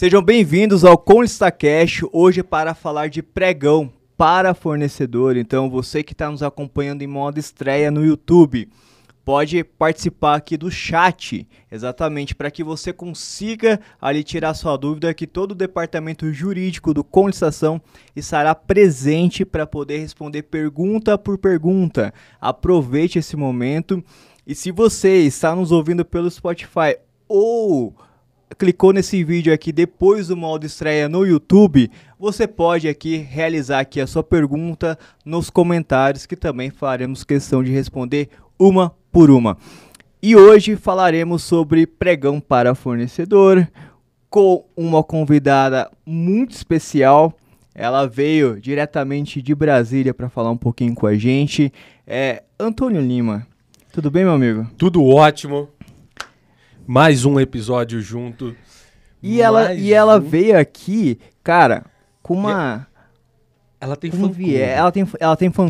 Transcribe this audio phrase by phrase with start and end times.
[0.00, 5.36] Sejam bem-vindos ao Conlista Cash, hoje para falar de pregão para fornecedor.
[5.36, 8.66] Então, você que está nos acompanhando em modo estreia no YouTube,
[9.26, 15.26] pode participar aqui do chat, exatamente para que você consiga ali tirar sua dúvida, que
[15.26, 17.78] todo o departamento jurídico do Conlistação
[18.16, 22.10] estará presente para poder responder pergunta por pergunta.
[22.40, 24.02] Aproveite esse momento
[24.46, 26.96] e se você está nos ouvindo pelo Spotify
[27.28, 27.94] ou
[28.58, 34.00] clicou nesse vídeo aqui depois do modo estreia no YouTube, você pode aqui realizar aqui
[34.00, 38.28] a sua pergunta nos comentários que também faremos questão de responder
[38.58, 39.56] uma por uma.
[40.22, 43.66] E hoje falaremos sobre pregão para fornecedor
[44.28, 47.32] com uma convidada muito especial.
[47.74, 51.72] Ela veio diretamente de Brasília para falar um pouquinho com a gente.
[52.06, 53.46] É Antônio Lima.
[53.92, 54.66] Tudo bem, meu amigo?
[54.76, 55.68] Tudo ótimo
[56.86, 58.54] mais um episódio junto.
[59.22, 61.84] E ela, e ela veio aqui, cara,
[62.22, 62.86] com uma.
[63.80, 64.56] Ela tem fã clube.
[64.56, 65.68] Ela tem, ela tem fã,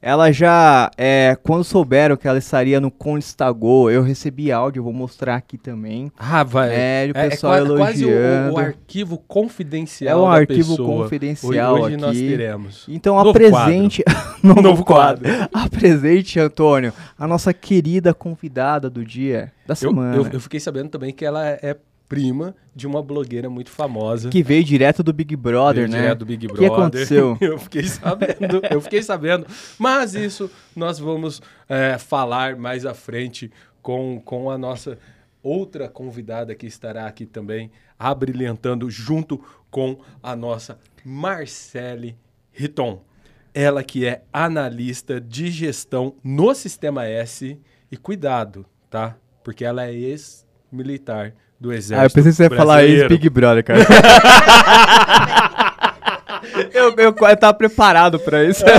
[0.00, 5.34] Ela já, é, quando souberam que ela estaria no Constagô, eu recebi áudio, vou mostrar
[5.34, 6.10] aqui também.
[6.16, 6.70] Ah, vai.
[6.72, 7.78] É, o pessoal é, é elogiando.
[7.78, 11.02] quase o, o, arquivo confidencial É um arquivo pessoa.
[11.02, 12.02] confidencial hoje, hoje aqui.
[12.02, 12.84] nós teremos.
[12.88, 14.04] Então Novo apresente...
[14.40, 15.24] Novo, Novo quadro.
[15.52, 20.14] apresente, Antônio, a nossa querida convidada do dia, da semana.
[20.16, 21.76] Eu, eu, eu fiquei sabendo também que ela é
[22.08, 24.30] prima de uma blogueira muito famosa.
[24.30, 26.00] Que veio direto do Big Brother, veio né?
[26.02, 26.70] Direto do Big Brother.
[26.70, 27.38] O que aconteceu?
[27.40, 29.46] eu fiquei sabendo, eu fiquei sabendo.
[29.78, 33.50] Mas isso nós vamos é, falar mais à frente
[33.82, 34.98] com, com a nossa
[35.42, 42.16] outra convidada que estará aqui também, abrilhantando junto com a nossa Marcele
[42.52, 43.02] Riton.
[43.52, 47.58] Ela que é analista de gestão no Sistema S.
[47.90, 49.16] E cuidado, tá?
[49.42, 52.00] Porque ela é ex-militar do exército.
[52.00, 53.80] Ah, eu pensei que você ia falar ex-Big Brother, cara.
[56.72, 58.64] eu, eu, eu tava preparado pra isso.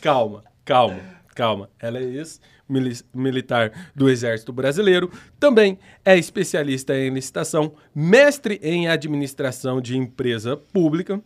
[0.00, 1.00] calma, calma,
[1.34, 1.68] calma.
[1.80, 5.10] Ela é ex-militar do Exército Brasileiro,
[5.40, 11.20] também é especialista em licitação, mestre em administração de empresa pública.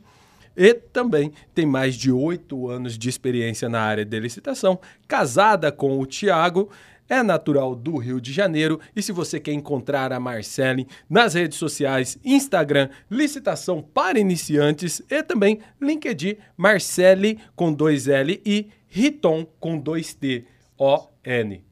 [0.56, 6.00] E também tem mais de oito anos de experiência na área de licitação, casada com
[6.00, 6.70] o Tiago,
[7.08, 11.58] é natural do Rio de Janeiro e se você quer encontrar a Marcele nas redes
[11.58, 19.78] sociais, Instagram, licitação para iniciantes e também LinkedIn, Marcele com dois L e Riton com
[19.78, 20.44] dois T,
[20.78, 21.64] O N.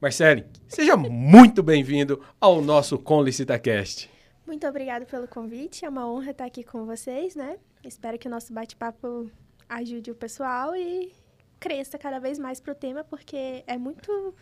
[0.00, 4.08] Marcele, seja muito bem-vindo ao nosso Com LicitaCast.
[4.46, 7.58] Muito obrigado pelo convite, é uma honra estar aqui com vocês, né?
[7.84, 9.30] Espero que o nosso bate-papo
[9.68, 11.12] ajude o pessoal e
[11.60, 14.34] cresça cada vez mais para o tema, porque é muito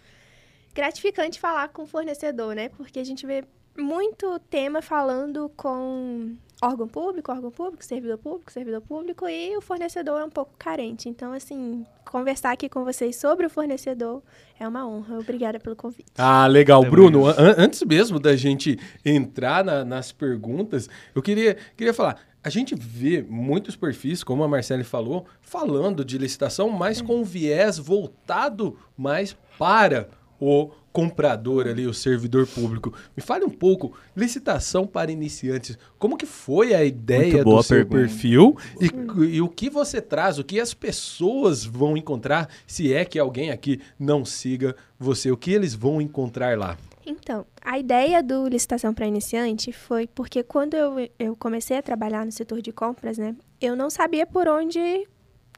[0.74, 2.68] gratificante falar com o fornecedor, né?
[2.68, 3.44] Porque a gente vê
[3.76, 10.20] muito tema falando com órgão público, órgão público, servidor público, servidor público e o fornecedor
[10.20, 11.08] é um pouco carente.
[11.08, 14.22] Então, assim, conversar aqui com vocês sobre o fornecedor
[14.58, 15.18] é uma honra.
[15.18, 16.10] Obrigada pelo convite.
[16.16, 16.82] Ah, legal.
[16.82, 22.18] Bruno, an antes mesmo da gente entrar na, nas perguntas, eu queria, queria falar.
[22.42, 27.24] A gente vê muitos perfis, como a Marcele falou, falando de licitação, mas com um
[27.24, 30.08] viés voltado mais para
[30.41, 32.93] o comprador ali, o servidor público.
[33.16, 37.97] Me fale um pouco, licitação para iniciantes, como que foi a ideia do seu pergunta.
[37.97, 43.04] perfil e, e, o que você traz, o que as pessoas vão encontrar, se é
[43.04, 46.76] que alguém aqui não siga você, o que eles vão encontrar lá?
[47.06, 52.26] Então, a ideia do licitação para iniciante foi porque quando eu, eu comecei a trabalhar
[52.26, 55.06] no setor de compras, né, eu não sabia por onde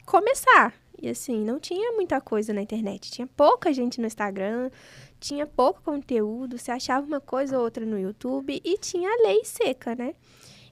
[0.04, 0.72] começar.
[1.00, 3.10] E assim, não tinha muita coisa na internet.
[3.10, 4.70] Tinha pouca gente no Instagram,
[5.18, 9.44] tinha pouco conteúdo, você achava uma coisa ou outra no YouTube e tinha a lei
[9.44, 10.14] seca, né?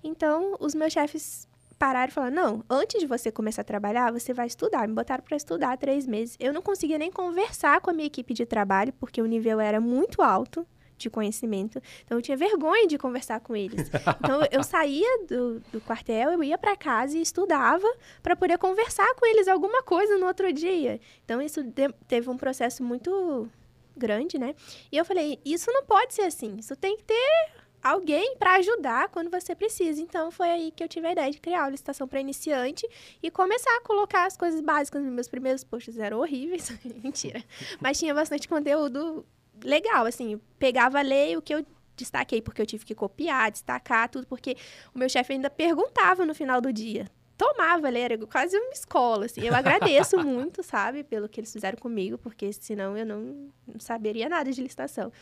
[0.05, 4.35] Então, os meus chefes pararam e falaram: não, antes de você começar a trabalhar, você
[4.35, 4.87] vai estudar.
[4.87, 6.37] Me botaram para estudar três meses.
[6.39, 9.81] Eu não conseguia nem conversar com a minha equipe de trabalho, porque o nível era
[9.81, 10.67] muito alto
[10.99, 11.81] de conhecimento.
[12.05, 13.89] Então eu tinha vergonha de conversar com eles.
[14.21, 17.87] Então eu saía do, do quartel, eu ia para casa e estudava
[18.23, 21.01] para poder conversar com eles alguma coisa no outro dia.
[21.25, 21.61] Então isso
[22.07, 23.49] teve um processo muito
[23.97, 24.55] grande, né?
[24.91, 26.57] E eu falei, isso não pode ser assim.
[26.59, 27.53] Isso tem que ter
[27.83, 30.01] alguém para ajudar quando você precisa.
[30.01, 32.87] Então foi aí que eu tive a ideia de criar uma licitação para iniciante
[33.23, 35.03] e começar a colocar as coisas básicas.
[35.03, 36.71] Meus primeiros posts eram horríveis,
[37.03, 37.43] mentira,
[37.81, 39.25] mas tinha bastante conteúdo
[39.65, 41.65] legal, assim, pegava a lei, o que eu
[41.97, 44.57] destaquei, porque eu tive que copiar, destacar tudo, porque
[44.95, 47.07] o meu chefe ainda perguntava no final do dia.
[47.37, 49.43] tomava ler, era quase uma escola, assim.
[49.43, 54.29] Eu agradeço muito, sabe, pelo que eles fizeram comigo, porque senão eu não, não saberia
[54.29, 55.13] nada de licitação.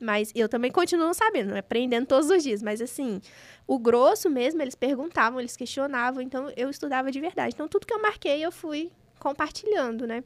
[0.00, 2.62] Mas eu também continuo sabendo, aprendendo todos os dias.
[2.62, 3.20] Mas, assim,
[3.66, 7.54] o grosso mesmo, eles perguntavam, eles questionavam, então eu estudava de verdade.
[7.54, 10.24] Então, tudo que eu marquei, eu fui compartilhando, né?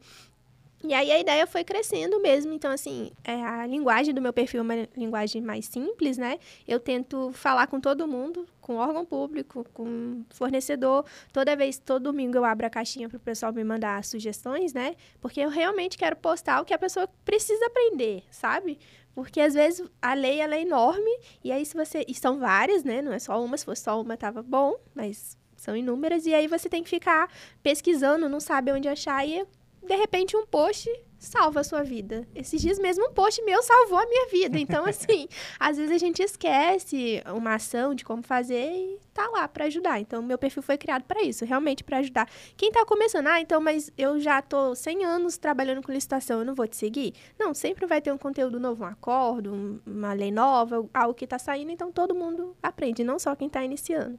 [0.82, 2.52] E aí a ideia foi crescendo mesmo.
[2.54, 6.38] Então, assim, é, a linguagem do meu perfil é uma linguagem mais simples, né?
[6.66, 11.04] Eu tento falar com todo mundo, com órgão público, com fornecedor.
[11.32, 14.96] Toda vez, todo domingo eu abro a caixinha para o pessoal me mandar sugestões, né?
[15.20, 18.78] Porque eu realmente quero postar o que a pessoa precisa aprender, sabe?
[19.14, 21.10] Porque às vezes a lei ela é enorme,
[21.44, 22.06] e aí se você.
[22.08, 23.02] E são várias, né?
[23.02, 26.46] Não é só uma, se fosse só uma, tava bom, mas são inúmeras, e aí
[26.46, 27.30] você tem que ficar
[27.62, 29.44] pesquisando, não sabe onde achar, e
[29.82, 30.90] de repente um post
[31.20, 32.26] salva a sua vida.
[32.34, 34.58] Esses dias mesmo um post meu salvou a minha vida.
[34.58, 35.28] Então, assim,
[35.60, 40.00] às vezes a gente esquece uma ação de como fazer e tá lá para ajudar.
[40.00, 42.28] Então, meu perfil foi criado para isso, realmente para ajudar.
[42.56, 46.44] Quem tá começando, ah, então, mas eu já tô 100 anos trabalhando com licitação, eu
[46.44, 47.12] não vou te seguir?
[47.38, 51.38] Não, sempre vai ter um conteúdo novo, um acordo, uma lei nova, algo que tá
[51.38, 54.18] saindo, então todo mundo aprende, não só quem tá iniciando.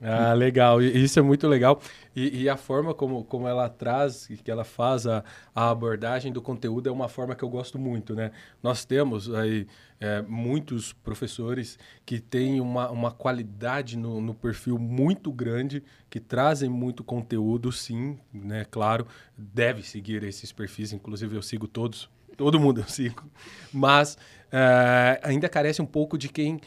[0.00, 0.80] Ah, legal.
[0.80, 1.80] Isso é muito legal.
[2.14, 5.24] E, e, a forma como, como ela traz, que ela faz a,
[5.54, 8.30] a, abordagem do conteúdo é uma forma que eu gosto muito, né?
[8.62, 9.66] Nós temos aí
[10.00, 16.68] é, muitos professores que têm uma, uma qualidade no, no, perfil muito grande, que trazem
[16.68, 18.64] muito conteúdo, sim, né?
[18.70, 19.06] Claro,
[19.36, 23.24] deve seguir esses perfis, inclusive eu sigo todos, todo mundo eu sigo.
[23.72, 24.16] Mas
[24.50, 26.60] é, ainda carece um pouco de quem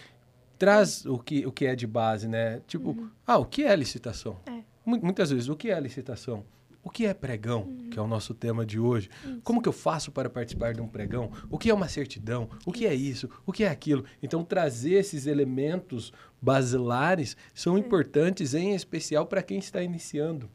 [0.62, 2.62] traz o que, o que é de base, né?
[2.68, 3.10] Tipo, uhum.
[3.26, 4.38] ah, o que é licitação?
[4.46, 4.62] É.
[4.86, 6.46] Muitas vezes, o que é licitação?
[6.84, 7.90] O que é pregão, uhum.
[7.90, 9.10] que é o nosso tema de hoje?
[9.26, 9.42] Isso.
[9.44, 11.32] Como que eu faço para participar de um pregão?
[11.50, 12.48] O que é uma certidão?
[12.64, 13.28] O que é isso?
[13.44, 14.06] O que é aquilo?
[14.22, 17.80] Então, trazer esses elementos basilares são é.
[17.80, 20.48] importantes, em especial para quem está iniciando.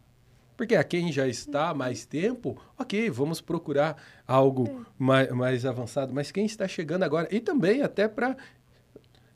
[0.57, 1.79] Porque a quem já está há uhum.
[1.79, 4.87] mais tempo, ok, vamos procurar algo é.
[4.97, 6.15] mais, mais avançado.
[6.15, 8.37] Mas quem está chegando agora, e também até para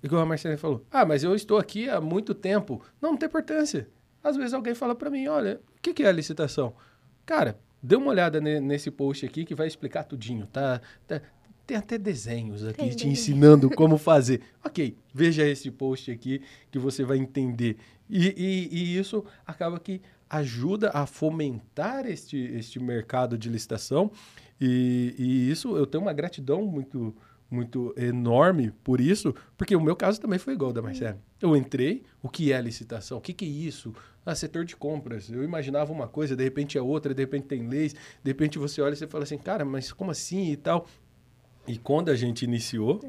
[0.02, 0.84] Igual a Marcela falou.
[0.90, 2.82] Ah, mas eu estou aqui há muito tempo.
[3.00, 3.88] Não, não tem importância.
[4.22, 6.74] Às vezes alguém fala para mim, olha, o que, que, é a licitação?
[7.24, 10.80] Cara, dê uma olhada ne nesse post aqui que vai explicar tudinho, tá?
[11.06, 11.20] tá
[11.66, 14.42] tem até desenhos aqui tem te ensinando como fazer.
[14.64, 17.76] ok, veja esse post aqui que você vai entender.
[18.08, 24.10] E, e, e, isso acaba que ajuda a fomentar este, este mercado de licitação.
[24.60, 27.14] E, e isso eu tenho uma gratidão muito,
[27.50, 31.20] muito enorme por isso, porque o meu caso também foi igual da Marcela.
[31.40, 33.18] Eu entrei, o que é licitação?
[33.18, 33.92] O que, que é isso?
[34.24, 35.30] Ah, setor de compras.
[35.30, 38.80] Eu imaginava uma coisa, de repente é outra, de repente tem leis, de repente você
[38.80, 40.86] olha e você fala assim, cara, mas como assim e tal?
[41.66, 43.00] E quando a gente iniciou,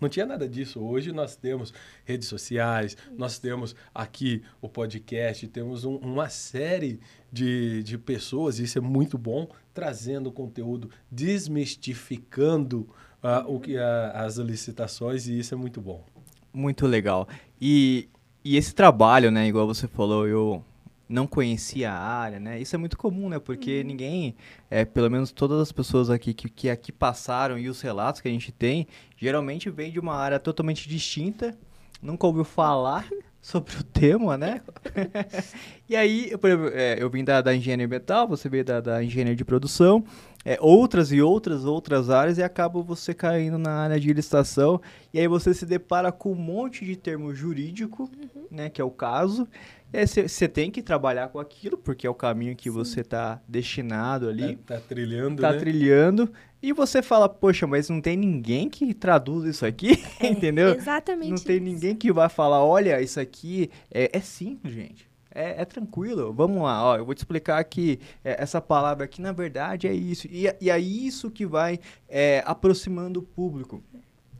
[0.00, 0.80] não tinha nada disso.
[0.80, 1.72] Hoje nós temos
[2.04, 6.98] redes sociais, nós temos aqui o podcast, temos um, uma série
[7.30, 12.88] de, de pessoas, isso é muito bom, trazendo conteúdo, desmistificando
[13.22, 13.80] uh, o que, uh,
[14.14, 16.04] as licitações e isso é muito bom.
[16.52, 17.28] Muito legal.
[17.60, 18.08] E,
[18.44, 20.64] e esse trabalho, né, igual você falou, eu
[21.10, 22.60] não conhecia a área, né?
[22.60, 23.40] Isso é muito comum, né?
[23.40, 23.86] Porque uhum.
[23.86, 24.36] ninguém,
[24.70, 28.28] é, pelo menos todas as pessoas aqui que, que aqui passaram e os relatos que
[28.28, 28.86] a gente tem,
[29.16, 31.58] geralmente vem de uma área totalmente distinta,
[32.00, 33.08] nunca ouviu falar
[33.40, 34.60] sobre o tema, né?
[35.88, 39.02] e aí, por exemplo, é, eu vim da, da engenharia ambiental, você veio da, da
[39.02, 40.04] engenharia de produção,
[40.44, 44.80] é, outras e outras, outras áreas, e acaba você caindo na área de licitação,
[45.12, 48.46] e aí você se depara com um monte de termo jurídico, uhum.
[48.50, 49.48] né, que é o caso,
[49.92, 52.76] você tem que trabalhar com aquilo, porque é o caminho que Sim.
[52.76, 54.56] você está destinado ali.
[54.56, 55.58] Tá, tá trilhando, tá né?
[55.58, 56.32] trilhando.
[56.62, 60.74] E você fala, poxa, mas não tem ninguém que traduz isso aqui, é, entendeu?
[60.74, 61.64] Exatamente Não tem isso.
[61.64, 65.08] ninguém que vai falar, olha, isso aqui é, é simples, gente.
[65.32, 69.22] É, é, tranquilo, vamos lá, ó, eu vou te explicar que é, essa palavra aqui,
[69.22, 70.26] na verdade, é isso.
[70.28, 73.82] E, e é isso que vai é, aproximando o público.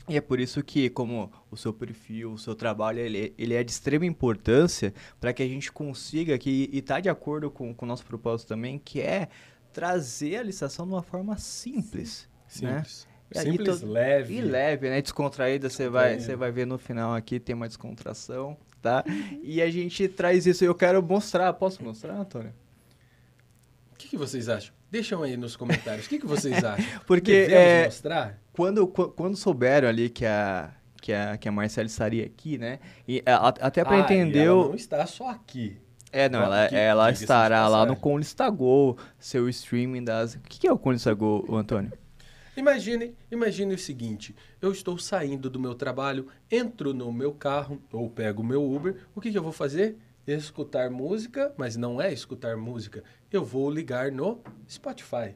[0.09, 3.63] E é por isso que, como o seu perfil, o seu trabalho, ele, ele é
[3.63, 7.85] de extrema importância para que a gente consiga aqui, e está de acordo com, com
[7.85, 9.29] o nosso propósito também, que é
[9.71, 12.27] trazer a licitação de uma forma simples.
[12.47, 13.07] Simples.
[13.33, 13.41] Né?
[13.41, 14.35] Simples, leve.
[14.35, 15.01] E leve, né?
[15.01, 19.03] Descontraída, você vai, você vai ver no final aqui, tem uma descontração tá?
[19.41, 20.65] E a gente traz isso.
[20.65, 21.53] Eu quero mostrar.
[21.53, 22.53] Posso mostrar, Antônio?
[23.93, 24.73] O que, que vocês acham?
[24.89, 26.07] Deixam aí nos comentários.
[26.07, 26.85] O que, que vocês acham?
[27.05, 28.39] Porque é, mostrar?
[28.51, 32.79] Quando, quando souberam ali que a que a, que a Marcela estaria aqui, né?
[33.07, 34.45] E a, até para ah, entender.
[34.45, 35.77] Ela não está só aqui.
[36.11, 40.35] É, não, ela, aqui, ela estará lá no Conlistagol, seu streaming das.
[40.35, 41.91] O que é o Conlistagol, Antônio?
[42.57, 48.09] Imagine, imagine o seguinte: eu estou saindo do meu trabalho, entro no meu carro ou
[48.09, 48.97] pego o meu Uber.
[49.15, 49.97] O que, que eu vou fazer?
[50.27, 53.03] escutar música, mas não é escutar música.
[53.31, 55.35] Eu vou ligar no Spotify,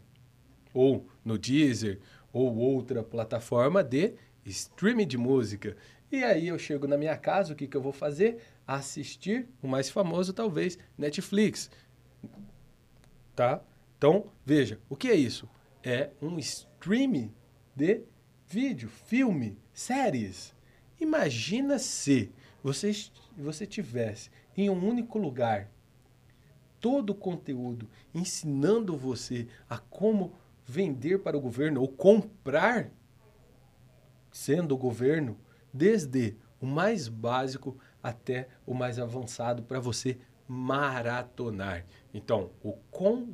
[0.73, 1.99] ou no Deezer,
[2.31, 4.13] ou outra plataforma de
[4.45, 5.75] streaming de música.
[6.11, 8.37] E aí eu chego na minha casa, o que, que eu vou fazer?
[8.67, 11.69] Assistir o mais famoso, talvez, Netflix.
[13.35, 13.61] Tá?
[13.97, 15.49] Então, veja, o que é isso?
[15.83, 17.33] É um streaming
[17.75, 18.03] de
[18.47, 20.55] vídeo, filme, séries.
[20.99, 22.31] Imagina se
[22.63, 22.91] você,
[23.37, 25.69] você tivesse em um único lugar
[26.79, 30.33] todo o conteúdo ensinando você a como
[30.65, 32.91] vender para o governo ou comprar
[34.31, 35.37] sendo o governo,
[35.73, 41.83] desde o mais básico até o mais avançado para você maratonar.
[42.13, 43.27] Então, o Com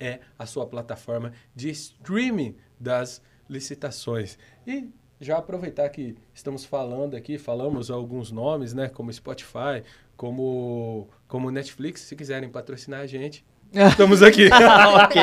[0.00, 4.36] é a sua plataforma de streaming das licitações.
[4.66, 9.84] E já aproveitar que estamos falando aqui, falamos alguns nomes, né, como Spotify,
[10.16, 13.46] como como Netflix, se quiserem patrocinar a gente,
[13.90, 14.48] estamos aqui.
[15.04, 15.22] ok.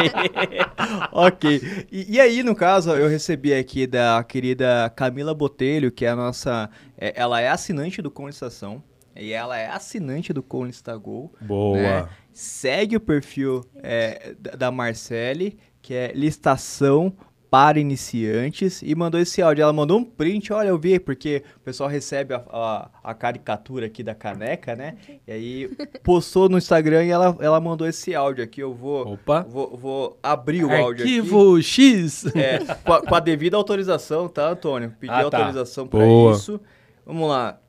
[1.12, 1.88] ok.
[1.92, 6.16] E, e, aí, no caso, eu recebi aqui da querida Camila Botelho, que é a
[6.16, 6.70] nossa.
[6.98, 8.84] É, ela é assinante do Conlistação.
[9.16, 11.32] E ela é assinante do Conlistagol.
[11.40, 11.78] Boa.
[11.78, 12.10] Né?
[12.32, 17.14] Segue o perfil é, da Marcele, que é listação
[17.53, 19.62] para iniciantes e mandou esse áudio.
[19.62, 23.86] Ela mandou um print, olha, eu vi, porque o pessoal recebe a, a, a caricatura
[23.86, 24.98] aqui da caneca, né?
[25.27, 25.69] E aí
[26.01, 28.60] postou no Instagram e ela, ela mandou esse áudio aqui.
[28.60, 29.43] Eu vou, Opa.
[29.43, 31.17] vou, vou abrir o Arquivo áudio aqui.
[31.19, 32.25] Arquivo X!
[32.36, 34.91] É, com a, com a, devida autorização, tá, Antônio?
[35.00, 35.38] Pedi ah, tá.
[35.38, 36.60] autorização para isso.
[37.05, 37.60] Vamos lá.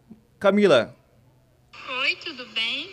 [0.41, 0.97] Camila.
[2.01, 2.89] Oi, tudo bem?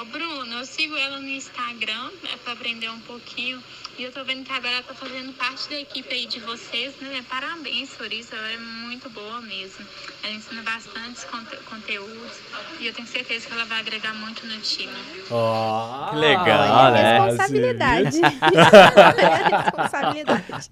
[0.00, 3.62] Ô, Bruno, eu sigo ela no Instagram, é para aprender um pouquinho
[3.98, 6.94] e eu tô vendo que agora ela tá fazendo parte da equipe aí de vocês,
[7.00, 7.24] né?
[7.28, 9.84] Parabéns por isso, ela é muito boa mesmo.
[10.22, 12.40] Ela ensina bastante conte conteúdos
[12.80, 14.92] e eu tenho certeza que ela vai agregar muito no time.
[15.30, 17.20] Oh, que legal, né?
[17.20, 18.20] Responsabilidade.
[19.62, 20.70] responsabilidade.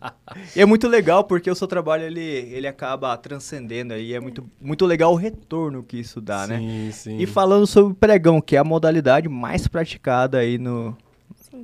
[0.56, 4.48] E é muito legal porque o seu trabalho ele, ele acaba transcendendo aí, é muito,
[4.60, 6.58] muito legal o retorno que isso dá, sim, né?
[6.58, 7.18] Sim, sim.
[7.18, 10.96] E falando sobre o pregão, que é a modalidade mais praticada aí no,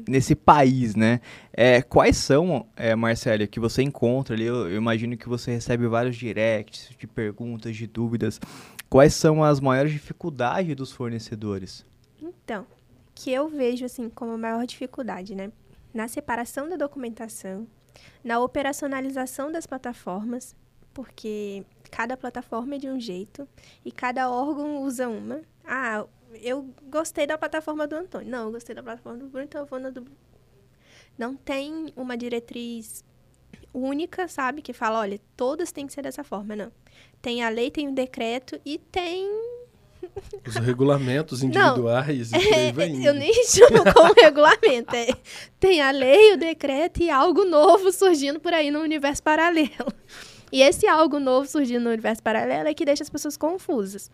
[0.09, 1.21] nesse país, né?
[1.53, 4.45] É, quais são, é, Marcélia, que você encontra ali?
[4.45, 8.41] Eu, eu, imagino que você recebe vários directs de perguntas, de dúvidas.
[8.89, 11.85] Quais são as maiores dificuldades dos fornecedores?
[12.21, 12.67] Então,
[13.15, 15.51] que eu vejo assim como a maior dificuldade, né?
[15.93, 17.67] Na separação da documentação,
[18.23, 20.55] na operacionalização das plataformas,
[20.93, 23.49] porque cada plataforma é de um jeito
[23.85, 25.41] e cada órgão usa uma.
[25.65, 26.05] Ah,
[26.35, 28.31] eu gostei da plataforma do Antônio.
[28.31, 30.05] Não, eu gostei da plataforma do Bruno, então eu vou na do.
[31.17, 33.05] Não tem uma diretriz
[33.73, 34.63] única, sabe?
[34.63, 36.55] Que fala, olha, todas têm que ser dessa forma.
[36.55, 36.73] Não.
[37.21, 39.29] Tem a lei, tem o decreto e tem.
[40.47, 42.71] Os regulamentos individuais não, é,
[43.09, 44.95] Eu nem chamo como regulamento.
[44.95, 45.09] É,
[45.59, 49.93] tem a lei, o decreto e algo novo surgindo por aí no universo paralelo.
[50.53, 54.11] E esse algo novo surgindo no universo paralelo é que deixa as pessoas confusas.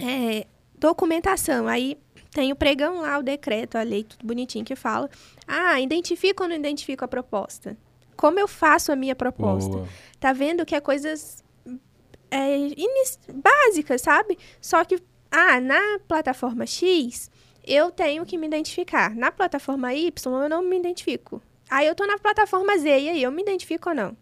[0.00, 0.46] É,
[0.78, 1.68] documentação.
[1.68, 1.98] Aí
[2.30, 5.08] tem o pregão lá, o decreto, a lei, tudo bonitinho que fala.
[5.46, 7.76] Ah, identifico ou não identifico a proposta?
[8.16, 9.70] Como eu faço a minha proposta?
[9.70, 9.88] Boa.
[10.18, 11.42] Tá vendo que é coisas
[12.30, 12.56] é,
[13.32, 14.38] básicas, sabe?
[14.60, 17.30] Só que, ah, na plataforma X,
[17.64, 19.14] eu tenho que me identificar.
[19.14, 21.40] Na plataforma Y, eu não me identifico.
[21.70, 24.16] Aí eu tô na plataforma Z, e aí eu me identifico ou não?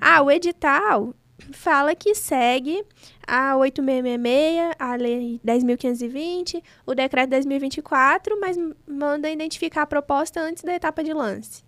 [0.00, 1.12] Ah, o edital,
[1.52, 2.84] fala que segue
[3.26, 10.74] a 8666, a lei 10.520, o decreto 10.024, mas manda identificar a proposta antes da
[10.74, 11.64] etapa de lance.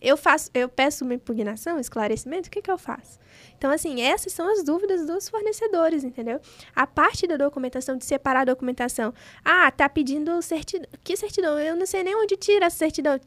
[0.00, 3.18] Eu faço, eu peço uma impugnação, esclarecimento, o que, que eu faço?
[3.64, 6.38] Então, assim, essas são as dúvidas dos fornecedores, entendeu?
[6.76, 9.14] A parte da documentação, de separar a documentação.
[9.42, 10.86] Ah, tá pedindo certidão.
[11.02, 11.58] Que certidão?
[11.58, 13.18] Eu não sei nem onde tira essa certidão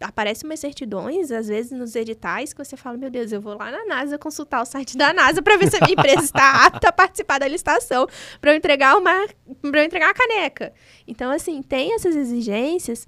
[0.00, 3.70] aparecem umas certidões, às vezes, nos editais, que você fala, meu Deus, eu vou lá
[3.70, 6.88] na NASA consultar o site da NASA para ver se a minha empresa está apta
[6.88, 8.08] a participar da licitação,
[8.40, 9.28] para eu entregar uma.
[9.62, 10.74] para eu entregar a caneca.
[11.06, 13.06] Então, assim, tem essas exigências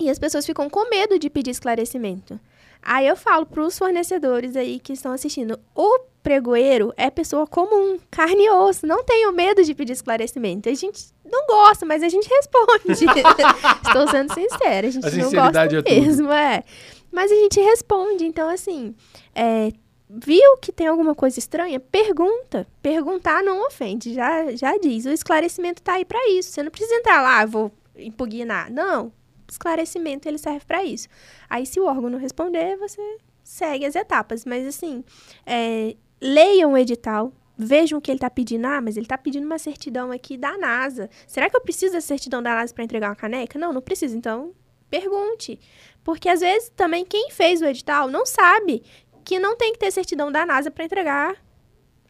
[0.00, 2.40] e as pessoas ficam com medo de pedir esclarecimento.
[2.82, 7.98] Aí eu falo para os fornecedores aí que estão assistindo, o pregoeiro é pessoa comum,
[8.10, 10.68] carne e osso, não tenho medo de pedir esclarecimento.
[10.68, 13.04] A gente não gosta, mas a gente responde.
[13.86, 16.62] Estou sendo sincera, a gente a não gosta é mesmo, é.
[17.10, 18.94] Mas a gente responde, então assim,
[19.34, 19.70] é,
[20.08, 21.78] viu que tem alguma coisa estranha?
[21.78, 22.66] Pergunta.
[22.82, 25.06] Perguntar não ofende, já, já diz.
[25.06, 26.50] O esclarecimento está aí para isso.
[26.50, 28.70] Você não precisa entrar lá, ah, vou impugnar.
[28.70, 29.12] Não,
[29.52, 31.08] esclarecimento ele serve para isso.
[31.48, 33.00] Aí, se o órgão não responder, você
[33.42, 34.44] segue as etapas.
[34.44, 35.04] Mas, assim,
[35.46, 38.66] é, leiam o edital, vejam o que ele está pedindo.
[38.66, 41.08] Ah, mas ele está pedindo uma certidão aqui da NASA.
[41.26, 43.58] Será que eu preciso da certidão da NASA para entregar uma caneca?
[43.58, 44.16] Não, não preciso.
[44.16, 44.54] Então,
[44.90, 45.58] pergunte.
[46.02, 48.82] Porque às vezes também quem fez o edital não sabe
[49.24, 51.36] que não tem que ter certidão da NASA para entregar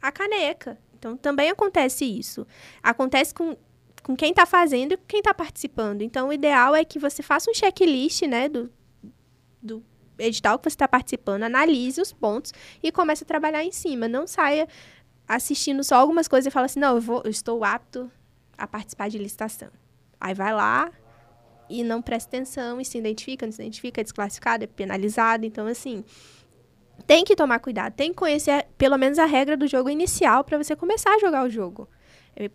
[0.00, 0.78] a caneca.
[0.98, 2.46] Então, também acontece isso.
[2.82, 3.56] Acontece com,
[4.02, 6.02] com quem está fazendo e com quem está participando.
[6.02, 8.70] Então, o ideal é que você faça um checklist né, do,
[9.62, 9.84] do
[10.18, 14.08] edital que você está participando, analise os pontos e comece a trabalhar em cima.
[14.08, 14.68] Não saia
[15.26, 18.10] assistindo só algumas coisas e fala assim, não, eu, vou, eu estou apto
[18.56, 19.68] a participar de licitação.
[20.20, 20.90] Aí vai lá
[21.68, 25.46] e não presta atenção e se identifica, não se identifica, é desclassificado, é penalizado.
[25.46, 26.04] Então, assim,
[27.06, 30.58] tem que tomar cuidado, tem que conhecer pelo menos a regra do jogo inicial para
[30.58, 31.88] você começar a jogar o jogo.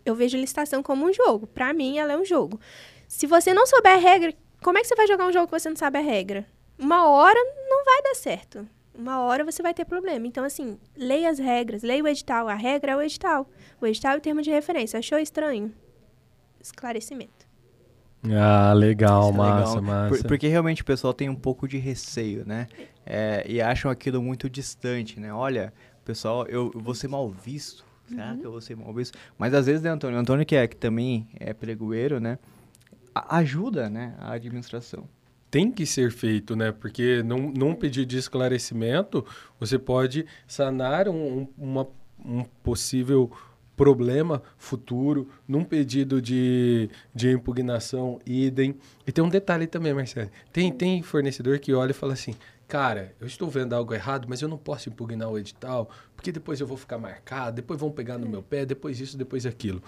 [0.06, 1.48] Eu, vejo licitação como um jogo.
[1.48, 2.60] Para mim, ela é um jogo.
[3.08, 5.60] Se você não souber a regra, como é que você vai jogar um jogo que
[5.60, 6.46] você não sabe a regra?
[6.78, 8.68] Uma hora não vai dar certo.
[8.94, 10.26] Uma hora você vai ter problema.
[10.26, 12.48] Então, assim, leia as regras, leia o edital.
[12.48, 13.48] A regra é o edital.
[13.80, 14.98] O edital é o termo de referência.
[14.98, 15.72] Achou estranho?
[16.60, 17.46] Esclarecimento.
[18.36, 19.82] Ah, legal, Isso é massa, legal.
[19.84, 20.18] massa.
[20.18, 22.68] Por- porque realmente o pessoal tem um pouco de receio, né?
[23.06, 25.32] É, e acham aquilo muito distante, né?
[25.32, 25.72] Olha,
[26.04, 27.86] pessoal, eu, eu vou ser mal visto.
[28.08, 29.18] Será que eu vou ser mal visto?
[29.38, 30.18] Mas às vezes, né, Antônio?
[30.20, 32.38] Antônio, que, é, que também é pregoeiro, né?
[33.14, 35.08] a- ajuda, né, a administração.
[35.50, 36.72] tem que ser feito, né?
[36.74, 39.26] Porque num, num pedido de esclarecimento,
[39.60, 41.88] você pode sanar um, um- uma-
[42.24, 43.32] um possível
[43.76, 48.76] problema futuro num pedido de, de impugnação, idem.
[49.06, 50.30] E tem um detalhe também, Marcelo.
[50.52, 52.36] Tem, tem fornecedor que olha e fala assim,
[52.68, 56.60] cara, eu estou vendo algo errado, mas eu não posso impugnar o edital, porque depois
[56.60, 59.82] eu vou ficar marcado, depois vão pegar no meu pé, depois isso, depois aquilo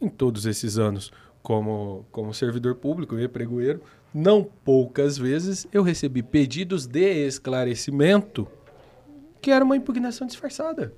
[0.00, 3.82] em todos esses anos como, como servidor público e pregoeiro,
[4.12, 8.48] não poucas vezes eu recebi pedidos de esclarecimento
[9.40, 10.94] que era uma impugnação disfarçada.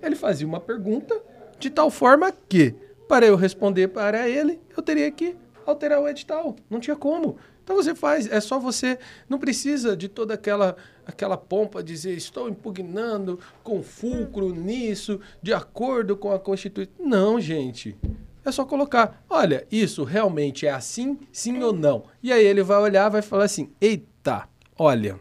[0.00, 1.20] Ele fazia uma pergunta
[1.58, 2.74] de tal forma que,
[3.08, 5.34] para eu responder para ele, eu teria que
[5.66, 6.54] alterar o edital.
[6.70, 7.36] Não tinha como.
[7.64, 12.48] Então você faz, é só você, não precisa de toda aquela aquela pompa dizer estou
[12.48, 16.94] impugnando com fulcro nisso, de acordo com a Constituição.
[17.00, 17.96] Não, gente.
[18.44, 22.04] É só colocar, olha, isso realmente é assim, sim ou não.
[22.22, 24.46] E aí ele vai olhar, vai falar assim: "Eita,
[24.78, 25.18] olha,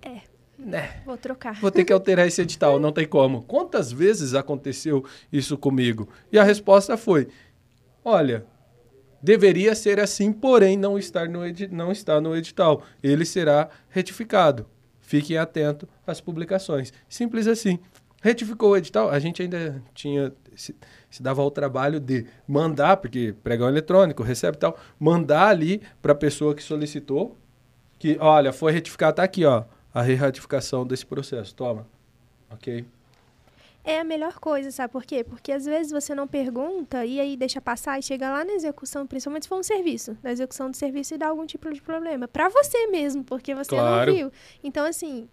[0.00, 0.20] É,
[0.56, 1.02] né?
[1.04, 1.60] vou trocar.
[1.60, 3.42] Vou ter que alterar esse edital, não tem como.
[3.42, 6.08] Quantas vezes aconteceu isso comigo?
[6.30, 7.26] E a resposta foi:
[8.04, 8.46] olha,
[9.22, 12.82] deveria ser assim, porém não, estar no não está no edital.
[13.02, 14.66] Ele será retificado.
[15.00, 16.92] Fiquem atentos às publicações.
[17.08, 17.78] Simples assim.
[18.20, 20.74] Retificou o edital, a gente ainda tinha se,
[21.08, 26.12] se dava ao trabalho de mandar, porque pregão eletrônico, recebe e tal, mandar ali para
[26.12, 27.36] a pessoa que solicitou
[27.96, 31.86] que, olha, foi retificado, tá aqui, ó, a re-ratificação desse processo, toma.
[32.50, 32.84] Ok?
[33.84, 35.24] É a melhor coisa, sabe por quê?
[35.24, 39.06] Porque às vezes você não pergunta e aí deixa passar e chega lá na execução,
[39.06, 42.28] principalmente se for um serviço, na execução do serviço e dá algum tipo de problema.
[42.28, 44.10] Pra você mesmo, porque você Claro.
[44.10, 44.32] não viu.
[44.62, 45.26] Então, assim,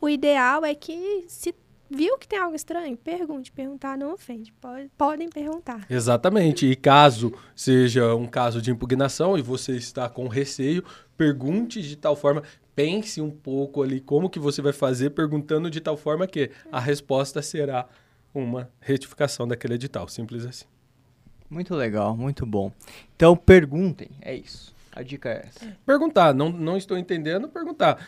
[0.00, 1.52] o ideal é que se
[1.90, 3.50] viu que tem algo estranho, pergunte.
[3.50, 4.52] Perguntar não ofende.
[4.60, 5.84] Pode- podem perguntar.
[5.90, 6.66] Exatamente.
[6.66, 10.84] E caso seja um caso de impugnação e você está com receio,
[11.16, 12.42] pergunte de tal forma,
[12.76, 16.78] pense um pouco ali como que você vai fazer, perguntando de tal forma que a
[16.78, 17.88] resposta será
[18.34, 20.06] uma retificação daquele edital.
[20.06, 20.66] Simples assim.
[21.48, 22.70] Muito legal, muito bom.
[23.16, 24.74] Então perguntem, é isso.
[24.92, 25.76] A dica é essa.
[25.84, 28.06] Perguntar, não, não estou entendendo, perguntar.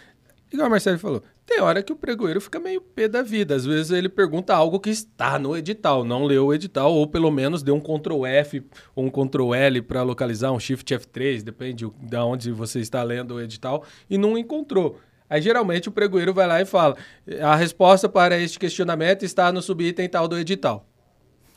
[0.50, 3.54] Igual a Marcelo falou, tem hora que o pregoeiro fica meio pé da vida.
[3.54, 7.30] Às vezes ele pergunta algo que está no edital, não leu o edital, ou pelo
[7.30, 8.62] menos deu um Ctrl F
[8.94, 13.34] ou um Ctrl L para localizar, um Shift F3, depende de onde você está lendo
[13.34, 14.98] o edital, e não encontrou.
[15.30, 16.96] Aí geralmente o pregoeiro vai lá e fala:
[17.42, 20.86] a resposta para este questionamento está no subitem tal do edital.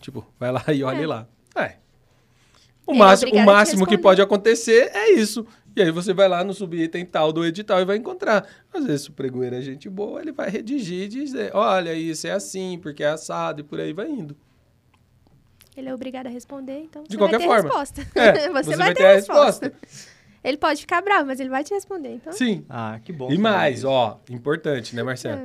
[0.01, 1.07] Tipo, vai lá e olha É.
[1.07, 1.27] lá.
[1.55, 1.75] É.
[2.85, 5.45] O É máximo, o máximo que pode acontecer é isso.
[5.75, 8.45] E aí você vai lá no subitem tal do edital e vai encontrar.
[8.73, 12.27] Às vezes, se o pregoeiro é gente boa, ele vai redigir e dizer, olha, isso
[12.27, 14.35] é assim, porque é assado, e por aí vai indo.
[15.75, 17.69] Ele é obrigado a responder, então De você qualquer vai ter forma.
[17.69, 18.01] a resposta.
[18.15, 19.73] É, você, vai, ter, a resposta.
[20.43, 22.15] Ele pode ficar bravo, mas ele vai te responder.
[22.15, 22.65] Então, Sim.
[22.67, 23.31] Ah, que bom.
[23.31, 25.41] E mais, ó, importante, né, Marcelo?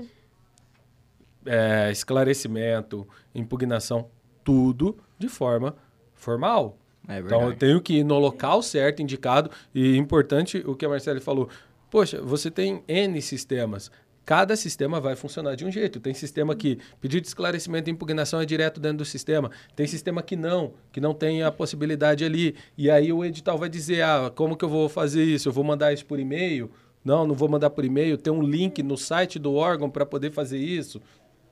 [1.44, 1.86] é.
[1.88, 4.10] É, esclarecimento, impugnação,
[4.42, 5.76] tudo de forma
[6.14, 6.78] formal.
[7.08, 9.50] É Então eu tenho que ir no local certo, indicado.
[9.74, 11.48] E importante o que a Marcele falou.
[11.90, 13.90] Poxa, você tem N sistemas.
[14.24, 16.00] Cada sistema vai funcionar de um jeito.
[16.00, 19.52] Tem sistema que pedido de esclarecimento e impugnação é direto dentro do sistema.
[19.76, 22.56] Tem sistema que não, que não tem a possibilidade ali.
[22.76, 25.48] E aí o edital vai dizer: ah, como que eu vou fazer isso?
[25.48, 26.68] Eu vou mandar isso por e-mail?
[27.04, 28.18] Não, não vou mandar por e-mail.
[28.18, 31.00] Tem um link no site do órgão para poder fazer isso?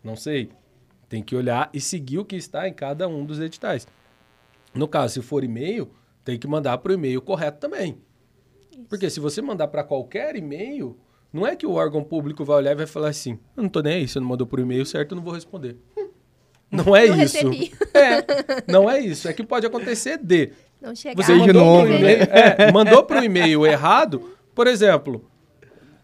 [0.02, 0.50] Não sei.
[1.08, 3.86] Tem que olhar e seguir o que está em cada um dos editais.
[4.74, 5.90] No caso, se for e-mail,
[6.24, 7.98] tem que mandar para o e-mail correto também.
[8.88, 10.96] Porque se você mandar para qualquer e-mail,
[11.32, 13.80] não é que o órgão público vai olhar e vai falar assim: eu não tô
[13.80, 15.76] nem aí, você não mandou por e-mail certo, eu não vou responder.
[16.70, 17.36] Não é Não isso.
[17.36, 17.72] recebi.
[17.94, 18.24] É,
[18.70, 19.28] não é isso.
[19.28, 20.50] É que pode acontecer de
[20.82, 21.22] Não chegar.
[21.22, 25.24] você Beijo mandou pro ombro, e-mail, é, mandou pro e-mail errado, por exemplo,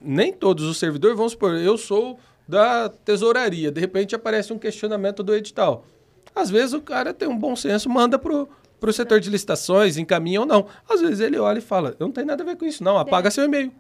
[0.01, 5.23] nem todos os servidores, vamos supor, eu sou da tesouraria, de repente aparece um questionamento
[5.25, 5.85] do edital.
[6.35, 10.41] Às vezes o cara tem um bom senso, manda pro, pro setor de licitações, encaminha
[10.41, 10.67] ou não.
[10.89, 12.99] Às vezes ele olha e fala, eu não tenho nada a ver com isso, não,
[12.99, 13.73] apaga seu e-mail.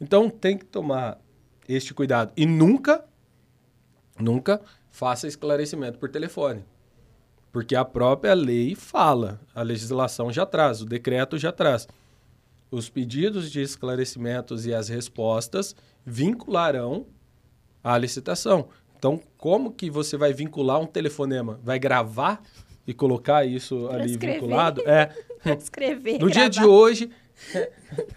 [0.00, 1.18] Então tem que tomar
[1.68, 2.32] este cuidado.
[2.36, 3.04] E nunca,
[4.18, 4.60] nunca
[4.90, 6.64] faça esclarecimento por telefone.
[7.52, 11.88] Porque a própria lei fala, a legislação já traz, o decreto já traz.
[12.70, 17.06] Os pedidos de esclarecimentos e as respostas vincularão
[17.82, 18.68] à licitação.
[18.98, 21.60] Então, como que você vai vincular um telefonema?
[21.62, 22.42] Vai gravar
[22.86, 24.82] e colocar isso ali vinculado?
[25.44, 25.54] É.
[25.56, 26.18] Escrever.
[26.18, 27.10] No dia de gravar, hoje,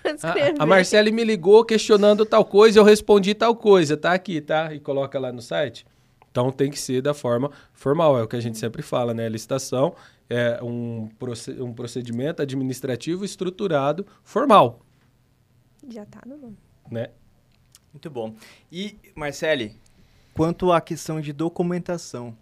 [0.03, 0.55] escrever.
[0.59, 4.73] a, a Marcele me ligou questionando tal coisa, eu respondi tal coisa, tá aqui, tá?
[4.73, 5.85] E coloca lá no site.
[6.31, 9.27] Então tem que ser da forma formal, é o que a gente sempre fala, né?
[9.27, 9.93] A licitação
[10.27, 11.09] é um,
[11.59, 14.79] um procedimento administrativo estruturado formal,
[15.87, 16.57] Já tá no nome.
[16.89, 17.09] né?
[17.93, 18.33] Muito bom.
[18.71, 19.75] E, Marcele,
[20.33, 22.35] quanto à questão de documentação,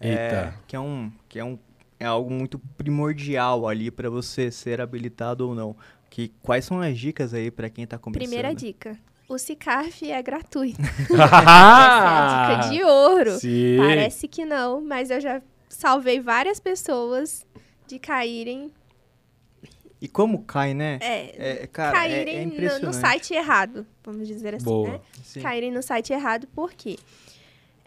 [0.00, 0.54] é, Eita.
[0.66, 1.58] que é um que é um
[1.98, 5.76] é algo muito primordial ali para você ser habilitado ou não.
[6.10, 8.20] Que quais são as dicas aí para quem tá começando?
[8.28, 8.98] Primeira dica.
[9.28, 10.80] O Cicarf é gratuito.
[11.10, 13.38] Essa é a dica de ouro.
[13.38, 13.76] Sim.
[13.78, 17.46] Parece que não, mas eu já salvei várias pessoas
[17.86, 18.70] de caírem,
[20.00, 20.98] E como cai, né?
[21.00, 22.84] é, É, cara, é- caírem é, no- impressionante.
[22.84, 24.90] no, site errado, vamos dizer assim, Boa.
[24.92, 25.00] né?
[25.22, 25.40] Sim.
[25.40, 26.98] Caírem no site errado, por quê?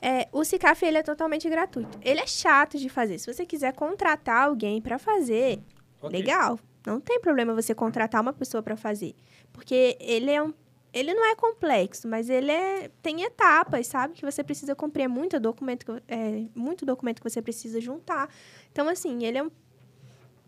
[0.01, 1.97] É, o Cicaf ele é totalmente gratuito.
[2.01, 3.17] Ele é chato de fazer.
[3.19, 5.59] Se você quiser contratar alguém para fazer,
[6.01, 6.09] Ok.
[6.17, 6.59] legal.
[6.85, 9.13] Não tem problema você contratar uma pessoa para fazer,
[9.51, 10.53] porque ele é um
[10.93, 14.15] ele não é complexo, mas ele é, tem etapas, sabe?
[14.15, 15.03] Que você precisa cumprir.
[15.03, 18.33] É muito documento, é, muito documento que você precisa juntar.
[18.71, 19.51] Então, assim, ele é um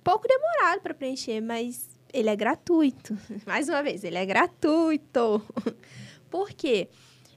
[0.03, 3.15] pouco demorado para preencher, mas ele é gratuito.
[3.45, 5.43] Mais uma vez, ele é gratuito.
[6.31, 6.89] Por quê?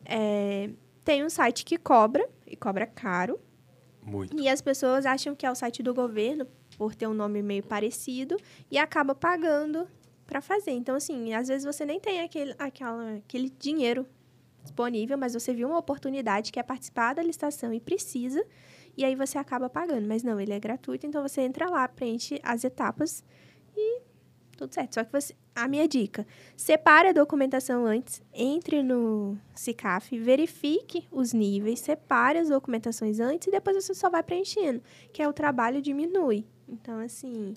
[0.07, 0.70] É,
[1.04, 3.40] tem um site que cobra, e cobra caro,
[4.02, 4.38] Muito.
[4.38, 7.62] e as pessoas acham que é o site do governo, por ter um nome meio
[7.62, 8.36] parecido,
[8.70, 9.86] e acaba pagando
[10.26, 10.72] para fazer.
[10.72, 14.06] Então, assim, às vezes você nem tem aquele, aquela, aquele dinheiro
[14.62, 18.44] disponível, mas você viu uma oportunidade que é participar da licitação e precisa,
[18.96, 20.06] e aí você acaba pagando.
[20.06, 23.24] Mas não, ele é gratuito, então você entra lá, preenche as etapas
[23.76, 24.00] e
[24.56, 24.94] tudo certo.
[24.94, 25.34] Só que você.
[25.54, 32.48] A minha dica: separe a documentação antes, entre no CICAF, verifique os níveis, separe as
[32.48, 36.46] documentações antes e depois você só vai preenchendo, que é o trabalho diminui.
[36.66, 37.52] Então, assim,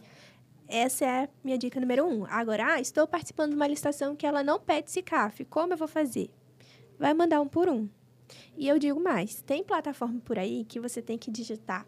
[0.67, 2.25] essa é a minha dica número um.
[2.25, 5.45] Agora, ah, estou participando de uma licitação que ela não pede CICAF.
[5.45, 6.29] Como eu vou fazer?
[6.99, 7.87] Vai mandar um por um.
[8.57, 11.85] E eu digo mais: tem plataforma por aí que você tem que digitar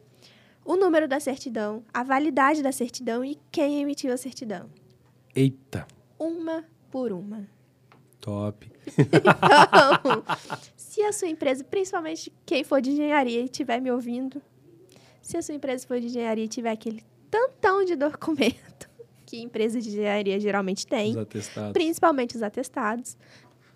[0.63, 4.69] o número da certidão, a validade da certidão e quem emitiu a certidão.
[5.33, 5.87] Eita,
[6.19, 7.47] Uma por uma.
[8.21, 8.71] top.
[8.87, 10.23] Então,
[10.75, 14.41] se a sua empresa, principalmente quem for de engenharia e estiver me ouvindo,
[15.21, 18.89] se a sua empresa for de engenharia e tiver aquele tantão de documento
[19.25, 21.73] que empresa de engenharia geralmente tem, Os atestados.
[21.73, 23.17] principalmente os atestados,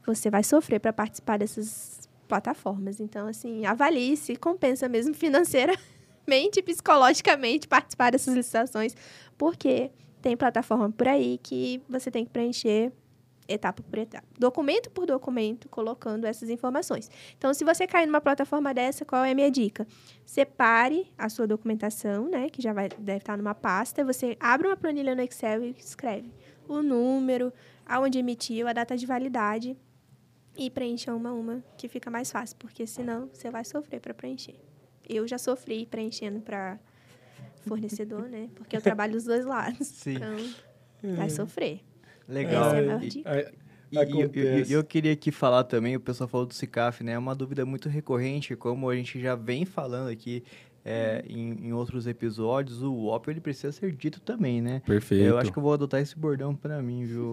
[0.06, 3.00] você vai sofrer para participar dessas plataformas.
[3.02, 5.78] Então, assim, avalie se compensa mesmo financeiramente
[6.58, 8.96] e psicologicamente participar dessas licitações,
[9.38, 12.92] porque tem plataforma por aí que você tem que preencher
[13.48, 17.10] etapa por etapa, documento por documento, colocando essas informações.
[17.38, 19.86] Então, se você cair numa plataforma dessa, qual é a minha dica?
[20.26, 24.78] Separe a sua documentação, né, que já vai, deve estar numa pasta, você abre uma
[24.78, 26.32] planilha no Excel e escreve
[26.68, 27.52] o número,
[27.86, 29.78] aonde emitiu, a data de validade
[30.58, 34.14] e preencha uma a uma, que fica mais fácil, porque senão você vai sofrer para
[34.14, 34.56] preencher.
[35.08, 36.80] Eu já sofri preenchendo para
[37.62, 38.50] fornecedor, né?
[38.56, 39.88] Porque eu trabalho dos dois lados.
[39.88, 40.16] Sim.
[40.16, 41.82] Então, vai sofrer.
[42.28, 42.66] Legal.
[42.68, 43.30] Essa é a E- maior dica.
[43.30, 43.52] É,
[43.92, 44.74] E, e eu- eu, Acontece.
[44.74, 47.12] eu queria aqui falar também, o pessoal falou do CICAF, né?
[47.14, 50.44] É uma dúvida muito recorrente, como a gente já vem falando aqui
[50.84, 54.82] é, em, em outros episódios, o ópio ele precisa ser dito também, né?
[54.86, 55.24] Perfeito.
[55.24, 57.24] Eu acho que eu vou adotar esse bordão pra mim, viu,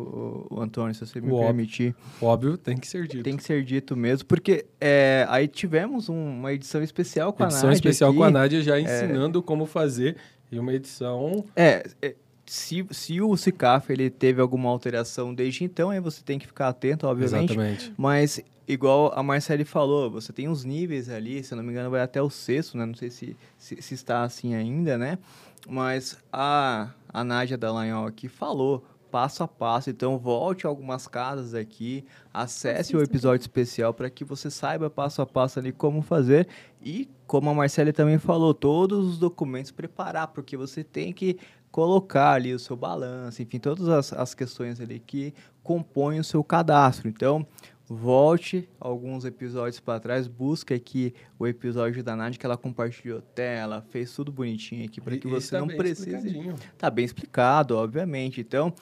[0.50, 1.94] o, o Antônio, se você me O permitir.
[2.20, 3.22] Óbvio, tem que ser dito.
[3.22, 7.46] Tem que ser dito mesmo, porque é, aí tivemos um- uma edição especial com a
[7.46, 8.18] edição Nádia especial aqui.
[8.18, 10.16] com a Nádia já ensinando como fazer.
[10.50, 12.14] E uma edição É, é,
[12.46, 16.68] se, se o CICAF ele teve alguma alteração desde então, aí você tem que ficar
[16.68, 17.52] atento, obviamente.
[17.52, 17.92] Exatamente.
[17.98, 21.90] Mas igual a Marcele falou, você tem os níveis ali, se eu não me engano,
[21.90, 22.85] vai até o sexto, né?
[22.85, 25.18] Não sei se, se, se está assim ainda, né?
[25.66, 29.90] Mas a, a Nádia Dallagnol aqui falou passo a passo.
[29.90, 35.22] Então, volte a algumas casas aqui, acesse o episódio especial para que você saiba passo
[35.22, 36.46] a passo ali como fazer.
[36.83, 41.38] E, como a Marcele também falou, todos os documentos preparar, porque você tem que
[41.70, 46.42] colocar ali o seu balanço, enfim, todas as, as questões ali que compõem o seu
[46.42, 47.09] cadastro.
[47.09, 47.46] Então,
[47.88, 53.85] volte alguns episódios para trás, busque aqui o episódio da Nádia que ela compartilhou tela,
[53.90, 56.55] fez tudo bonitinho aqui para que você tá não precise.
[56.77, 58.40] Tá bem explicado, obviamente.
[58.40, 58.74] Então,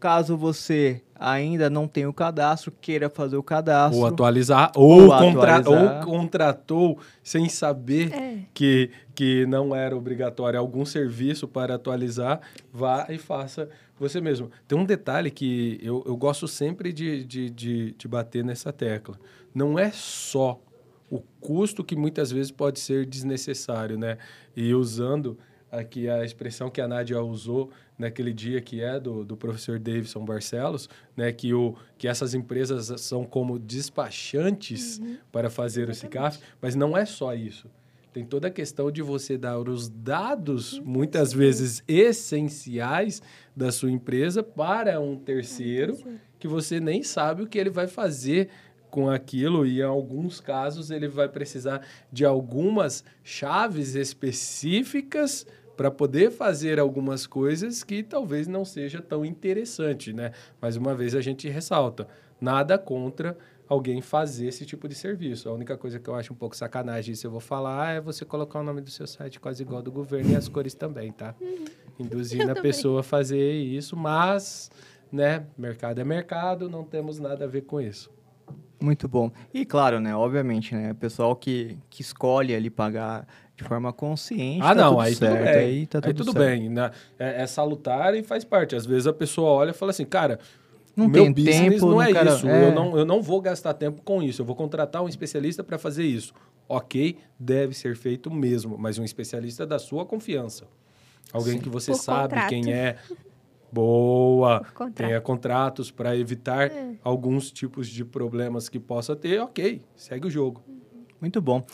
[0.00, 4.00] Caso você ainda não tenha o cadastro, queira fazer o cadastro.
[4.00, 5.98] Ou atualizar, ou, ou, contra, atualizar.
[5.98, 8.38] ou contratou sem saber é.
[8.54, 12.40] que, que não era obrigatório algum serviço para atualizar,
[12.72, 13.68] vá e faça
[14.00, 14.50] você mesmo.
[14.66, 19.18] Tem um detalhe que eu, eu gosto sempre de, de, de, de bater nessa tecla.
[19.54, 20.60] Não é só
[21.10, 24.16] o custo que muitas vezes pode ser desnecessário, né?
[24.56, 25.36] E usando
[25.70, 30.24] aqui a expressão que a Nádia usou naquele dia que é do, do professor Davidson
[30.24, 35.18] Barcelos, né, que, o, que essas empresas são como despachantes uhum.
[35.30, 36.06] para fazer Exatamente.
[36.06, 37.68] o CICAF, mas não é só isso.
[38.12, 43.22] Tem toda a questão de você dar os dados, muitas vezes essenciais,
[43.54, 45.96] da sua empresa para um terceiro,
[46.38, 48.48] que você nem sabe o que ele vai fazer
[48.90, 55.46] com aquilo e em alguns casos ele vai precisar de algumas chaves específicas
[55.76, 60.32] para poder fazer algumas coisas que talvez não seja tão interessante, né?
[60.60, 62.08] Mais uma vez a gente ressalta,
[62.40, 63.38] nada contra
[63.70, 65.48] alguém fazer esse tipo de serviço.
[65.48, 68.24] A única coisa que eu acho um pouco sacanagem isso eu vou falar é você
[68.24, 71.36] colocar o nome do seu site quase igual do governo e as cores também, tá?
[71.40, 71.64] Uhum.
[71.96, 74.72] Induzindo a pessoa a fazer isso, mas,
[75.12, 78.10] né, mercado é mercado, não temos nada a ver com isso.
[78.82, 79.30] Muito bom.
[79.54, 83.24] E claro, né, obviamente, né, o pessoal que, que escolhe ali pagar
[83.56, 84.62] de forma consciente.
[84.62, 85.54] Ah, tá não, aí certo, tudo bem.
[85.54, 86.68] Aí, tá tudo, aí tudo bem.
[86.68, 86.90] Né?
[87.16, 88.74] É, é, salutar e faz parte.
[88.74, 90.40] Às vezes a pessoa olha e fala assim, cara.
[90.96, 92.48] Não meu tem business tempo, não é cara, isso.
[92.48, 92.68] É...
[92.68, 94.42] Eu, não, eu não vou gastar tempo com isso.
[94.42, 96.34] Eu vou contratar um especialista para fazer isso.
[96.68, 100.66] Ok, deve ser feito mesmo, mas um especialista da sua confiança.
[101.32, 101.60] Alguém Sim.
[101.60, 102.48] que você Por sabe contrato.
[102.48, 102.96] quem é.
[103.72, 104.66] Boa!
[104.94, 106.96] Tenha contratos para evitar é.
[107.04, 109.40] alguns tipos de problemas que possa ter.
[109.40, 110.62] Ok, segue o jogo.
[111.20, 111.64] Muito bom.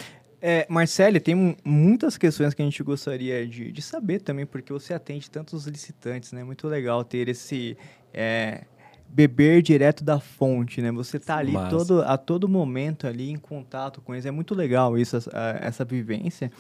[0.41, 4.93] É, Marcele, tem muitas questões que a gente gostaria de, de saber também, porque você
[4.93, 6.45] atende tantos licitantes, né?
[6.45, 7.77] Muito legal ter esse
[8.13, 8.65] é,
[9.09, 10.93] beber direto da fonte, né?
[10.93, 14.27] Você tá ali todo, a todo momento ali em contato com eles.
[14.27, 16.51] É muito legal isso, essa, essa vivência.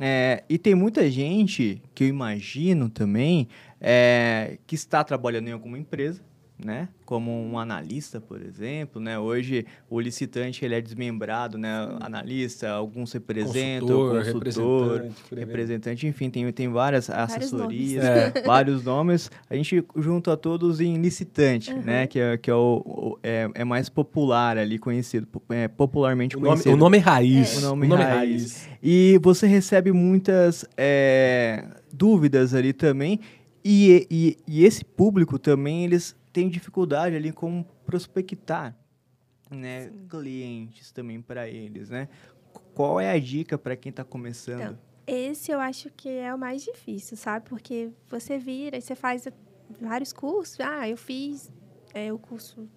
[0.00, 3.48] É, e tem muita gente que eu imagino também
[3.80, 6.22] é, que está trabalhando em alguma empresa,
[6.58, 6.88] né?
[7.04, 9.18] Como um analista, por exemplo, né?
[9.18, 11.86] Hoje o licitante ele é desmembrado, né?
[11.86, 11.98] Sim.
[12.00, 18.36] Analista, alguns representam, consultor, consultor representante, representante, enfim, tem, tem várias assessorias, vários nomes.
[18.36, 18.42] É.
[18.46, 19.30] vários nomes.
[19.50, 21.82] A gente junta todos em licitante, uhum.
[21.82, 22.06] né?
[22.06, 26.40] Que, é, que é, o, o, é, é mais popular ali, conhecido, é, popularmente o
[26.40, 26.70] conhecido.
[26.70, 27.54] Nome, o nome raiz.
[27.54, 27.58] É.
[27.58, 28.16] O nome, o nome raiz.
[28.16, 28.68] raiz.
[28.82, 33.20] E você recebe muitas é, dúvidas ali também.
[33.68, 38.76] E, e, e esse público também, eles tem dificuldade ali com prospectar
[39.50, 42.10] né, clientes também para eles, né?
[42.74, 44.60] Qual é a dica para quem está começando?
[44.60, 47.48] Então, esse eu acho que é o mais difícil, sabe?
[47.48, 49.26] Porque você vira e você faz
[49.80, 50.60] vários cursos.
[50.60, 51.50] Ah, eu fiz
[51.94, 52.68] é, o curso,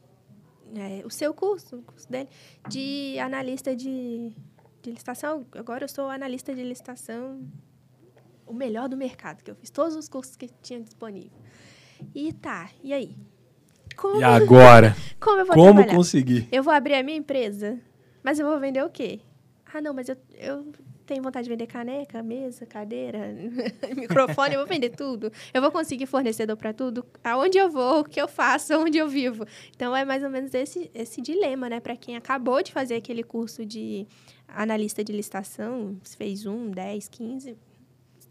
[0.74, 2.30] é, o seu curso, o curso dele,
[2.69, 4.32] de analista de,
[4.82, 5.45] de licitação.
[5.52, 7.45] Agora eu sou analista de licitação,
[8.48, 9.69] o melhor do mercado que eu fiz.
[9.69, 11.38] Todos os cursos que tinha disponível.
[12.15, 13.17] E tá, e aí?
[13.99, 14.19] Como?
[14.19, 14.95] E agora?
[15.19, 15.95] Como eu vou Como trabalhar?
[15.95, 16.47] conseguir?
[16.51, 17.77] Eu vou abrir a minha empresa,
[18.23, 19.19] mas eu vou vender o quê?
[19.73, 20.71] Ah, não, mas eu, eu
[21.05, 23.35] tenho vontade de vender caneca, mesa, cadeira,
[23.95, 25.31] microfone, eu vou vender tudo.
[25.53, 27.05] Eu vou conseguir fornecedor para tudo.
[27.23, 29.45] Aonde eu vou, o que eu faço, onde eu vivo.
[29.75, 33.23] Então é mais ou menos esse, esse dilema, né, para quem acabou de fazer aquele
[33.23, 34.07] curso de
[34.47, 37.57] analista de licitação, fez um, 10, 15,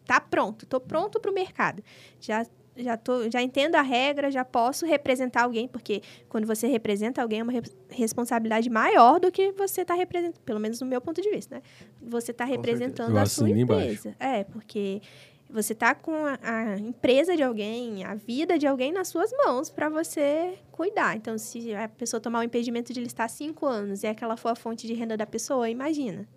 [0.07, 1.83] tá pronto, tô pronto para o mercado.
[2.20, 2.44] Já
[2.79, 7.41] já, tô, já entendo a regra, já posso representar alguém, porque quando você representa alguém
[7.41, 11.23] é uma re responsabilidade maior do que você está representando, pelo menos no meu ponto
[11.23, 11.62] de vista, né?
[12.03, 14.11] Você está representando a sua empresa.
[14.11, 14.17] Embaixo.
[14.21, 15.01] É, porque
[15.49, 19.71] você está com a, a, empresa de alguém, a vida de alguém nas suas mãos
[19.71, 21.17] para você cuidar.
[21.17, 24.51] Então, se a pessoa tomar o um impedimento de listar cinco anos e aquela for
[24.51, 26.29] a fonte de renda da pessoa, imagina.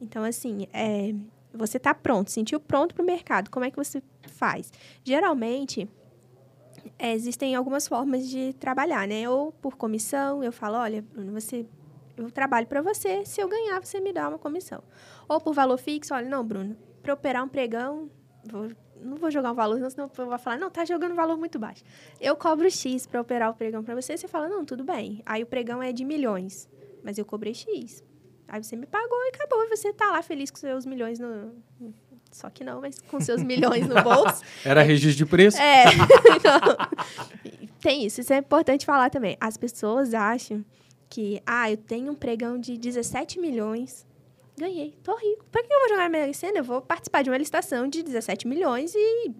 [0.00, 1.12] Então, assim, é,
[1.52, 3.50] você está pronto, sentiu pronto para o mercado.
[3.50, 4.00] Como é que você
[4.32, 4.72] faz?
[5.04, 5.88] Geralmente,
[6.98, 9.28] existem algumas formas de trabalhar, né?
[9.28, 11.66] Ou por comissão, eu falo, olha, você
[12.16, 14.82] eu trabalho para você, se eu ganhar, você me dá uma comissão.
[15.28, 18.10] Ou por valor fixo, olha, não, Bruno, para operar um pregão,
[18.44, 21.58] vou, não vou jogar um valor, senão eu vou falar, não, tá jogando valor muito
[21.58, 21.82] baixo.
[22.20, 25.22] Eu cobro X para operar o pregão para você, você fala, não, tudo bem.
[25.24, 26.68] Aí o pregão é de milhões,
[27.02, 28.04] mas eu cobrei X.
[28.46, 29.64] Aí você me pagou e acabou.
[29.64, 31.54] E você tá lá feliz com seus milhões no.
[32.32, 34.42] Só que não, mas com seus milhões no bolso.
[34.64, 35.58] Era registro de preço?
[35.58, 35.84] É.
[37.80, 39.36] Tem isso, isso é importante falar também.
[39.40, 40.64] As pessoas acham
[41.10, 44.06] que, ah, eu tenho um pregão de 17 milhões,
[44.56, 45.44] ganhei, tô rico.
[45.50, 46.58] Pra que eu vou jogar Mega Sena?
[46.58, 49.34] Eu vou participar de uma licitação de 17 milhões e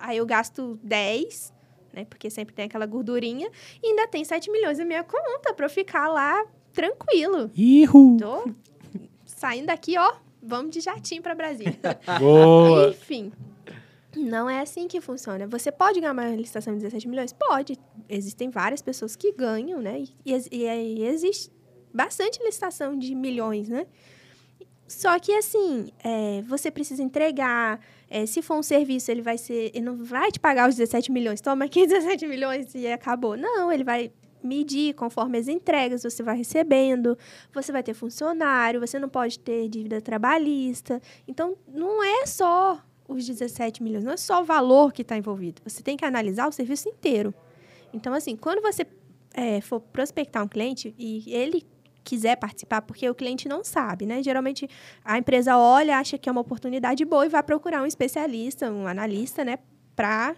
[0.00, 1.52] aí eu gasto 10,
[1.92, 2.04] né?
[2.04, 3.48] Porque sempre tem aquela gordurinha,
[3.82, 7.50] e ainda tem 7 milhões na minha conta pra eu ficar lá tranquilo.
[7.54, 8.16] Ihu.
[8.18, 8.50] Tô
[9.24, 11.78] saindo daqui, ó, vamos de jatinho para Brasília.
[12.18, 12.90] Boa.
[12.90, 13.32] Enfim,
[14.16, 15.46] não é assim que funciona.
[15.46, 17.32] Você pode ganhar uma licitação de 17 milhões?
[17.32, 17.78] Pode.
[18.08, 20.04] Existem várias pessoas que ganham, né?
[20.24, 21.50] E, e, e existe
[21.92, 23.86] bastante licitação de milhões, né?
[24.86, 27.80] Só que, assim, é, você precisa entregar.
[28.08, 29.70] É, se for um serviço, ele vai ser.
[29.74, 31.40] Ele não vai te pagar os 17 milhões.
[31.40, 33.36] Toma aqui 17 milhões e acabou.
[33.36, 34.12] Não, ele vai
[34.46, 37.16] medir conforme as entregas você vai recebendo,
[37.52, 41.00] você vai ter funcionário, você não pode ter dívida trabalhista.
[41.26, 45.60] Então, não é só os 17 milhões, não é só o valor que está envolvido.
[45.64, 47.34] Você tem que analisar o serviço inteiro.
[47.92, 48.86] Então, assim, quando você
[49.34, 51.66] é, for prospectar um cliente e ele
[52.02, 54.22] quiser participar, porque o cliente não sabe, né?
[54.22, 54.68] Geralmente
[55.04, 58.86] a empresa olha, acha que é uma oportunidade boa e vai procurar um especialista, um
[58.86, 59.58] analista, né,
[59.96, 60.36] para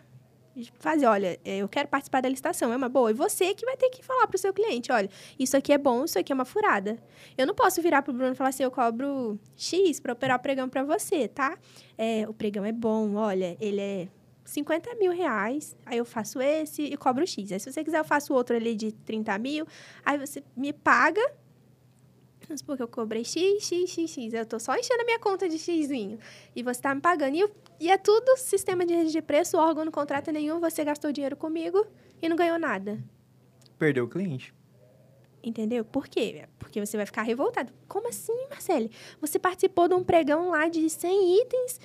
[0.79, 3.11] fazer, olha, é, eu quero participar da licitação, é uma boa.
[3.11, 5.79] E você que vai ter que falar para o seu cliente, olha, isso aqui é
[5.79, 6.99] bom, isso aqui é uma furada.
[7.37, 10.39] Eu não posso virar para o Bruno e falar assim, eu cobro X para operar
[10.39, 11.57] o pregão para você, tá?
[11.97, 14.09] É, o pregão é bom, olha, ele é
[14.45, 17.53] 50 mil reais, aí eu faço esse e cobro X.
[17.53, 19.67] Aí se você quiser eu faço outro ali de 30 mil,
[20.05, 21.21] aí você me paga
[22.47, 24.33] Vamos supor que eu cobrei X, X, X, X.
[24.33, 26.19] Eu tô só enchendo a minha conta de Xzinho.
[26.55, 27.37] E você tá me pagando.
[27.37, 27.49] E,
[27.81, 31.11] e é tudo sistema de rede de preço, o órgão não contrata nenhum, você gastou
[31.11, 31.87] dinheiro comigo
[32.23, 33.03] e não ganhou nada.
[33.79, 34.55] Perdeu o cliente.
[35.43, 35.85] Entendeu?
[35.85, 36.49] Por quê?
[36.59, 37.73] Porque você vai ficar revoltado.
[37.87, 38.91] Como assim, Marcele?
[39.21, 41.81] Você participou de um pregão lá de 100 itens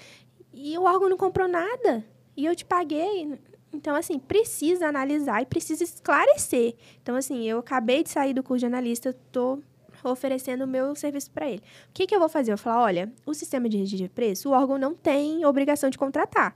[0.53, 2.05] e o órgão não comprou nada.
[2.35, 3.39] E eu te paguei.
[3.73, 6.75] Então, assim, precisa analisar e precisa esclarecer.
[7.01, 9.61] Então, assim, eu acabei de sair do curso de analista, tô
[10.03, 11.61] oferecendo o meu serviço para ele.
[11.89, 12.51] O que, que eu vou fazer?
[12.51, 15.89] Eu vou falar, olha, o sistema de registro de preço, o órgão não tem obrigação
[15.89, 16.55] de contratar.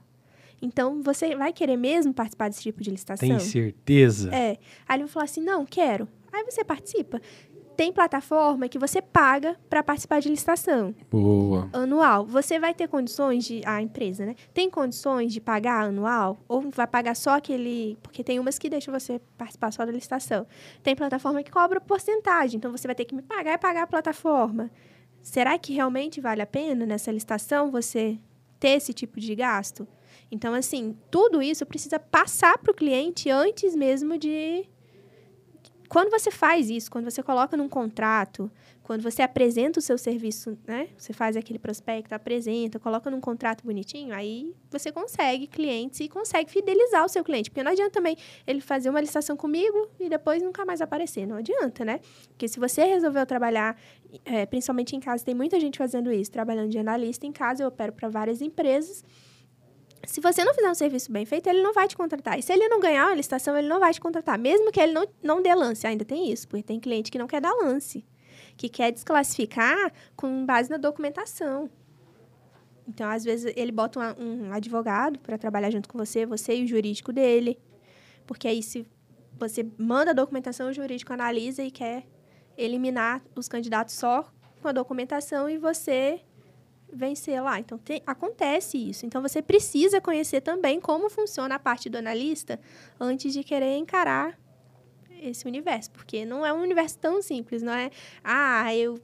[0.60, 3.28] Então, você vai querer mesmo participar desse tipo de licitação?
[3.28, 4.34] Tem certeza?
[4.34, 4.58] É.
[4.88, 6.08] Aí ele vai falar assim, não, quero.
[6.32, 7.20] Aí você participa
[7.76, 10.94] tem plataforma que você paga para participar de licitação.
[11.10, 11.68] Boa.
[11.72, 12.24] Anual.
[12.26, 13.60] Você vai ter condições de.
[13.66, 14.34] A empresa, né?
[14.54, 16.38] Tem condições de pagar anual?
[16.48, 17.98] Ou vai pagar só aquele.
[18.02, 20.46] Porque tem umas que deixam você participar só da licitação.
[20.82, 22.56] Tem plataforma que cobra porcentagem.
[22.56, 24.70] Então você vai ter que me pagar e pagar a plataforma.
[25.22, 28.18] Será que realmente vale a pena nessa licitação você
[28.58, 29.86] ter esse tipo de gasto?
[30.30, 34.66] Então, assim, tudo isso precisa passar para o cliente antes mesmo de
[35.88, 38.50] quando você faz isso, quando você coloca num contrato,
[38.82, 40.88] quando você apresenta o seu serviço, né?
[40.96, 46.50] Você faz aquele prospecto, apresenta, coloca num contrato bonitinho, aí você consegue clientes e consegue
[46.50, 47.50] fidelizar o seu cliente.
[47.50, 51.26] Porque não adianta também ele fazer uma licitação comigo e depois nunca mais aparecer.
[51.26, 52.00] Não adianta, né?
[52.28, 53.76] Porque se você resolveu trabalhar,
[54.24, 57.68] é, principalmente em casa, tem muita gente fazendo isso, trabalhando de analista em casa, eu
[57.68, 59.04] opero para várias empresas.
[60.04, 62.38] Se você não fizer um serviço bem feito, ele não vai te contratar.
[62.38, 64.38] E se ele não ganhar uma licitação, ele não vai te contratar.
[64.38, 65.86] Mesmo que ele não, não dê lance.
[65.86, 68.04] Ainda tem isso, porque tem cliente que não quer dar lance.
[68.56, 71.68] Que quer desclassificar com base na documentação.
[72.88, 76.64] Então, às vezes, ele bota um, um advogado para trabalhar junto com você, você e
[76.64, 77.58] o jurídico dele.
[78.26, 78.86] Porque aí, se
[79.38, 82.06] você manda a documentação, o jurídico analisa e quer
[82.56, 84.30] eliminar os candidatos só
[84.62, 86.20] com a documentação e você
[86.96, 87.58] vencer lá.
[87.60, 89.06] Então, tem, acontece isso.
[89.06, 92.58] Então, você precisa conhecer também como funciona a parte do analista
[92.98, 94.38] antes de querer encarar
[95.22, 95.90] esse universo.
[95.90, 97.90] Porque não é um universo tão simples, não é...
[98.24, 98.98] Ah, eu,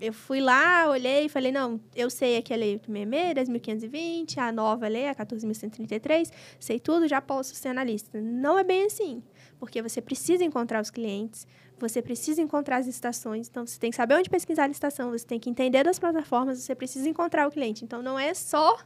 [0.00, 4.52] eu fui lá, olhei e falei, não, eu sei aqui a lei 866, 10.520, a
[4.52, 6.30] nova lei, a 14.133,
[6.60, 8.20] sei tudo, já posso ser analista.
[8.20, 9.22] Não é bem assim.
[9.58, 11.46] Porque você precisa encontrar os clientes,
[11.80, 15.26] você precisa encontrar as estações, então você tem que saber onde pesquisar a estação, você
[15.26, 17.84] tem que entender das plataformas, você precisa encontrar o cliente.
[17.84, 18.78] Então não é só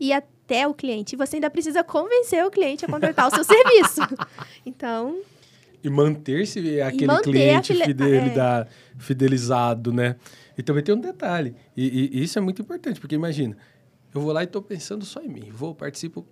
[0.00, 4.00] ir até o cliente, você ainda precisa convencer o cliente a contratar o seu serviço.
[4.64, 5.20] Então.
[5.84, 8.66] E manter-se aquele manter cliente é.
[8.98, 10.16] fidelizado, né?
[10.56, 13.56] E também tem um detalhe, e, e, isso é muito importante, porque imagina,
[14.14, 16.26] eu vou lá e estou pensando só em mim, vou, participo,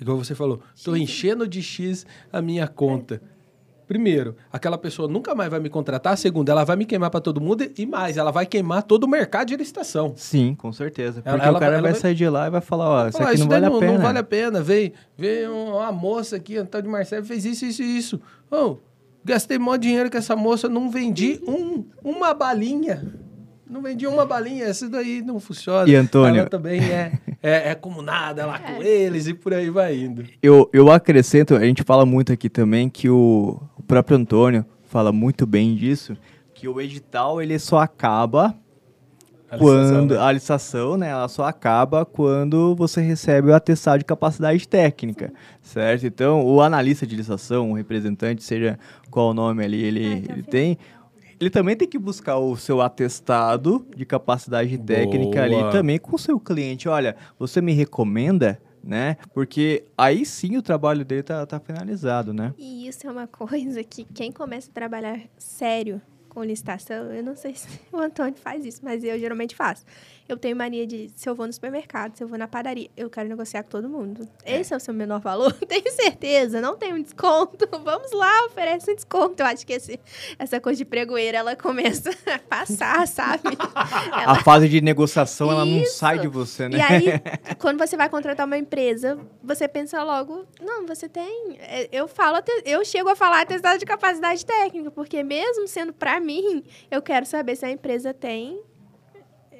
[0.00, 3.22] igual você falou, estou enchendo de X a minha conta.
[3.86, 6.16] Primeiro, aquela pessoa nunca mais vai me contratar.
[6.16, 7.70] Segundo, ela vai me queimar para todo mundo.
[7.76, 10.14] E mais, ela vai queimar todo o mercado de licitação.
[10.16, 11.20] Sim, com certeza.
[11.20, 13.22] Porque Ela- ela o cara vai- vai, sair de lá e vai falar, ó, isso
[13.22, 13.92] aqui não vale a pena.
[13.92, 14.62] Não vale a pena.
[14.62, 18.20] Veio, veio uma moça aqui, a tal de Marcelo, fez isso, isso e isso.
[18.50, 18.78] Ô,
[19.22, 23.04] gastei mó dinheiro com essa moça, não vendi um, uma balinha.
[23.68, 25.88] Não vendi uma balinha, essa daí não funciona.
[25.88, 26.40] E, Antônio?
[26.40, 27.12] Ela também é,
[27.42, 30.24] é, é comunada lá com eles e por aí vai indo.
[30.42, 35.12] Eu, eu acrescento, a gente fala muito aqui também que o, o próprio Antônio fala
[35.12, 36.16] muito bem disso,
[36.54, 38.54] que o edital ele só acaba
[39.50, 40.18] A quando licitação, né?
[40.18, 46.06] a licitação, né, ela só acaba quando você recebe o atestado de capacidade técnica, certo?
[46.06, 48.78] Então, o analista de licitação, o representante, seja
[49.10, 50.78] qual o nome ali ele, Ah, ele tem,
[51.40, 56.18] ele também tem que buscar o seu atestado de capacidade técnica ali também com o
[56.18, 56.88] seu cliente.
[56.88, 59.16] Olha, você me recomenda, né?
[59.32, 62.52] Porque aí sim o trabalho dele tá, tá finalizado, né?
[62.58, 67.36] E isso é uma coisa que quem começa a trabalhar sério com licitação, eu não
[67.36, 69.84] sei se o Antônio faz isso, mas eu geralmente faço.
[70.26, 73.10] Eu tenho mania de, se eu vou no supermercado, se eu vou na padaria, eu
[73.10, 74.26] quero negociar com todo mundo.
[74.44, 75.52] Esse é o seu menor valor?
[75.68, 77.68] Tenho certeza, não tem um desconto.
[77.84, 79.42] Vamos lá, oferece um desconto.
[79.42, 80.00] Eu acho que esse,
[80.38, 83.42] essa coisa de pregoeira, ela começa a passar, sabe?
[84.12, 85.98] Ela A fase de negociação, ela não Isso.
[85.98, 86.78] sai de você, né?
[86.78, 87.04] E aí,
[87.58, 91.56] quando você vai contratar uma empresa, você pensa logo, não, você tem.
[91.60, 96.18] é, Eu falo, eu chego a falar atestado de capacidade técnica, porque mesmo sendo pra
[96.18, 98.58] mim, eu quero saber se a empresa tem.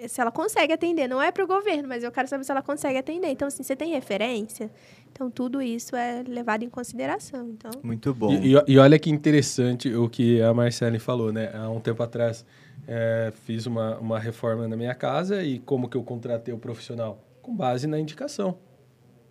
[0.08, 2.62] Se ela consegue atender, não é para o governo, mas eu quero saber se ela
[2.62, 3.28] consegue atender.
[3.28, 4.70] Então, assim, você tem referência?
[5.12, 7.48] Então, tudo isso é levado em consideração.
[7.50, 8.32] Então, Muito bom.
[8.32, 11.50] E, e- e olha que interessante o que a Marcele falou, né?
[11.54, 12.44] Há um tempo atrás
[12.86, 17.22] é, fiz uma, uma reforma na minha casa e como que eu contratei o profissional?
[17.40, 18.58] Com base na indicação.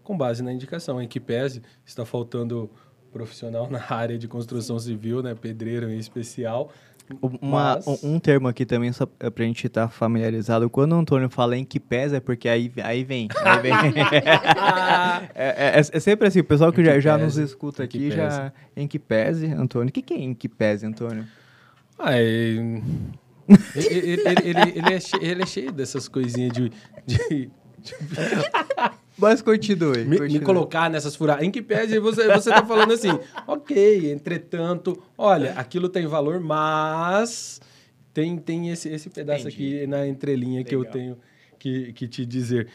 [0.03, 1.01] Com base na indicação.
[1.01, 2.69] Em que pese está faltando
[3.11, 5.35] profissional na área de construção civil, né?
[5.35, 6.71] Pedreiro em especial.
[7.21, 10.69] Uma- Mas- um, um termo aqui também, só é pra gente estar familiarizado.
[10.69, 13.27] Quando o Antônio fala em que pesa, é porque aí, aí vem.
[13.43, 13.73] Aí vem.
[15.35, 17.85] é, é- é sempre assim, o pessoal que já, que já pese, nos escuta em
[17.85, 18.51] aqui já.
[18.75, 19.89] Em que pese, Antônio.
[19.89, 21.25] O que, que é em que pese, Antônio?
[21.99, 22.81] Ah, é- ele,
[23.75, 26.71] ele, ele- ele- ele é cheio, ele é cheio dessas coisinhas de-
[27.05, 27.49] de-
[27.79, 27.93] de
[29.23, 29.99] Mas continue.
[29.99, 30.45] me, me continue.
[30.45, 31.43] colocar nessas furadas.
[31.43, 33.09] Em que pese você, você tá falando assim,
[33.47, 37.61] ok, entretanto, olha, aquilo tem valor, mas
[38.13, 39.77] tem, tem esse, esse pedaço Entendi.
[39.77, 40.93] aqui na entrelinha que eu Legal.
[40.93, 41.17] tenho
[41.57, 42.67] que, que te dizer.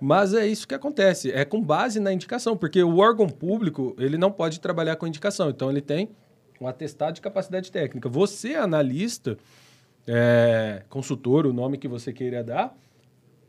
[0.00, 4.18] Mas é isso que acontece, é com base na indicação, porque o órgão público, ele
[4.18, 6.10] não pode trabalhar com indicação, então ele tem
[6.60, 8.08] um atestado de capacidade técnica.
[8.08, 9.38] Você, analista,
[10.06, 12.76] é, consultor, o nome que você queira dar,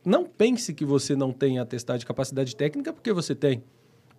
[0.05, 3.63] não pense que você não tem atestado de capacidade técnica, porque você tem.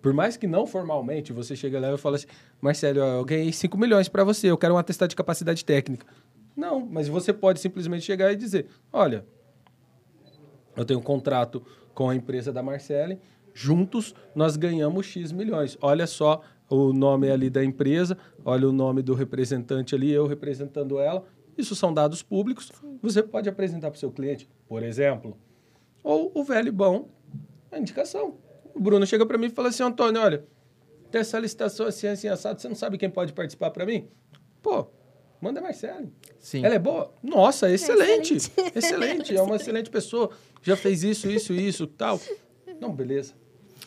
[0.02, 2.26] Por mais que não formalmente, você chega lá e fala assim,
[2.60, 6.06] Marcelo, eu ganhei 5 milhões para você, eu quero um atestado de capacidade técnica.
[6.56, 9.24] Não, mas você pode simplesmente chegar e dizer, olha,
[10.76, 11.62] eu tenho um contrato
[11.94, 13.18] com a empresa da Marcele,
[13.54, 15.78] juntos nós ganhamos X milhões.
[15.80, 20.98] Olha só o nome ali da empresa, olha o nome do representante ali, eu representando
[20.98, 21.24] ela.
[21.56, 22.70] Isso são dados públicos,
[23.02, 25.36] você pode apresentar para o seu cliente, por exemplo.
[26.06, 27.08] Ou o velho bom,
[27.72, 28.36] a indicação.
[28.72, 30.44] O Bruno chega para mim e fala assim, Antônio, olha,
[31.10, 34.06] tem essa licitação assim, assim, assado, você não sabe quem pode participar para mim?
[34.62, 34.86] Pô,
[35.40, 36.12] manda a Marcele.
[36.38, 36.64] Sim.
[36.64, 37.12] Ela é boa?
[37.20, 38.36] Nossa, excelente.
[38.36, 38.72] excelente.
[38.78, 39.36] Excelente.
[39.36, 40.30] É uma excelente pessoa.
[40.62, 42.20] Já fez isso, isso, isso, tal.
[42.80, 43.34] Não, beleza.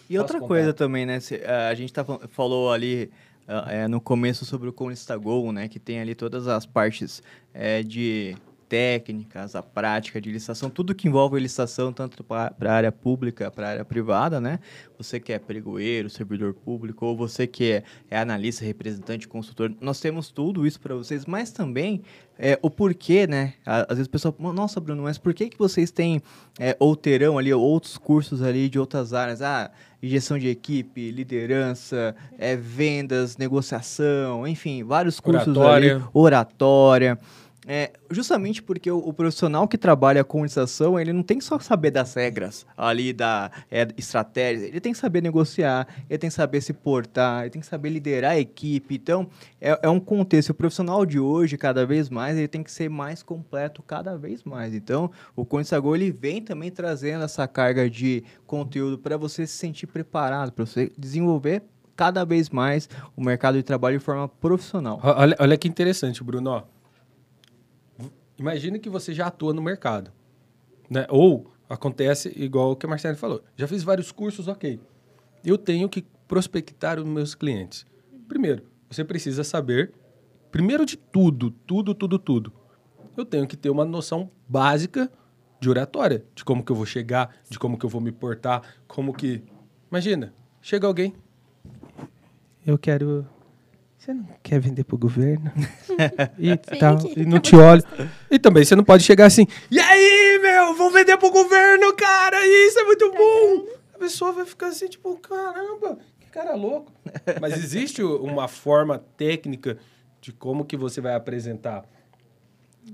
[0.10, 0.48] E Posso outra contar?
[0.48, 1.22] coisa também, né?
[1.22, 3.10] se- a gente tá, fal- falou ali
[3.48, 5.70] ah, é, no começo sobre o Constagol, né?
[5.70, 8.36] Que tem ali todas as partes é, de
[8.70, 13.68] técnicas, a prática de licitação, tudo que envolve licitação, tanto para a área pública, para
[13.68, 14.60] a área privada, né?
[14.98, 20.00] Você que é pregoeiro, servidor público, ou você que é, é analista, representante, consultor, nós
[20.00, 22.04] temos tudo isso para vocês, mas também
[22.38, 23.56] é, o porquê, né?
[23.66, 26.22] Às vezes o pessoal, nossa, Bruno, mas por que, que vocês têm
[26.60, 29.42] é, ou terão ali outros cursos ali de outras áreas?
[29.42, 35.96] Ah, gestão de equipe, liderança, é, vendas, negociação, enfim, vários cursos Oratória.
[35.96, 37.20] ali, oratória.
[37.72, 41.92] É, justamente porque o, o profissional que trabalha com licitação, ele não tem só saber
[41.92, 46.62] das regras ali, da é, estratégia, ele tem que saber negociar, ele tem que saber
[46.62, 48.96] se portar, ele tem que saber liderar a equipe.
[48.96, 49.30] Então,
[49.62, 50.50] é, é um contexto.
[50.50, 54.44] O profissional de hoje, cada vez mais, ele tem que ser mais completo cada vez
[54.44, 54.74] mais.
[54.74, 59.86] Então, o Consagol, ele vem também trazendo essa carga de conteúdo para você se sentir
[59.86, 61.62] preparado, para você desenvolver
[61.96, 65.00] cada vez mais o mercado de trabalho de forma profissional.
[65.04, 66.64] Olha, olha que interessante, Bruno.
[68.40, 70.12] Imagina que você já atua no mercado.
[70.90, 71.06] Né?
[71.10, 73.44] Ou acontece igual o que a Marcelo falou.
[73.56, 74.80] Já fiz vários cursos, ok.
[75.44, 77.86] Eu tenho que prospectar os meus clientes.
[78.28, 79.94] Primeiro, você precisa saber
[80.52, 82.54] primeiro de tudo, tudo, tudo, tudo,
[83.16, 85.12] eu tenho que ter uma noção básica
[85.60, 88.62] de oratória, de como que eu vou chegar, de como que eu vou me portar,
[88.88, 89.44] como que...
[89.92, 91.14] Imagina, chega alguém,
[92.66, 93.28] eu quero...
[94.00, 95.52] Você não quer vender pro governo?
[96.40, 97.84] e tal, e não te de olho.
[98.32, 102.38] E também você não pode chegar assim, e aí, meu, vou vender pro governo, cara,
[102.48, 103.68] isso é muito bom.
[103.94, 106.94] A pessoa vai ficar assim, tipo, caramba, que cara louco.
[107.42, 109.78] Mas existe uma forma técnica
[110.22, 111.84] de como que você vai apresentar.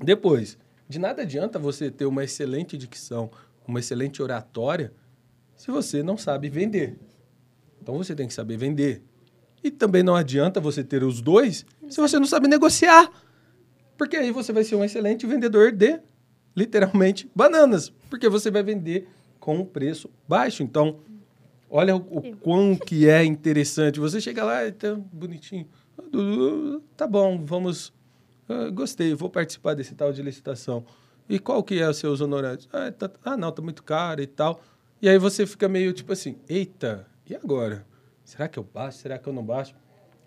[0.03, 0.57] Depois,
[0.89, 3.29] de nada adianta você ter uma excelente dicção,
[3.67, 4.91] uma excelente oratória,
[5.55, 6.97] se você não sabe vender.
[7.79, 9.03] Então você tem que saber vender.
[9.65, 13.09] E também não adianta você ter os dois se você não sabe negociar.
[13.97, 15.99] Porque aí você vai ser um excelente vendedor de,
[16.55, 17.91] literalmente, bananas.
[18.07, 19.07] Porque você vai vender
[19.39, 20.61] com um preço baixo.
[20.61, 20.99] Então,
[21.67, 23.99] olha o, o quão que é interessante.
[23.99, 25.67] Você chega lá e tá bonitinho.
[25.97, 27.91] "Ah, Tá bom, vamos...
[28.47, 30.85] ah, gostei, vou participar desse tal de licitação.
[31.27, 32.69] E qual que é os seus honorários?
[32.71, 34.61] Ah, tá- ah, não, tá muito caro e tal.
[35.01, 37.83] E aí você fica meio tipo assim, eita, e agora?
[38.25, 38.97] Será que eu baixo?
[38.97, 39.75] Será que eu não baixo?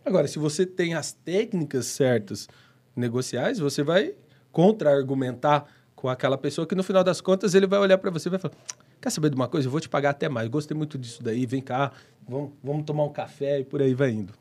[0.07, 2.49] Agora, se você tem as técnicas certas
[2.96, 4.14] negociais, você vai
[4.53, 8.30] contra-argumentar com aquela pessoa que no final das contas ele vai olhar para você e
[8.30, 8.55] vai falar:
[9.01, 9.66] Quer saber de uma coisa?
[9.66, 10.49] Eu vou te pagar até mais.
[10.49, 11.44] Gostei muito disso daí.
[11.44, 11.92] Vem cá,
[12.26, 14.32] vamos, vamos tomar um café e por aí vai indo.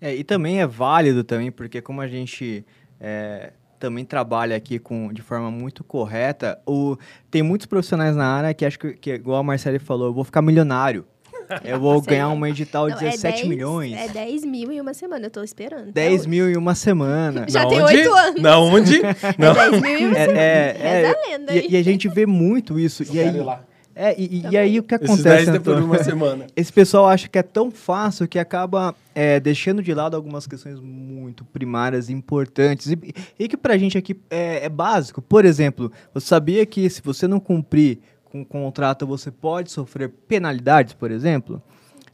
[0.00, 2.66] É, e também é válido também, porque como a gente
[3.00, 6.96] é, também trabalha aqui com, de forma muito correta, o,
[7.30, 10.24] tem muitos profissionais na área que acham que, que, igual a Marcele falou, eu vou
[10.24, 11.06] ficar milionário.
[11.64, 12.10] Eu vou Sei.
[12.14, 13.92] ganhar uma edital de Não, é 17 10 milhões.
[13.94, 15.92] É 10 mil em uma semana, eu tô esperando.
[15.92, 17.46] 10 mil em uma semana.
[17.48, 17.96] Já Na tem onde?
[17.96, 18.42] oito anos.
[18.42, 19.00] Na onde?
[19.38, 19.52] Não.
[19.52, 20.40] É 10 mil em uma É, semana.
[20.40, 21.66] é, é, a lenda aí.
[21.68, 23.04] e, e a gente vê muito isso.
[23.12, 23.62] E aí, lá.
[23.94, 24.58] é, e, e- Também.
[24.60, 25.86] aí o que Esses acontece, 10 depois de Antônio?
[25.86, 26.46] uma semana.
[26.56, 30.80] Esse pessoal acha que é tão fácil que acaba é, deixando de lado algumas questões
[30.80, 32.98] muito primárias importantes e,
[33.38, 35.22] e que pra gente aqui é, é básico.
[35.22, 37.98] Por exemplo, você sabia que se você não cumprir
[38.34, 41.62] com o contrato, você pode sofrer penalidades, por exemplo?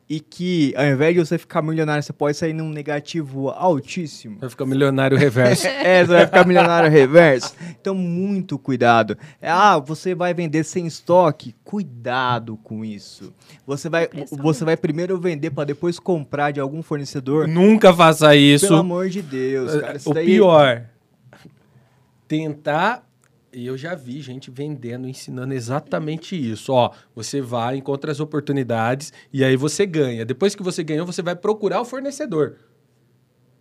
[0.07, 4.39] E que ao invés de você ficar milionário, você pode sair num negativo altíssimo.
[4.41, 5.66] Vai ficar milionário reverso.
[5.71, 7.55] É, você vai ficar milionário reverso.
[7.81, 9.16] Então, muito cuidado.
[9.41, 11.55] Ah, você vai vender sem estoque?
[11.62, 13.33] Cuidado com isso.
[13.64, 17.47] Você vai, você vai primeiro vender para depois comprar de algum fornecedor?
[17.47, 18.66] Nunca faça isso.
[18.66, 19.97] Pelo amor de Deus, cara.
[19.97, 20.87] Isso o daí- pior,
[22.27, 23.09] tentar.
[23.53, 26.72] E eu já vi gente vendendo, ensinando exatamente isso.
[26.72, 30.24] Ó, você vai, encontra as oportunidades e aí você ganha.
[30.24, 32.57] Depois que você ganhou, você vai procurar o fornecedor.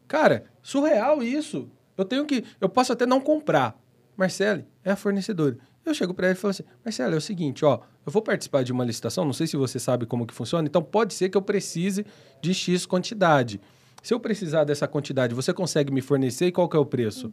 [0.07, 1.69] Cara, surreal isso.
[1.97, 2.43] Eu tenho que.
[2.61, 3.79] Eu posso até não comprar.
[4.15, 5.57] Marcele é a fornecedora.
[5.85, 8.63] Eu chego para ela e falo assim: Marcele, é o seguinte, ó, eu vou participar
[8.63, 11.37] de uma licitação, não sei se você sabe como que funciona, então pode ser que
[11.37, 12.05] eu precise
[12.41, 13.59] de X quantidade.
[14.03, 17.31] Se eu precisar dessa quantidade, você consegue me fornecer e qual que é o preço?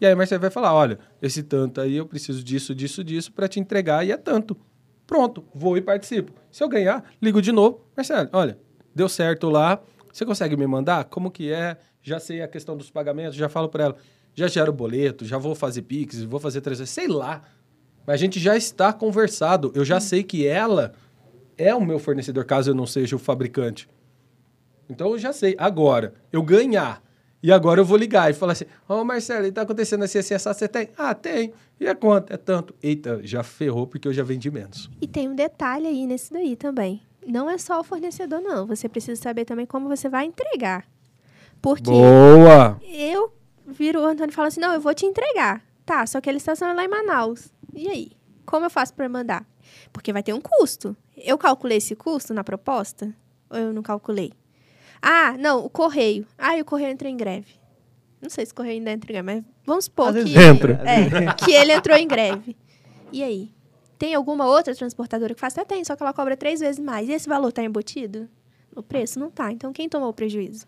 [0.00, 3.32] E aí a Marcele vai falar: olha, esse tanto aí eu preciso disso, disso, disso
[3.32, 4.56] para te entregar e é tanto.
[5.06, 6.32] Pronto, vou e participo.
[6.50, 7.80] Se eu ganhar, ligo de novo.
[7.96, 8.58] Marcelo, olha,
[8.94, 9.80] deu certo lá.
[10.12, 11.04] Você consegue me mandar?
[11.04, 11.76] Como que é?
[12.02, 13.96] Já sei a questão dos pagamentos, já falo para ela.
[14.34, 17.42] Já gero o boleto, já vou fazer Pix, vou fazer 300, sei lá.
[18.06, 19.72] Mas a gente já está conversado.
[19.74, 20.92] Eu já sei que ela
[21.58, 23.88] é o meu fornecedor, caso eu não seja o fabricante.
[24.88, 25.54] Então eu já sei.
[25.58, 27.02] Agora, eu ganhar.
[27.46, 30.52] E agora eu vou ligar e falar assim: Ô Marcelo, está acontecendo assim, assim, assim,
[30.52, 30.88] você tem?
[30.98, 31.54] Ah, tem.
[31.78, 32.32] E é quanto?
[32.32, 32.74] É tanto.
[32.82, 34.90] Eita, já ferrou porque eu já vendi menos.
[35.00, 37.00] E tem um detalhe aí nesse daí também.
[37.24, 38.66] Não é só o fornecedor, não.
[38.66, 40.88] Você precisa saber também como você vai entregar.
[41.62, 42.80] Porque Boa!
[42.82, 43.32] eu
[43.64, 45.62] viro o Antônio e falo assim: não, eu vou te entregar.
[45.84, 47.52] Tá, só que a licitação é lá em Manaus.
[47.72, 48.10] E aí?
[48.44, 49.46] Como eu faço para mandar?
[49.92, 50.96] Porque vai ter um custo.
[51.16, 53.14] Eu calculei esse custo na proposta?
[53.48, 54.32] Ou eu não calculei?
[55.02, 56.26] Ah, não, o correio.
[56.38, 57.54] Ah, e o correio entrou em greve.
[58.20, 60.30] Não sei se o correio ainda entra em greve, mas vamos supor Às que.
[60.32, 60.82] vezes Entra.
[60.84, 62.56] É, que ele entrou em greve.
[63.12, 63.50] E aí?
[63.98, 65.56] Tem alguma outra transportadora que faz?
[65.56, 67.08] Até tem, só que ela cobra três vezes mais.
[67.08, 68.28] E esse valor está embutido?
[68.74, 69.50] O preço não tá.
[69.52, 70.66] Então, quem tomou o prejuízo?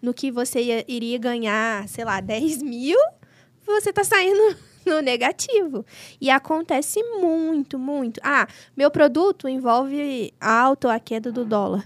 [0.00, 2.98] No que você ia- iria ganhar, sei lá, 10 mil,
[3.66, 4.56] você tá saindo
[4.86, 5.84] no negativo.
[6.20, 8.20] E acontece muito, muito.
[8.22, 8.46] Ah,
[8.76, 11.84] meu produto envolve a alta ou a queda do dólar.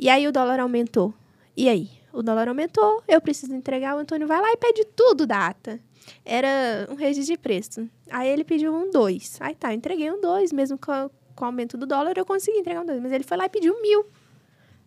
[0.00, 1.12] E aí o dólar aumentou.
[1.54, 1.90] E aí?
[2.10, 5.78] O dólar aumentou, eu preciso entregar, o Antônio vai lá e pede tudo da ata.
[6.24, 7.86] Era um registro de preço.
[8.10, 9.36] Aí ele pediu um 2.
[9.40, 12.80] Aí tá, entreguei um 2, mesmo com, com o aumento do dólar, eu consegui entregar
[12.80, 12.98] um 2.
[12.98, 14.06] Mas ele foi lá e pediu mil.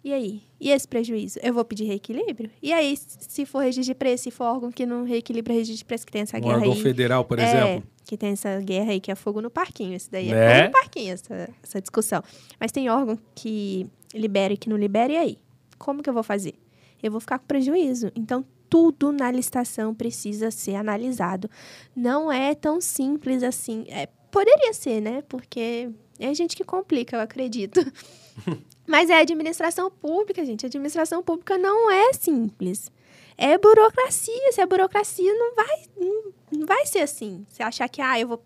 [0.04, 0.42] E aí?
[0.60, 1.40] E esse prejuízo?
[1.42, 2.50] Eu vou pedir reequilíbrio?
[2.62, 5.86] E aí, se for registro de preço, se for órgão que não reequilibra registro de
[5.86, 6.82] preço, que tem essa Um guerra órgão aí.
[6.82, 7.90] federal, por é, exemplo.
[8.06, 9.94] que tem essa guerra aí que é fogo no parquinho.
[9.96, 10.56] Esse daí é Né?
[10.56, 12.22] fogo no parquinho, essa, essa discussão.
[12.60, 15.38] Mas tem órgão que libera e que não libera, e aí?
[15.78, 16.54] Como que eu vou fazer?
[17.02, 18.12] Eu vou ficar com prejuízo.
[18.16, 21.50] Então, tudo na licitação precisa ser analisado.
[21.96, 23.86] Não é tão simples assim.
[23.88, 25.22] É, poderia ser, né?
[25.30, 25.90] Porque
[26.20, 27.80] é gente que complica, eu acredito.
[28.88, 30.66] Mas é administração pública, gente.
[30.66, 32.92] A administração pública não é simples.
[33.38, 34.52] É burocracia.
[34.52, 35.84] Se é burocracia, não vai,
[36.52, 37.46] não vai ser assim.
[37.50, 38.44] Você achar que, ah, eu vou.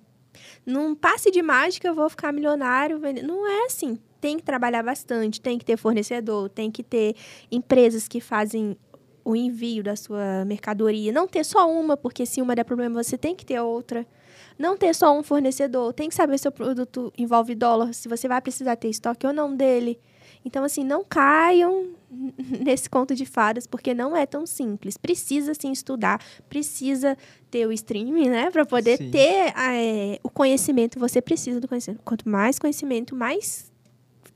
[0.65, 2.99] Num passe de mágica eu vou ficar milionário.
[3.23, 3.97] Não é assim.
[4.21, 7.15] Tem que trabalhar bastante, tem que ter fornecedor, tem que ter
[7.51, 8.75] empresas que fazem
[9.23, 11.11] o envio da sua mercadoria.
[11.11, 14.07] Não ter só uma, porque se uma der problema, você tem que ter outra.
[14.57, 15.93] Não ter só um fornecedor.
[15.93, 19.33] Tem que saber se o produto envolve dólar, se você vai precisar ter estoque ou
[19.33, 19.99] não dele.
[20.43, 21.89] Então, assim, não caiam
[22.63, 24.97] nesse conto de fadas, porque não é tão simples.
[24.97, 27.17] Precisa, sim, estudar, precisa
[27.51, 28.49] ter o streaming, né?
[28.49, 29.11] Para poder sim.
[29.11, 30.99] ter é, o conhecimento.
[30.99, 32.01] Você precisa do conhecimento.
[32.03, 33.71] Quanto mais conhecimento, mais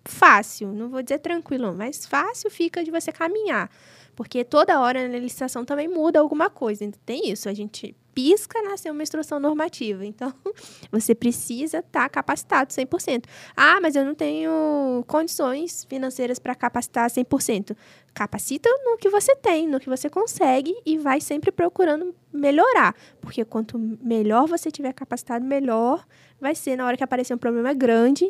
[0.06, 0.72] fácil.
[0.74, 3.70] Não vou dizer tranquilo, mas fácil fica de você caminhar.
[4.16, 6.84] Porque toda hora na licitação também muda alguma coisa.
[6.84, 7.50] Então, tem isso.
[7.50, 10.06] A gente pisca, nasceu uma instrução normativa.
[10.06, 10.34] Então,
[10.92, 13.26] você precisa estar tá capacitado 100%.
[13.56, 17.76] Ah, mas eu não tenho condições financeiras para capacitar 100%.
[18.14, 22.96] Capacita no que você tem, no que você consegue e vai sempre procurando melhorar.
[23.20, 26.06] Porque quanto melhor você tiver capacitado, melhor
[26.40, 28.30] vai ser na hora que aparecer um problema grande,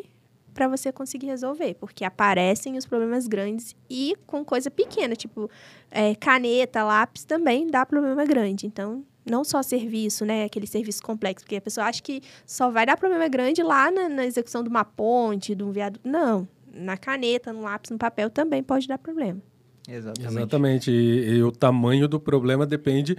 [0.52, 5.50] para você conseguir resolver, porque aparecem os problemas grandes e com coisa pequena, tipo
[5.90, 8.66] é, caneta, lápis também dá problema grande.
[8.66, 12.84] Então, não só serviço, né, aquele serviço complexo, porque a pessoa acha que só vai
[12.84, 16.06] dar problema grande lá na, na execução de uma ponte, de um viaduto.
[16.08, 19.40] Não, na caneta, no lápis, no papel também pode dar problema.
[19.88, 20.36] Exatamente.
[20.36, 20.90] Exatamente.
[20.90, 23.16] E, e o tamanho do problema depende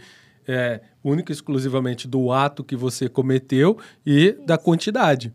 [0.47, 4.45] é, única e exclusivamente do ato que você cometeu e Isso.
[4.45, 5.33] da quantidade.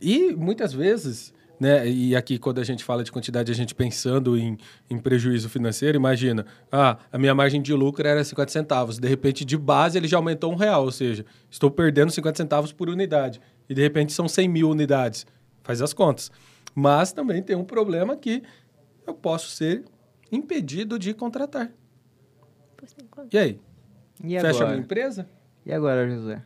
[0.00, 4.38] E muitas vezes, né, e aqui quando a gente fala de quantidade, a gente pensando
[4.38, 4.56] em,
[4.88, 9.44] em prejuízo financeiro, imagina, ah, a minha margem de lucro era 50 centavos, de repente
[9.44, 13.40] de base ele já aumentou um real, ou seja, estou perdendo 50 centavos por unidade,
[13.68, 15.26] e de repente são 100 mil unidades,
[15.62, 16.30] faz as contas.
[16.74, 18.42] Mas também tem um problema que
[19.06, 19.84] eu posso ser
[20.30, 21.72] impedido de contratar.
[23.32, 23.60] E aí?
[24.22, 25.26] E Fecha a minha empresa?
[25.64, 26.42] E agora, José?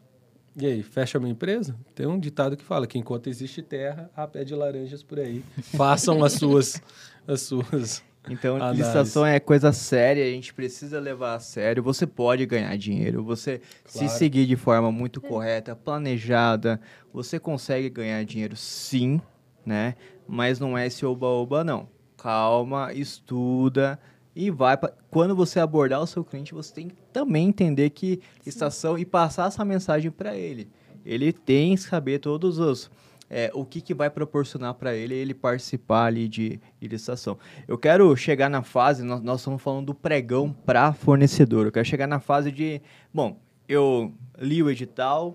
[0.55, 1.74] E aí, fecha uma empresa?
[1.94, 5.42] Tem um ditado que fala que enquanto existe terra, há pé de laranjas por aí.
[5.76, 6.82] Façam as suas,
[7.26, 8.86] as suas então, análises.
[8.86, 11.82] licitação é coisa séria, a gente precisa levar a sério.
[11.82, 14.09] Você pode ganhar dinheiro, você claro.
[14.09, 16.80] se seguir de forma muito correta, planejada,
[17.12, 19.20] você consegue ganhar dinheiro sim,
[19.64, 19.94] né?
[20.28, 21.88] Mas não é esse oba-oba, não.
[22.16, 23.98] Calma, estuda,
[24.34, 28.20] e vai pra, quando você abordar o seu cliente, você tem que também entender que
[28.46, 30.68] estação e passar essa mensagem para ele.
[31.04, 32.90] Ele tem que saber todos os
[33.32, 37.38] é, o que, que vai proporcionar para ele ele participar ali de, de licitação.
[37.66, 41.64] Eu quero chegar na fase, nós, nós estamos falando do pregão para fornecedor.
[41.64, 42.82] Eu quero chegar na fase de,
[43.12, 45.34] bom, eu li o edital,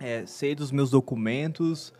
[0.00, 1.92] é, sei dos meus documentos,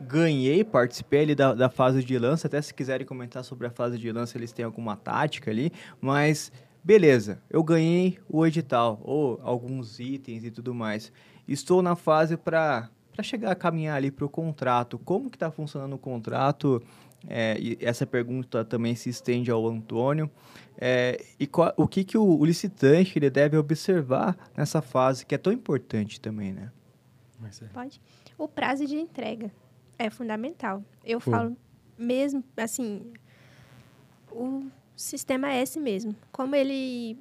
[0.00, 2.46] ganhei, participei ali da, da fase de lança.
[2.46, 5.70] Até se quiserem comentar sobre a fase de lança, eles têm alguma tática ali.
[6.00, 6.50] Mas,
[6.84, 11.10] beleza, eu ganhei o edital, ou alguns itens e tudo mais.
[11.48, 12.90] Estou na fase para
[13.22, 14.98] chegar a caminhar ali para o contrato.
[14.98, 16.82] Como que está funcionando o contrato?
[17.26, 20.30] É, e essa pergunta também se estende ao Antônio.
[20.76, 25.34] É, e qual, o que, que o, o licitante ele deve observar nessa fase que
[25.34, 26.70] é tão importante também, né?
[27.72, 28.00] Pode.
[28.38, 29.50] O prazo de entrega.
[29.98, 30.82] É fundamental.
[31.04, 31.30] Eu Pô.
[31.30, 31.56] falo
[31.96, 33.12] mesmo, assim,
[34.30, 34.66] o
[34.96, 36.14] sistema é esse mesmo.
[36.32, 37.18] Como ele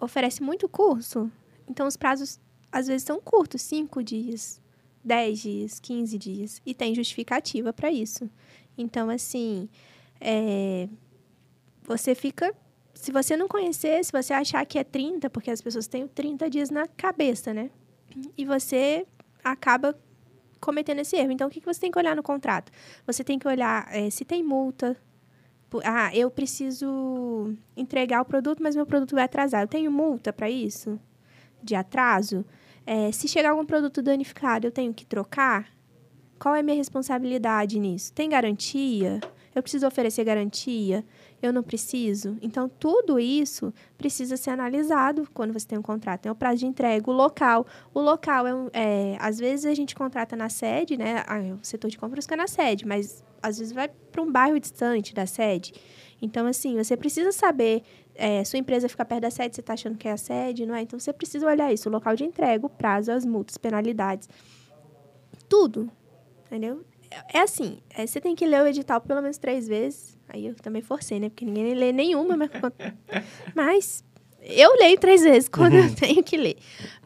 [0.00, 1.30] oferece muito curso,
[1.68, 2.40] então os prazos
[2.70, 4.60] às vezes são curtos, cinco dias,
[5.04, 8.30] dez dias, quinze dias, e tem justificativa para isso.
[8.76, 9.68] Então, assim,
[10.20, 10.88] é,
[11.82, 12.54] você fica.
[12.94, 16.48] Se você não conhecer, se você achar que é 30, porque as pessoas têm 30
[16.48, 17.70] dias na cabeça, né?
[18.36, 19.06] E você
[19.42, 19.98] acaba
[20.60, 21.32] cometendo esse erro.
[21.32, 22.70] Então, o que, você tem que olhar no contrato?
[23.04, 24.96] Você tem que olhar é, se tem multa.
[25.84, 29.62] Ah, eu preciso entregar o produto, mas meu produto vai atrasar.
[29.62, 30.98] Eu tenho multa para isso?
[31.62, 32.44] De atraso?
[32.86, 35.68] É, se chegar algum produto danificado, eu tenho que trocar?
[36.38, 38.12] Qual é a minha responsabilidade nisso?
[38.12, 39.20] Tem garantia?
[39.54, 41.04] Eu preciso oferecer garantia?
[41.42, 42.36] Eu não preciso?
[42.40, 46.22] Então, tudo isso precisa ser analisado quando você tem um contrato.
[46.22, 47.66] Tem o prazo de entrega, o local.
[47.92, 51.22] O local, é, é às vezes a gente contrata na sede, né?
[51.26, 54.58] Ah, o setor de compras fica na sede, mas às vezes vai para um bairro
[54.58, 55.74] distante da sede.
[56.20, 57.82] Então, assim, você precisa saber,
[58.14, 60.74] é, sua empresa fica perto da sede, você está achando que é a sede, não
[60.74, 60.82] é?
[60.82, 64.28] Então, você precisa olhar isso, o local de entrega, o prazo, as multas, penalidades,
[65.48, 65.90] tudo,
[66.46, 66.84] entendeu?
[67.32, 70.54] É, assim, é, você tem que ler o edital pelo menos três vezes, Aí eu
[70.54, 71.28] também forcei, né?
[71.28, 72.36] Porque ninguém lê nenhuma.
[72.36, 72.50] Mas,
[73.54, 74.04] mas
[74.40, 76.56] Eu leio três vezes quando eu tenho que ler.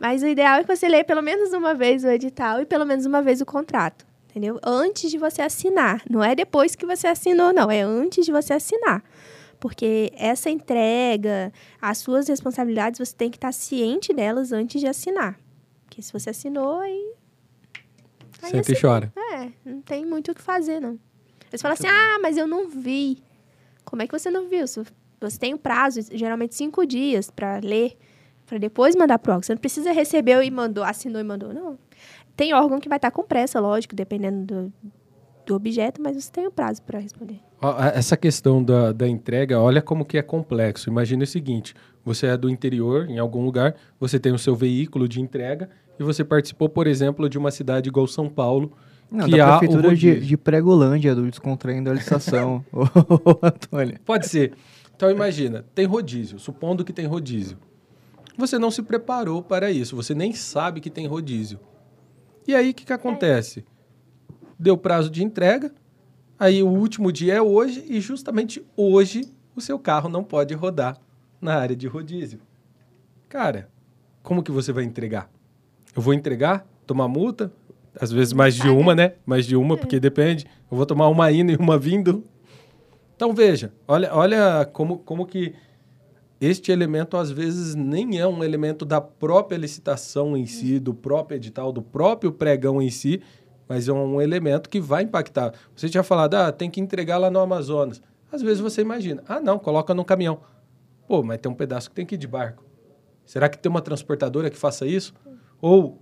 [0.01, 2.87] Mas o ideal é que você leia pelo menos uma vez o edital e pelo
[2.87, 4.07] menos uma vez o contrato.
[4.31, 4.61] Entendeu?
[4.63, 6.03] Antes de você assinar.
[6.09, 7.69] Não é depois que você assinou, não.
[7.69, 9.03] É antes de você assinar.
[9.59, 15.41] Porque essa entrega, as suas responsabilidades, você tem que estar ciente delas antes de assinar.
[15.85, 17.16] Porque se você assinou, aí.
[18.43, 18.93] Aí Senta e assinou.
[18.93, 19.13] chora.
[19.17, 20.99] É, não tem muito o que fazer, não.
[21.51, 23.23] Você fala assim, ah, mas eu não vi.
[23.85, 24.65] Como é que você não viu?
[24.67, 27.97] Você tem um prazo, geralmente cinco dias, para ler,
[28.47, 29.43] para depois mandar pro órgão.
[29.43, 31.79] Você não precisa receber e mandou, assinou e mandou, não.
[32.37, 34.73] Tem órgão que vai estar com pressa, lógico, dependendo do,
[35.47, 37.41] do objeto, mas você tem um prazo para responder.
[37.95, 40.91] Essa questão da, da entrega, olha como que é complexo.
[40.91, 41.75] Imagina o seguinte:
[42.05, 46.03] você é do interior, em algum lugar, você tem o seu veículo de entrega e
[46.03, 48.73] você participou, por exemplo, de uma cidade igual São Paulo,
[49.11, 52.65] Não, que da há prefeitura de, de Pregolândia, do Descontraindo a Licitação.
[52.73, 53.99] Ô, Antônio.
[54.05, 54.53] Pode ser.
[54.95, 57.59] Então imagina, tem rodízio, supondo que tem rodízio.
[58.39, 61.59] Você não se preparou para isso, você nem sabe que tem rodízio.
[62.47, 63.65] E aí o que, que acontece?
[64.59, 65.73] Deu prazo de entrega,
[66.39, 70.99] aí o último dia é hoje e justamente hoje o seu carro não pode rodar
[71.41, 72.41] na área de rodízio.
[73.29, 73.69] Cara,
[74.23, 75.31] como que você vai entregar?
[75.97, 77.51] Eu vou entregar, tomar multa,
[77.99, 79.15] às vezes mais de uma, né?
[79.25, 80.45] Mais de uma, porque depende.
[80.71, 82.23] Eu vou tomar uma indo e uma vindo.
[83.17, 85.55] Então veja, olha, olha como, como que
[86.39, 91.37] este elemento às vezes nem é um elemento da própria licitação em si, do próprio
[91.37, 93.23] edital, do próprio pregão em si,
[93.67, 95.55] mas é um elemento que vai impactar.
[95.75, 98.03] Você tinha falado, ah, tem que entregar lá no Amazonas.
[98.31, 100.41] Às vezes você imagina, ah, não, coloca num caminhão.
[101.09, 102.63] Pô, mas tem um pedaço que tem que ir de barco.
[103.25, 105.15] Será que tem uma transportadora que faça isso?
[105.61, 106.01] Ou,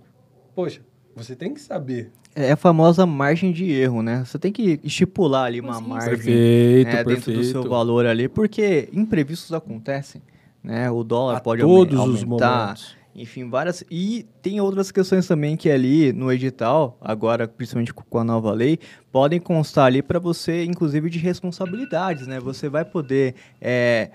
[0.53, 0.81] poxa,
[1.15, 2.11] você tem que saber.
[2.35, 4.23] É a famosa margem de erro, né?
[4.25, 5.87] Você tem que estipular ali uma Sim.
[5.87, 7.69] margem Perfeito, né, dentro do seu perfeito.
[7.69, 10.21] valor ali, porque imprevistos acontecem,
[10.61, 10.91] né?
[10.91, 12.97] O dólar A pode todos os aumentar, momentos.
[13.15, 13.85] enfim, várias.
[13.89, 18.79] E tem outras questões também que ali no edital, agora principalmente com a nova lei,
[19.13, 22.37] podem constar ali para você, inclusive de responsabilidades, né?
[22.41, 24.11] Você vai poder é,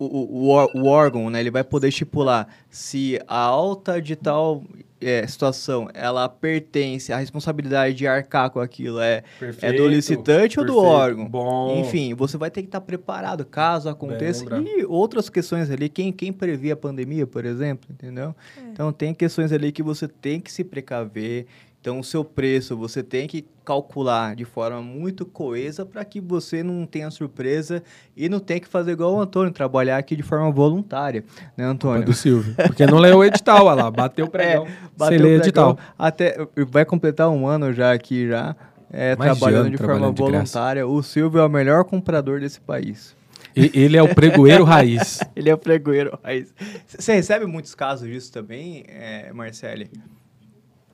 [0.00, 4.16] o, o, o ór- o órgão, né, ele vai poder estipular se a alta de
[4.16, 4.64] tal
[5.00, 10.60] é, situação, ela pertence à responsabilidade de arcar com aquilo, é, é do Perfeito, licitante
[10.60, 10.94] ou do perfeito.
[10.94, 11.26] órgão?
[11.28, 11.78] Bom.
[11.80, 14.44] Enfim, você vai ter que estar preparado caso aconteça.
[14.60, 18.34] E outras questões ali, quem, quem previa a pandemia, por exemplo, entendeu?
[18.70, 21.46] Então, tem questões ali que você tem que se precaver.
[21.80, 26.62] Então, o seu preço você tem que calcular de forma muito coesa para que você
[26.62, 27.82] não tenha surpresa
[28.14, 31.24] e não tenha que fazer igual o Antônio, trabalhar aqui de forma voluntária,
[31.56, 32.04] né, Antônio?
[32.04, 32.54] do Silvio.
[32.54, 34.66] Porque não leu o edital, olha lá, bateu o pregão.
[34.66, 35.78] É, Você bateu lê o edital.
[35.98, 36.36] Até,
[36.68, 38.54] vai completar um ano já aqui, já,
[38.92, 40.58] é, Mais de trabalhando de forma trabalhando de graça.
[40.58, 40.86] voluntária.
[40.86, 43.16] O Silvio é o melhor comprador desse país.
[43.56, 45.18] E- Ele é o pregoeiro raiz.
[45.34, 46.18] Ele é pregoeiro.
[46.22, 46.52] raiz.
[46.86, 49.90] Você recebe muitos casos disso também, é, Marcele?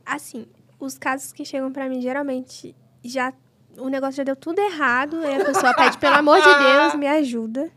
[0.04, 0.46] Assim,
[0.78, 2.74] os casos que chegam pra mim, geralmente,
[3.04, 3.32] já
[3.78, 7.06] o negócio já deu tudo errado, e a pessoa pede, pelo amor de Deus, me
[7.06, 7.70] ajuda.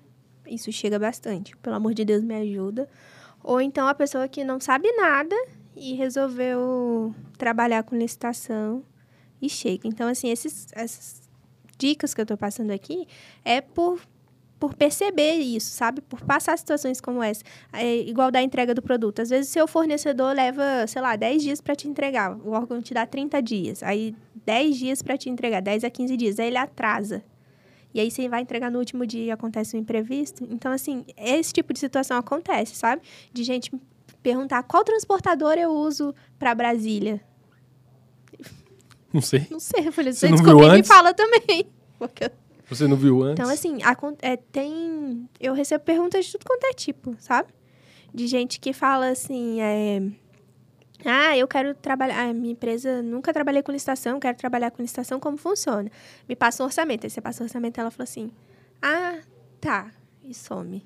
[0.47, 1.56] Isso chega bastante.
[1.58, 2.89] Pelo amor de Deus, me ajuda.
[3.43, 5.36] Ou então a pessoa que não sabe nada
[5.76, 8.84] e resolveu trabalhar com licitação
[9.41, 9.88] e chega.
[9.88, 11.22] Então, assim, esses, essas
[11.78, 13.08] dicas que eu tô passando aqui
[13.45, 14.02] é por,
[14.60, 16.01] por perceber isso, sabe?
[16.01, 17.41] Por passar situações como essa.
[17.72, 19.22] É igual da entrega do produto.
[19.22, 22.36] Às vezes, seu fornecedor leva, sei lá, 10 dias para te entregar.
[22.45, 23.82] O órgão te dá 30 dias.
[23.82, 24.14] Aí,
[24.45, 26.39] 10 dias para te entregar, 10 a 15 dias.
[26.39, 27.24] Aí, ele atrasa.
[27.93, 30.45] E aí, você vai entregar no último dia e acontece um imprevisto.
[30.51, 33.01] Então, assim, esse tipo de situação acontece, sabe?
[33.32, 33.72] De gente
[34.22, 37.22] perguntar qual transportador eu uso para Brasília.
[39.14, 39.47] Não sei.
[39.49, 40.88] Não sei, eu falei, Você você me antes?
[40.88, 41.66] fala também.
[41.97, 42.32] Porque eu
[42.70, 43.40] Você não viu antes?
[43.40, 45.28] então, assim, acon- é, tem.
[45.40, 47.50] Eu recebo perguntas de tudo quanto é tipo, sabe?
[48.14, 50.02] De gente que fala assim, é.
[51.06, 52.28] Ah, eu quero trabalhar.
[52.30, 55.90] Ah, minha empresa nunca trabalhei com licitação, quero trabalhar com licitação, como funciona?
[56.28, 57.06] Me passa um orçamento.
[57.06, 58.30] Aí você passa o orçamento ela fala assim:
[58.82, 59.18] Ah,
[59.62, 59.92] tá.
[60.24, 60.86] E some.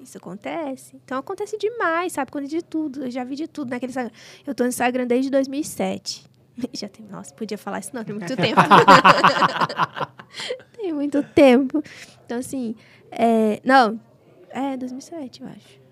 [0.00, 0.96] Isso acontece.
[1.04, 2.32] Então acontece demais, sabe?
[2.32, 3.04] Quando de tudo.
[3.04, 4.12] Eu já vi de tudo naquele Instagram.
[4.46, 6.26] Eu tô no Instagram desde 2007.
[6.74, 7.06] Já tem.
[7.06, 8.60] Nossa, podia falar isso não, tem muito tempo.
[10.92, 11.82] tem muito tempo.
[12.24, 12.74] Então, assim.
[13.10, 13.98] É, não.
[14.50, 15.82] É 2007, eu acho.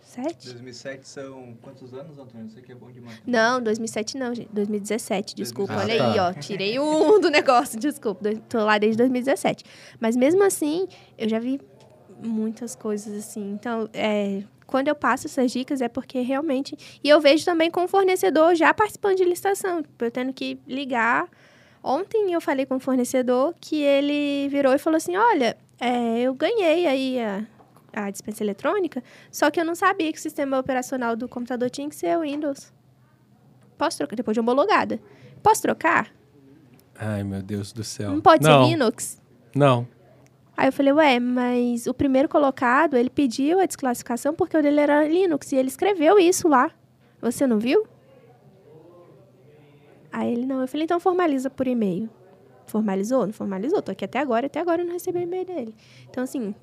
[0.00, 0.46] Sete?
[0.46, 2.48] 2007 são quantos anos, Antônio?
[2.48, 3.22] Você que é bom de matemática.
[3.26, 4.48] Não, 2007 não, gente.
[4.52, 5.74] 2017, desculpa.
[5.74, 6.02] 2017.
[6.02, 6.40] Olha aí, Ah, ó.
[6.40, 8.30] Tirei um do negócio, desculpa.
[8.48, 9.64] Tô lá desde 2017.
[10.00, 10.86] Mas mesmo assim,
[11.18, 11.60] eu já vi
[12.24, 13.50] muitas coisas assim.
[13.50, 16.76] Então, é, quando eu passo essas dicas é porque realmente.
[17.04, 19.82] E eu vejo também com o fornecedor já participando de licitação.
[19.98, 21.28] Eu tendo que ligar.
[21.88, 26.34] Ontem eu falei com o fornecedor que ele virou e falou assim: olha, é, eu
[26.34, 27.46] ganhei aí a.
[27.92, 31.88] a dispensa eletrônica, só que eu não sabia que o sistema operacional do computador tinha
[31.88, 32.72] que ser o Windows.
[33.78, 34.16] Posso trocar?
[34.16, 34.98] Depois de homologada.
[35.44, 36.12] Posso trocar?
[36.98, 38.10] Ai, meu Deus do céu.
[38.10, 39.22] Não pode não, ser Linux?
[39.54, 39.86] Não.
[40.56, 44.80] Aí eu falei, ué, mas o primeiro colocado, ele pediu a desclassificação porque o dele
[44.80, 46.72] era Linux e ele escreveu isso lá.
[47.20, 47.86] Você não viu?
[50.16, 50.62] Aí ele, não.
[50.62, 52.08] Eu falei, então formaliza por e-mail.
[52.66, 53.26] Formalizou?
[53.26, 53.82] Não formalizou.
[53.82, 55.74] Tô aqui até agora, até agora eu não recebi o e-mail dele.
[56.08, 56.54] Então, assim,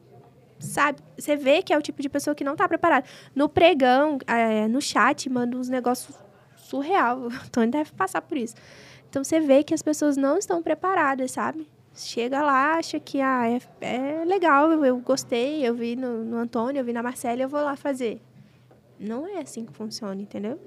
[0.57, 0.97] sabe?
[1.15, 3.05] Você vê que é o tipo de pessoa que não tá preparada.
[3.35, 6.17] No pregão, é, no chat, manda uns negócios
[6.57, 7.27] surreal.
[7.27, 8.55] O Tony deve passar por isso.
[9.07, 11.69] Então, você vê que as pessoas não estão preparadas, sabe?
[11.93, 16.37] Chega lá, acha que ah, é, é legal, eu, eu, gostei, eu vi no, no
[16.37, 18.19] Antônio, eu vi na Marcela, eu vou lá fazer.
[18.99, 20.59] Não é assim que funciona, entendeu?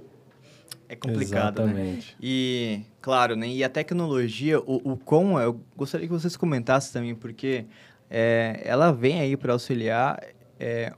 [0.89, 1.73] É complicado, né?
[1.73, 2.09] Exatamente.
[2.13, 2.19] né?
[2.21, 3.49] E, claro, né?
[3.49, 7.67] E a tecnologia, o, o com, eu gostaria que vocês comentassem também, porque
[8.11, 10.21] é, ela vem aí para auxiliar
[10.59, 10.93] é,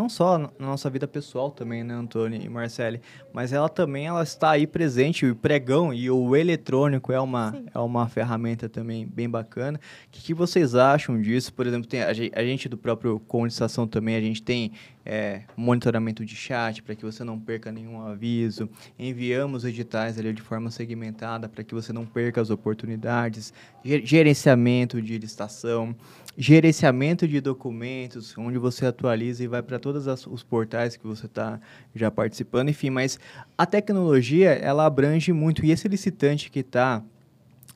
[0.00, 3.02] não só na nossa vida pessoal também, né, Antônio e Marcele,
[3.34, 7.78] mas ela também ela está aí presente, o pregão e o eletrônico é uma, é
[7.78, 9.78] uma ferramenta também bem bacana.
[9.78, 11.52] O que, que vocês acham disso?
[11.52, 14.72] Por exemplo, tem a, a gente do próprio Condensação também, a gente tem
[15.04, 20.42] é, monitoramento de chat para que você não perca nenhum aviso, enviamos editais ali de
[20.42, 23.52] forma segmentada para que você não perca as oportunidades,
[23.84, 25.94] gerenciamento de licitação,
[26.40, 31.60] gerenciamento de documentos, onde você atualiza e vai para todos os portais que você está
[31.94, 33.20] já participando, enfim, mas
[33.58, 37.02] a tecnologia, ela abrange muito, e esse licitante que está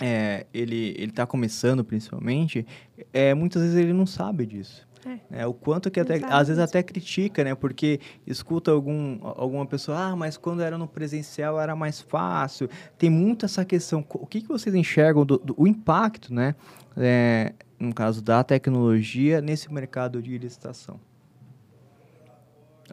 [0.01, 2.67] é, ele ele está começando principalmente,
[3.13, 4.89] é, muitas vezes ele não sabe disso.
[5.31, 5.43] É.
[5.43, 7.55] é o quanto que até, às vezes até critica, né?
[7.55, 12.71] Porque escuta algum, alguma pessoa, ah, mas quando era no presencial era mais fácil.
[12.97, 14.03] Tem muito essa questão.
[14.15, 16.55] O que, que vocês enxergam do, do o impacto, né?
[16.97, 21.01] É, no caso da tecnologia, nesse mercado de licitação?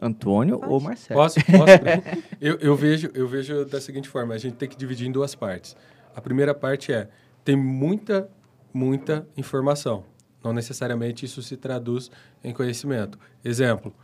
[0.00, 0.72] Antônio Pode.
[0.72, 1.20] ou Marcelo?
[1.20, 1.38] Posso?
[1.44, 5.12] posso eu, eu, vejo, eu vejo da seguinte forma: a gente tem que dividir em
[5.12, 5.76] duas partes.
[6.14, 7.08] A primeira parte é:
[7.44, 8.28] tem muita,
[8.74, 10.04] muita informação.
[10.42, 12.10] Não necessariamente isso se traduz
[12.42, 13.18] em conhecimento.
[13.44, 13.94] Exemplo: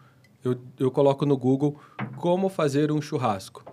[0.44, 1.80] eu, eu coloco no Google
[2.16, 3.64] como fazer um churrasco.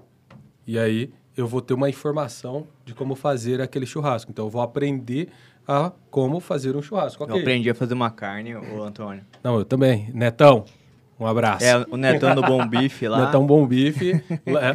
[0.65, 4.31] E aí eu vou ter uma informação de como fazer aquele churrasco.
[4.31, 5.29] Então eu vou aprender
[5.67, 7.23] a como fazer um churrasco.
[7.23, 7.35] Okay.
[7.35, 9.23] Eu aprendi a fazer uma carne, o Antônio.
[9.43, 10.09] Não, eu também.
[10.13, 10.65] Netão,
[11.19, 11.63] um abraço.
[11.63, 13.25] É, o Netão do Bom Bife lá.
[13.25, 14.21] Netão Bom Bife,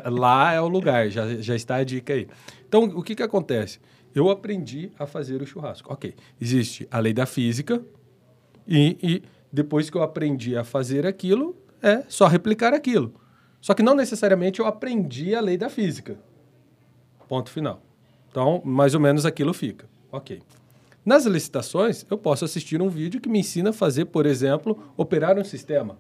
[0.07, 2.27] lá é o lugar, já, já está a dica aí.
[2.67, 3.79] Então, o que, que acontece?
[4.15, 5.93] Eu aprendi a fazer o churrasco.
[5.93, 7.83] Ok, existe a lei da física
[8.67, 9.23] e, e
[9.53, 13.15] depois que eu aprendi a fazer aquilo, é só replicar aquilo.
[13.61, 16.19] Só que não necessariamente eu aprendi a lei da física.
[17.29, 17.83] Ponto final.
[18.31, 19.89] Então, mais ou menos aquilo fica.
[20.11, 20.41] Ok.
[21.11, 25.37] Nas licitações, eu posso assistir um vídeo que me ensina a fazer, por exemplo, operar
[25.37, 25.99] um sistema.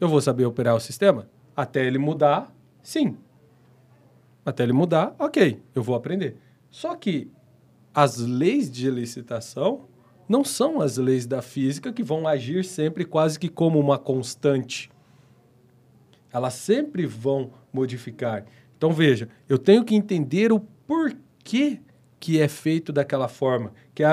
[0.00, 1.30] Eu vou saber operar o sistema?
[1.54, 3.16] Até ele mudar, sim.
[4.44, 6.36] Até ele mudar, ok, eu vou aprender.
[6.68, 7.30] Só que
[7.94, 9.82] as leis de licitação
[10.28, 14.90] não são as leis da física que vão agir sempre quase que como uma constante.
[16.32, 18.46] Elas sempre vão modificar.
[18.76, 21.82] Então veja, eu tenho que entender o porquê
[22.18, 24.08] que é feito daquela forma, que é,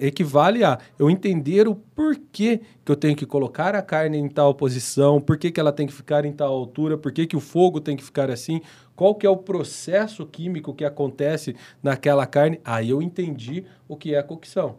[0.00, 4.54] equivale a eu entender o porquê que eu tenho que colocar a carne em tal
[4.54, 7.96] posição, por que ela tem que ficar em tal altura, por que o fogo tem
[7.96, 8.60] que ficar assim,
[8.94, 12.60] qual que é o processo químico que acontece naquela carne.
[12.64, 14.76] Aí eu entendi o que é a cocção.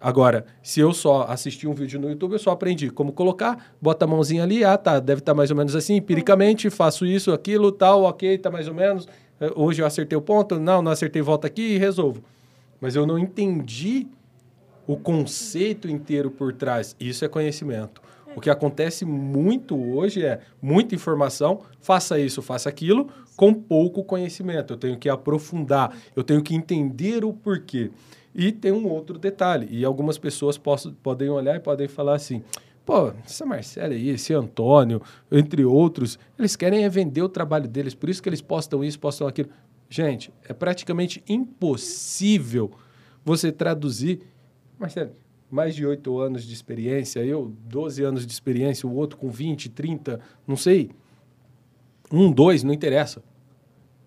[0.00, 4.04] Agora, se eu só assisti um vídeo no YouTube, eu só aprendi como colocar, bota
[4.04, 7.30] a mãozinha ali, ah tá, deve estar tá mais ou menos assim, empiricamente, faço isso,
[7.30, 9.06] aquilo, tal, ok, tá mais ou menos,
[9.54, 12.22] hoje eu acertei o ponto, não, não acertei, volta aqui e resolvo.
[12.80, 14.06] Mas eu não entendi
[14.86, 16.96] o conceito inteiro por trás.
[16.98, 18.02] Isso é conhecimento.
[18.34, 24.72] O que acontece muito hoje é muita informação, faça isso, faça aquilo, com pouco conhecimento.
[24.72, 27.90] Eu tenho que aprofundar, eu tenho que entender o porquê.
[28.34, 32.42] E tem um outro detalhe, e algumas pessoas possam, podem olhar e podem falar assim:
[32.84, 37.94] Pô, essa Marcela aí, esse Antônio, entre outros, eles querem é vender o trabalho deles,
[37.94, 39.50] por isso que eles postam isso, postam aquilo.
[39.88, 42.72] Gente, é praticamente impossível
[43.24, 44.20] você traduzir.
[44.78, 45.12] Marcelo,
[45.50, 49.68] mais de oito anos de experiência, eu 12 anos de experiência, o outro com 20,
[49.68, 50.90] 30, não sei.
[52.10, 53.22] Um, dois, não interessa.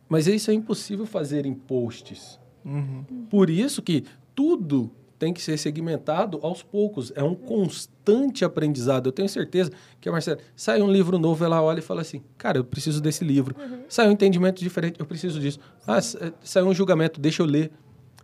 [0.10, 2.40] Mas isso é impossível fazer em posts.
[2.64, 3.04] Uhum.
[3.30, 4.04] Por isso que
[4.34, 7.12] tudo tem que ser segmentado aos poucos.
[7.16, 9.08] É um constante aprendizado.
[9.08, 12.22] Eu tenho certeza que a Marcela sai um livro novo, ela olha e fala assim:
[12.38, 13.56] Cara, eu preciso desse livro.
[13.60, 13.84] Uhum.
[13.88, 15.60] Sai um entendimento diferente, eu preciso disso.
[15.88, 17.72] Ah, sai um julgamento, deixa eu ler,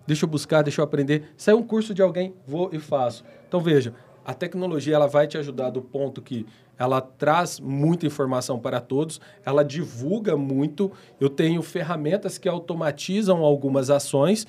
[0.06, 1.32] deixa eu buscar, deixa eu aprender.
[1.38, 3.24] Sai um curso de alguém, vou e faço.
[3.48, 6.46] Então veja, A tecnologia ela vai te ajudar do ponto que
[6.78, 10.92] ela traz muita informação para todos, ela divulga muito.
[11.20, 14.46] Eu tenho ferramentas que automatizam algumas ações,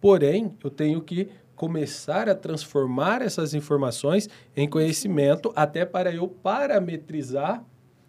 [0.00, 7.64] porém, eu tenho que começar a transformar essas informações em conhecimento até para eu parametrizar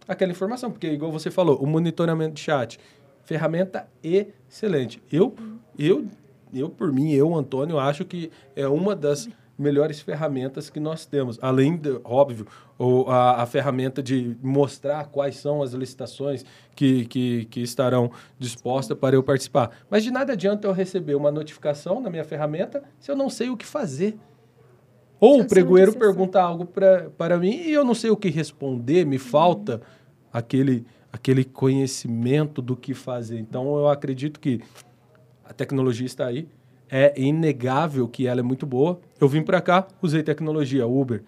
[0.08, 2.80] aquela informação, porque igual você falou, o monitoramento de chat,
[3.24, 5.02] ferramenta excelente.
[5.12, 5.36] Eu
[5.78, 6.08] eu
[6.54, 9.28] eu por mim, eu Antônio acho que é uma das
[9.58, 11.40] melhores ferramentas que nós temos.
[11.42, 12.46] Além, de, óbvio,
[12.78, 16.44] ou a, a, ferramenta de mostrar quais são as licitações
[16.76, 19.72] que, que, que estarão dispostas para eu participar.
[19.90, 23.50] Mas de nada adianta eu receber uma notificação na minha ferramenta se eu não sei
[23.50, 24.18] o que fazer.
[25.20, 29.06] Ou o pregoeiro pergunta algo pra, para mim e eu não sei o que responder,
[29.06, 29.82] me falta
[30.32, 33.40] aquele, aquele conhecimento do que fazer.
[33.40, 34.62] Então, eu acredito que
[35.46, 36.48] a tecnologia está aí,
[36.90, 39.00] é inegável que ela é muito boa.
[39.20, 41.24] Eu vim para cá, usei tecnologia, Uber.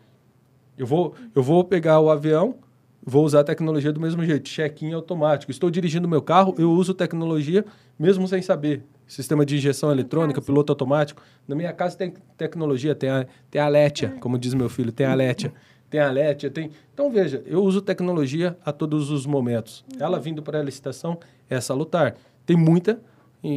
[0.77, 2.55] Eu vou, eu vou pegar o avião,
[3.03, 5.51] vou usar a tecnologia do mesmo jeito, check-in automático.
[5.51, 7.65] Estou dirigindo meu carro, eu uso tecnologia
[7.97, 8.83] mesmo sem saber.
[9.07, 11.21] Sistema de injeção eletrônica, piloto automático.
[11.47, 15.05] Na minha casa tem tecnologia, tem a, tem a Letia, como diz meu filho, tem
[15.05, 15.53] a Letia.
[15.89, 16.69] Tem a Letia, tem...
[16.93, 19.85] Então, veja, eu uso tecnologia a todos os momentos.
[19.97, 21.17] Ela vindo para a licitação
[21.49, 22.15] é salutar.
[22.45, 22.99] Tem muita,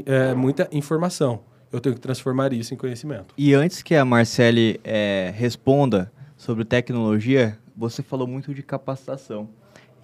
[0.07, 1.41] é, muita informação
[1.73, 3.35] eu tenho que transformar isso em conhecimento.
[3.37, 9.49] E antes que a Marcele é, responda sobre tecnologia, você falou muito de capacitação.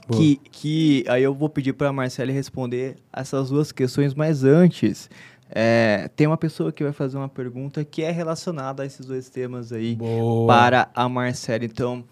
[0.08, 5.10] Que, que aí eu vou pedir para a Marcele responder essas duas questões, mas antes,
[5.50, 9.28] é, tem uma pessoa que vai fazer uma pergunta que é relacionada a esses dois
[9.28, 10.46] temas aí Boa.
[10.46, 11.66] para a Marcele.
[11.66, 12.04] Então,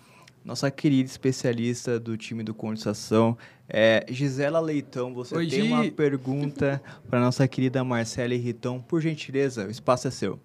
[0.45, 3.37] nossa querida especialista do time do Condensação,
[3.69, 5.73] é, Gisela Leitão, você Oi, tem Gi.
[5.73, 8.81] uma pergunta para nossa querida Marcele Riton.
[8.81, 10.39] Por gentileza, o espaço é seu.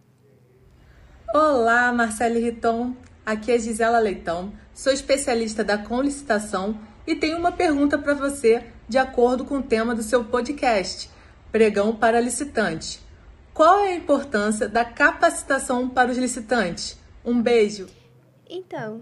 [1.33, 2.95] Olá, Marcele Riton.
[3.25, 4.53] Aqui é Gisela Leitão.
[4.73, 9.93] Sou especialista da Conlicitação e tenho uma pergunta para você de acordo com o tema
[9.93, 11.09] do seu podcast,
[11.51, 12.99] Pregão para Licitante.
[13.53, 16.97] Qual é a importância da capacitação para os licitantes?
[17.23, 17.87] Um beijo.
[18.49, 19.01] Então,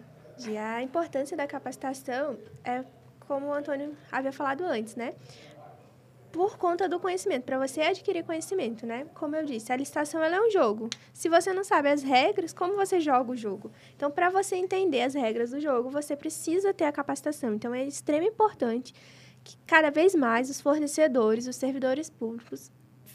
[0.58, 2.84] a importância da capacitação é
[3.28, 5.14] como o Antônio havia falado antes, né?
[6.32, 9.08] Por conta do conhecimento, para você adquirir conhecimento, né?
[9.16, 10.90] Como eu disse, a licitação é um jogo.
[11.14, 13.72] Se você não sabe as regras, como você joga o jogo?
[13.96, 17.54] Então, para você entender as regras do jogo, você precisa ter a capacitação.
[17.54, 18.94] Então, é extremamente importante
[19.44, 22.72] que cada vez mais os fornecedores, os servidores públicos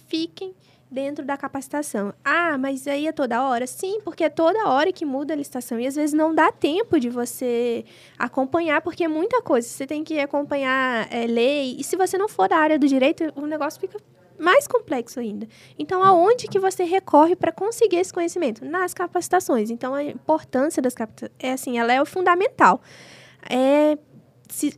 [0.09, 0.55] fiquem
[0.93, 2.13] dentro da capacitação.
[2.23, 3.67] Ah, mas aí é toda hora?
[3.67, 5.81] Sim, porque é toda hora que muda a licitação.
[5.81, 7.85] E às vezes não dá tempo de você
[8.19, 9.67] acompanhar, porque é muita coisa.
[9.67, 11.77] Você tem que acompanhar é, lei.
[11.79, 13.99] E se você não for da área do direito, o negócio fica
[14.39, 15.49] mais complexo ainda.
[15.79, 18.65] Então, aonde que você recorre para conseguir esse conhecimento?
[18.65, 19.71] Nas capacitações.
[19.71, 22.81] Então, a importância das capacitações, é assim, ela é fundamental.
[23.49, 23.97] É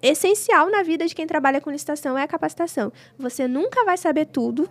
[0.00, 2.92] essencial na vida de quem trabalha com licitação é a capacitação.
[3.18, 4.70] Você nunca vai saber tudo,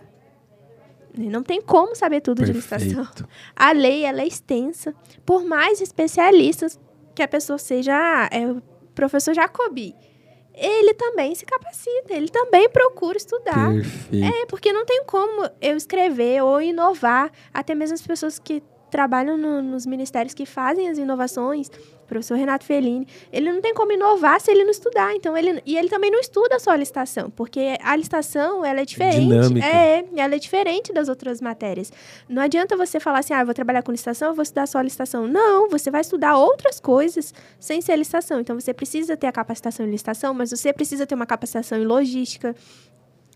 [1.16, 2.68] não tem como saber tudo Perfeito.
[2.68, 3.28] de licitação.
[3.54, 4.94] A lei ela é extensa.
[5.24, 6.78] Por mais especialistas
[7.14, 7.94] que a pessoa seja,
[8.30, 8.60] é o
[8.94, 9.94] professor Jacobi,
[10.54, 13.72] ele também se capacita, ele também procura estudar.
[13.72, 14.24] Perfeito.
[14.24, 17.30] É, porque não tem como eu escrever ou inovar.
[17.52, 21.68] Até mesmo as pessoas que trabalham no, nos ministérios que fazem as inovações,
[22.06, 25.14] professor Renato Fellini, ele não tem como inovar se ele não estudar.
[25.14, 28.84] Então ele e ele também não estuda só a licitação, porque a licitação ela é
[28.84, 29.20] diferente.
[29.20, 29.66] Dinâmica.
[29.66, 31.92] É, ela é diferente das outras matérias.
[32.28, 34.78] Não adianta você falar assim, ah, eu vou trabalhar com licitação, eu vou estudar só
[34.78, 35.26] a licitação.
[35.26, 38.40] Não, você vai estudar outras coisas sem ser licitação.
[38.40, 41.84] Então você precisa ter a capacitação em licitação, mas você precisa ter uma capacitação em
[41.84, 42.54] logística,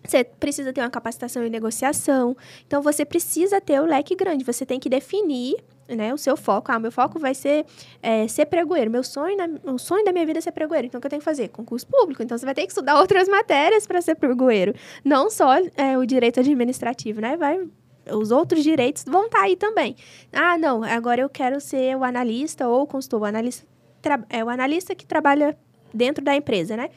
[0.04, 2.36] você precisa ter uma capacitação em negociação.
[2.66, 4.44] Então, você precisa ter o leque grande.
[4.44, 5.56] Você tem que definir
[5.89, 6.70] né, o seu foco.
[6.70, 7.64] Ah, meu foco vai ser
[8.03, 8.91] é, ser pregoeiro.
[8.91, 10.86] Meu sonho, na, o sonho da minha vida é ser pregoeiro.
[10.86, 11.49] Então, o que eu tenho que fazer?
[11.49, 12.22] Concurso público.
[12.22, 14.74] Então, você vai ter que estudar outras matérias para ser pregoeiro.
[15.05, 17.36] Não só é, o direito administrativo, né?
[17.36, 17.66] Vai,
[18.12, 19.97] os outros direitos vão estar tá aí também.
[20.32, 23.22] Ah, não, agora eu quero ser o analista ou consultor.
[23.22, 23.66] O analista,
[24.28, 25.57] é o analista que trabalha
[25.93, 26.91] dentro da empresa, né?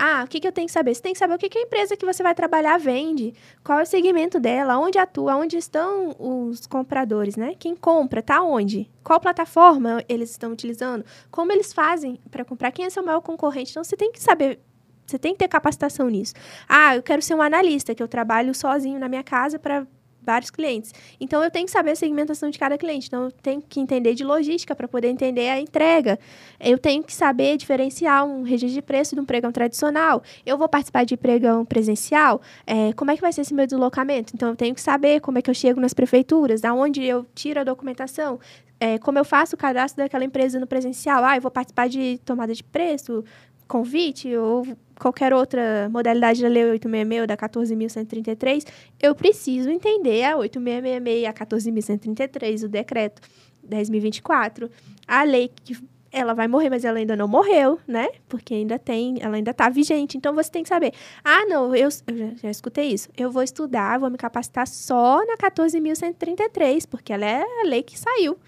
[0.00, 0.94] Ah, o que, que eu tenho que saber?
[0.94, 3.34] Você tem que saber o que, que a empresa que você vai trabalhar vende,
[3.64, 7.56] qual é o segmento dela, onde atua, onde estão os compradores, né?
[7.58, 8.88] Quem compra, tá onde?
[9.02, 11.04] Qual plataforma eles estão utilizando?
[11.32, 12.70] Como eles fazem para comprar?
[12.70, 13.72] Quem é seu maior concorrente?
[13.72, 14.60] Então, você tem que saber
[15.04, 16.34] você tem que ter capacitação nisso.
[16.68, 19.86] Ah, eu quero ser um analista, que eu trabalho sozinho na minha casa para
[20.28, 20.92] vários clientes.
[21.18, 23.06] Então eu tenho que saber a segmentação de cada cliente.
[23.06, 26.18] Então eu tenho que entender de logística para poder entender a entrega.
[26.60, 30.22] Eu tenho que saber diferenciar um registro de preço de um pregão tradicional.
[30.44, 32.42] Eu vou participar de pregão presencial.
[32.66, 34.34] É, como é que vai ser esse meu deslocamento?
[34.34, 37.24] Então eu tenho que saber como é que eu chego nas prefeituras, da onde eu
[37.34, 38.38] tiro a documentação.
[38.78, 41.24] É, como eu faço o cadastro daquela empresa no presencial?
[41.24, 43.24] Ah, eu vou participar de tomada de preço,
[43.66, 44.66] convite ou
[44.98, 48.66] qualquer outra modalidade da Lei 866 ou da 14.133,
[49.00, 53.22] eu preciso entender a 8666 e a 14.133, o decreto
[53.68, 54.70] 10.024.
[55.06, 55.76] A lei que
[56.10, 58.08] ela vai morrer, mas ela ainda não morreu, né?
[58.28, 60.16] Porque ainda tem, ela ainda está vigente.
[60.16, 60.92] Então você tem que saber.
[61.22, 63.08] Ah, não, eu, eu já, já, escutei isso.
[63.16, 67.98] Eu vou estudar, vou me capacitar só na 14.133, porque ela é a lei que
[67.98, 68.38] saiu.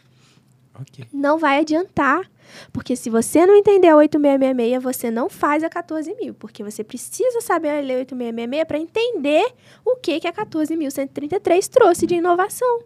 [0.80, 1.04] Okay.
[1.12, 2.30] Não vai adiantar.
[2.72, 6.34] Porque se você não entender a 8666, você não faz a 14 mil.
[6.34, 9.52] Porque você precisa saber a lei 8666 para entender
[9.84, 12.84] o que, que a 14.133 trouxe de inovação.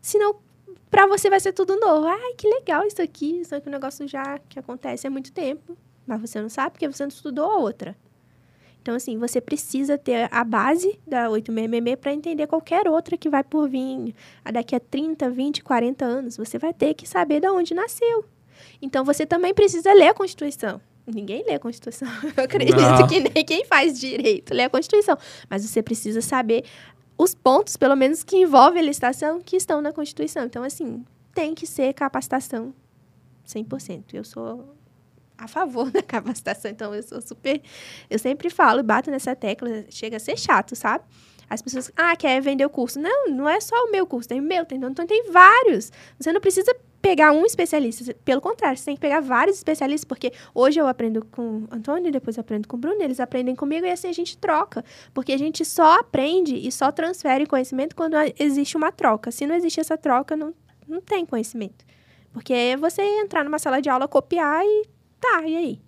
[0.00, 0.36] Senão,
[0.90, 2.06] para você vai ser tudo novo.
[2.06, 3.40] Ai, que legal isso aqui.
[3.40, 5.76] Isso é um negócio já que acontece há muito tempo.
[6.06, 7.96] Mas você não sabe porque você não estudou a outra.
[8.82, 13.44] Então, assim, você precisa ter a base da 8666 para entender qualquer outra que vai
[13.44, 14.14] por vir
[14.50, 16.36] daqui a 30, 20, 40 anos.
[16.38, 18.24] Você vai ter que saber de onde nasceu.
[18.80, 20.80] Então, você também precisa ler a Constituição.
[21.06, 22.08] Ninguém lê a Constituição.
[22.36, 23.06] Eu acredito não.
[23.06, 25.16] que nem quem faz direito lê a Constituição.
[25.48, 26.64] Mas você precisa saber
[27.18, 30.44] os pontos, pelo menos, que envolvem a licitação, que estão na Constituição.
[30.44, 31.04] Então, assim,
[31.34, 32.72] tem que ser capacitação
[33.46, 34.14] 100%.
[34.14, 34.74] Eu sou
[35.36, 36.70] a favor da capacitação.
[36.70, 37.60] Então, eu sou super.
[38.08, 41.04] Eu sempre falo, bato nessa tecla, chega a ser chato, sabe?
[41.48, 43.00] As pessoas, ah, quer vender o curso.
[43.00, 45.90] Não, não é só o meu curso, tem o meu, tem, então tem vários.
[46.16, 48.14] Você não precisa pegar um especialista.
[48.24, 52.12] Pelo contrário, você tem que pegar vários especialistas, porque hoje eu aprendo com o Antônio,
[52.12, 54.84] depois eu aprendo com o Bruno, eles aprendem comigo e assim a gente troca.
[55.14, 59.30] Porque a gente só aprende e só transfere conhecimento quando existe uma troca.
[59.30, 60.54] Se não existe essa troca, não,
[60.86, 61.84] não tem conhecimento.
[62.32, 65.80] Porque é você entrar numa sala de aula, copiar e Tá, e aí?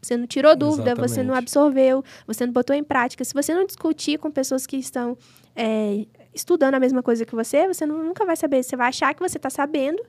[0.00, 1.10] Você não tirou dúvida, Exatamente.
[1.10, 3.22] você não absorveu, você não botou em prática.
[3.22, 5.16] Se você não discutir com pessoas que estão
[5.54, 8.62] é, estudando a mesma coisa que você, você nunca vai saber.
[8.62, 10.02] Você vai achar que você está sabendo,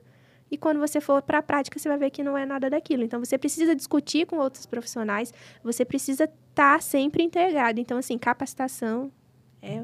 [0.50, 3.02] e quando você for para a prática, você vai ver que não é nada daquilo.
[3.02, 5.32] Então, você precisa discutir com outros profissionais,
[5.64, 7.80] você precisa estar tá sempre integrado.
[7.80, 9.10] Então, assim, capacitação
[9.62, 9.82] é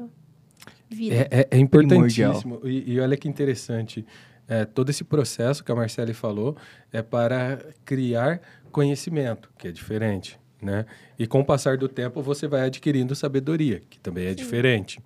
[0.87, 1.15] vida.
[1.15, 2.61] É, é, é importantíssimo.
[2.63, 4.05] E, e olha que interessante
[4.47, 6.55] é, todo esse processo que a Marcele falou
[6.91, 10.85] é para criar conhecimento, que é diferente, né?
[11.17, 14.35] E com o passar do tempo você vai adquirindo sabedoria, que também é Sim.
[14.35, 14.99] diferente.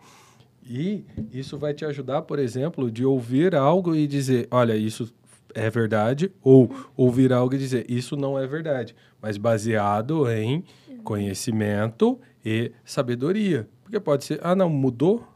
[0.66, 5.14] E isso vai te ajudar, por exemplo, de ouvir algo e dizer, olha, isso
[5.54, 10.64] é verdade, ou ouvir algo e dizer, isso não é verdade, mas baseado em
[11.04, 13.68] conhecimento e sabedoria.
[13.84, 15.28] Porque pode ser, ah, não, mudou?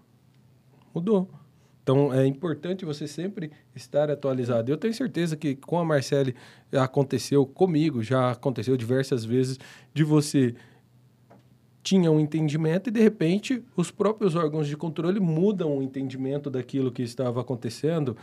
[0.94, 1.30] Mudou.
[1.84, 4.70] Então é importante você sempre estar atualizado.
[4.70, 6.36] Eu tenho certeza que com a Marcele
[6.74, 9.58] aconteceu comigo, já aconteceu diversas vezes
[9.94, 10.54] de você
[11.84, 16.92] tinha um entendimento e de repente os próprios órgãos de controle mudam o entendimento daquilo
[16.92, 18.18] que estava acontecendo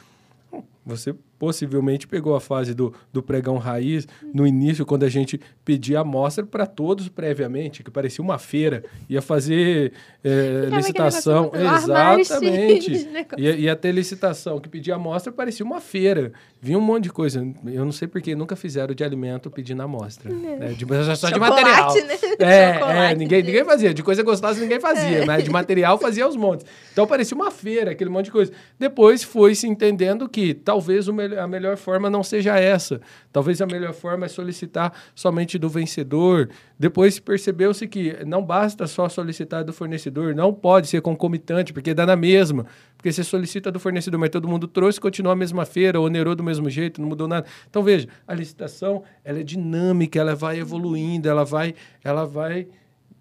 [0.84, 6.00] você possivelmente pegou a fase do, do pregão raiz no início, quando a gente pedia
[6.00, 11.50] amostra para todos previamente, que parecia uma feira, ia fazer é, licitação.
[11.54, 13.08] Exatamente.
[13.36, 16.32] ia, ia ter licitação, que pedia amostra parecia uma feira.
[16.60, 17.46] Vinha um monte de coisa.
[17.66, 20.32] Eu não sei porque nunca fizeram de alimento pedindo amostra.
[20.32, 20.68] Né?
[20.68, 21.94] De, só de material.
[21.94, 22.16] Né?
[22.38, 23.92] É, é ninguém, ninguém fazia.
[23.92, 25.26] De coisa gostosa ninguém fazia, é.
[25.26, 26.64] mas de material fazia os montes.
[26.90, 28.50] Então parecia uma feira, aquele monte de coisa.
[28.78, 33.00] Depois foi se entendendo que talvez a melhor forma não seja essa.
[33.32, 36.50] Talvez a melhor forma é solicitar somente do vencedor.
[36.76, 42.04] Depois percebeu-se que não basta só solicitar do fornecedor, não pode ser concomitante, porque dá
[42.04, 42.66] na mesma.
[42.96, 46.42] Porque você solicita do fornecedor, mas todo mundo trouxe, continua a mesma feira, onerou do
[46.42, 47.46] mesmo jeito, não mudou nada.
[47.70, 52.66] Então veja, a licitação ela é dinâmica, ela vai evoluindo, ela vai, ela vai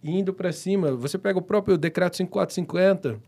[0.04, 0.92] indo para cima.
[0.96, 3.20] Você pega o próprio decreto 5450,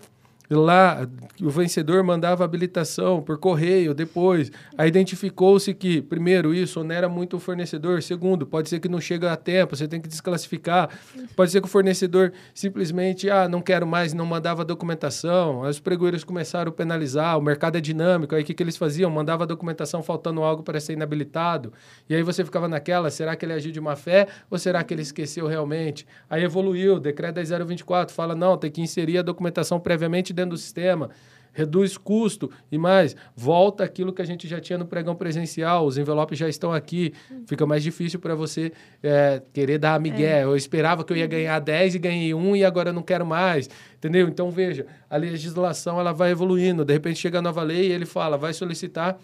[0.49, 1.07] Lá,
[1.41, 4.51] o vencedor mandava habilitação por correio depois.
[4.77, 8.01] Aí identificou-se que, primeiro, isso onera muito o fornecedor.
[8.03, 10.89] Segundo, pode ser que não chega a tempo, você tem que desclassificar.
[11.35, 15.63] Pode ser que o fornecedor simplesmente, ah, não quero mais, não mandava documentação.
[15.63, 18.35] Aí os pregoeiros começaram a penalizar, o mercado é dinâmico.
[18.35, 19.09] Aí o que, que eles faziam?
[19.09, 21.73] Mandava documentação faltando algo para ser inabilitado.
[22.09, 24.93] E aí você ficava naquela, será que ele agiu de má fé ou será que
[24.93, 26.05] ele esqueceu realmente?
[26.29, 30.57] Aí evoluiu, o decreto 10024 fala, não, tem que inserir a documentação previamente dentro do
[30.57, 31.09] sistema.
[31.55, 35.97] reduz custo e mais, volta aquilo que a gente já tinha no pregão presencial, os
[35.97, 37.13] envelopes já estão aqui,
[37.47, 40.43] fica mais difícil para você é, querer dar a migué.
[40.43, 43.69] Eu esperava que eu ia ganhar 10 e ganhei 1 e agora não quero mais,
[43.95, 44.27] entendeu?
[44.27, 48.05] Então, veja, a legislação ela vai evoluindo, de repente chega a nova lei e ele
[48.05, 49.17] fala, vai solicitar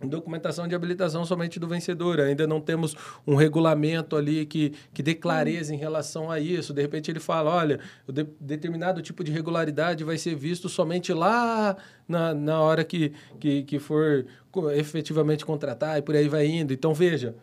[0.00, 2.20] documentação de habilitação somente do vencedor.
[2.20, 2.94] Ainda não temos
[3.26, 6.72] um regulamento ali que, que dê clareza em relação a isso.
[6.72, 11.76] De repente ele fala, olha, de, determinado tipo de regularidade vai ser visto somente lá
[12.06, 14.26] na, na hora que, que, que for
[14.76, 16.72] efetivamente contratar e por aí vai indo.
[16.72, 17.34] Então, veja,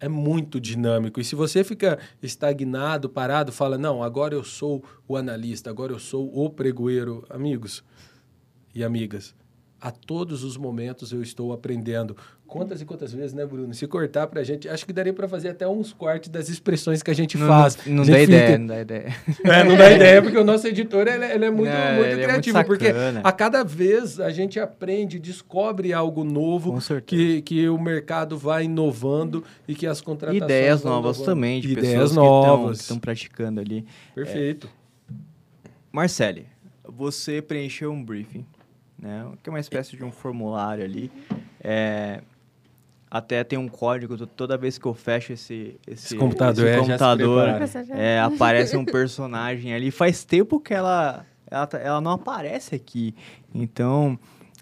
[0.00, 1.20] é muito dinâmico.
[1.20, 5.98] E se você fica estagnado, parado, fala, não, agora eu sou o analista, agora eu
[5.98, 7.82] sou o pregoeiro, amigos
[8.74, 9.34] e amigas,
[9.84, 12.16] a todos os momentos eu estou aprendendo.
[12.46, 13.74] Quantas e quantas vezes, né, Bruno?
[13.74, 17.10] Se cortar pra gente, acho que daria para fazer até uns cortes das expressões que
[17.10, 17.76] a gente não, faz.
[17.84, 18.22] Não, não dá fica...
[18.22, 19.16] ideia, não dá ideia.
[19.44, 22.56] É, não dá ideia, porque o nosso editor ele, ele é muito, não, muito criativo.
[22.56, 22.86] É muito porque
[23.22, 29.44] a cada vez a gente aprende, descobre algo novo que, que o mercado vai inovando
[29.68, 30.42] e que as contratações.
[30.42, 31.34] Ideias novas inovando.
[31.34, 32.78] também, de Ideias novas.
[32.78, 33.84] que estão praticando ali.
[34.14, 34.66] Perfeito.
[34.66, 35.14] É.
[35.92, 36.46] Marcele,
[36.88, 38.46] você preencheu um briefing
[39.04, 39.26] né?
[39.42, 41.12] Que é uma espécie de um formulário ali.
[41.60, 42.22] É,
[43.10, 46.78] até tem um código, toda vez que eu fecho esse, esse, esse computador, esse é,
[46.80, 47.48] computador
[47.90, 49.90] é, aparece um personagem ali.
[49.90, 53.14] Faz tempo que ela, ela, tá, ela não aparece aqui.
[53.54, 54.18] Então,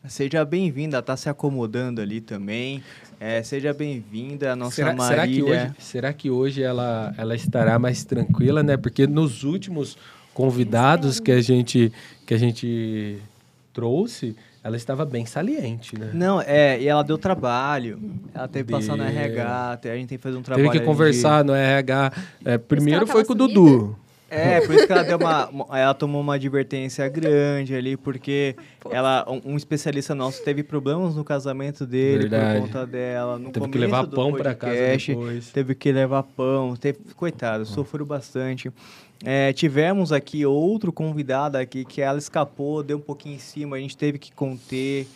[0.09, 2.83] seja bem-vinda, está se acomodando ali também.
[3.21, 5.15] É, seja bem-vinda, a nossa será, Marília.
[5.15, 8.77] Será que hoje, será que hoje ela, ela estará mais tranquila, né?
[8.77, 9.97] Porque nos últimos
[10.35, 11.93] convidados que a gente,
[12.27, 13.23] que a gente
[13.73, 16.11] trouxe, ela estava bem saliente, né?
[16.13, 17.99] Não, é, e ela deu trabalho.
[18.35, 20.71] Ela teve que passar no RH, a gente tem que fazer um trabalho.
[20.71, 21.49] Teve que conversar de...
[21.49, 22.13] no RH.
[22.45, 23.97] É, primeiro foi com o Dudu.
[24.33, 28.57] É, por isso que ela deu uma, ela tomou uma advertência grande ali, porque
[28.91, 32.61] ela, um, um, especialista nosso teve problemas no casamento dele Verdade.
[32.61, 33.39] por conta dela.
[33.39, 35.51] No teve que levar pão para casa depois.
[35.51, 38.73] Teve que levar pão, teve, coitado, sofreu bastante.
[39.25, 43.79] É, tivemos aqui outro convidado aqui que ela escapou, deu um pouquinho em cima, a
[43.79, 45.07] gente teve que conter.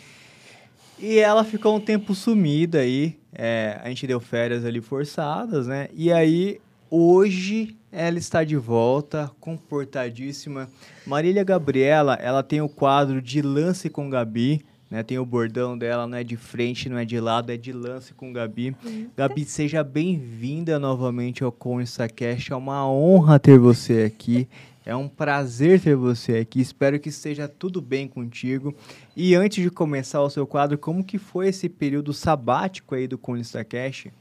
[0.99, 3.19] E ela ficou um tempo sumida aí.
[3.33, 5.89] É, a gente deu férias ali forçadas, né?
[5.93, 6.59] E aí,
[6.91, 10.69] hoje, ela está de volta, comportadíssima.
[11.07, 14.65] Marília Gabriela, ela tem o quadro de Lance com Gabi.
[14.91, 15.03] Né?
[15.03, 18.15] Tem o bordão dela, não é de frente, não é de lado, é de lance
[18.15, 18.77] com Gabi.
[18.85, 19.11] Eita.
[19.17, 22.53] Gabi, seja bem-vinda novamente ao ConstaCast.
[22.53, 24.49] É uma honra ter você aqui.
[24.85, 26.61] É um prazer ter você aqui.
[26.61, 28.73] Espero que esteja tudo bem contigo.
[29.17, 33.19] E antes de começar o seu quadro, como que foi esse período sabático aí do
[33.19, 34.13] ConstaCast?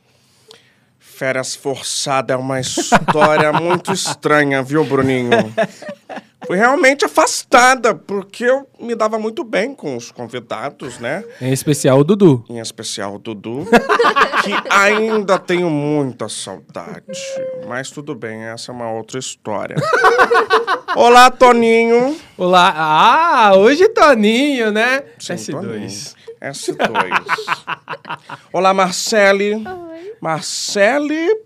[0.97, 5.29] Férias forçada é uma história muito estranha, viu, Bruninho?
[6.45, 11.23] Fui realmente afastada, porque eu me dava muito bem com os convidados, né?
[11.41, 12.45] Em especial o Dudu.
[12.49, 13.65] Em especial o Dudu,
[14.43, 17.19] que ainda tenho muita saudade.
[17.67, 19.75] Mas tudo bem, essa é uma outra história.
[20.95, 22.15] Olá, Toninho.
[22.37, 22.73] Olá.
[22.75, 25.03] Ah, hoje Toninho, né?
[25.19, 25.51] Sim, S2.
[25.51, 25.87] Toninho.
[26.41, 27.75] S2.
[28.53, 29.55] Olá, Marcele.
[29.55, 30.15] Oi.
[30.21, 31.41] Marcele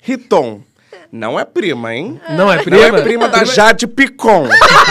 [0.00, 0.62] Riton.
[1.14, 2.20] Não é prima, hein?
[2.30, 2.76] Não é prima?
[2.76, 4.48] Não é prima da Jade Picon.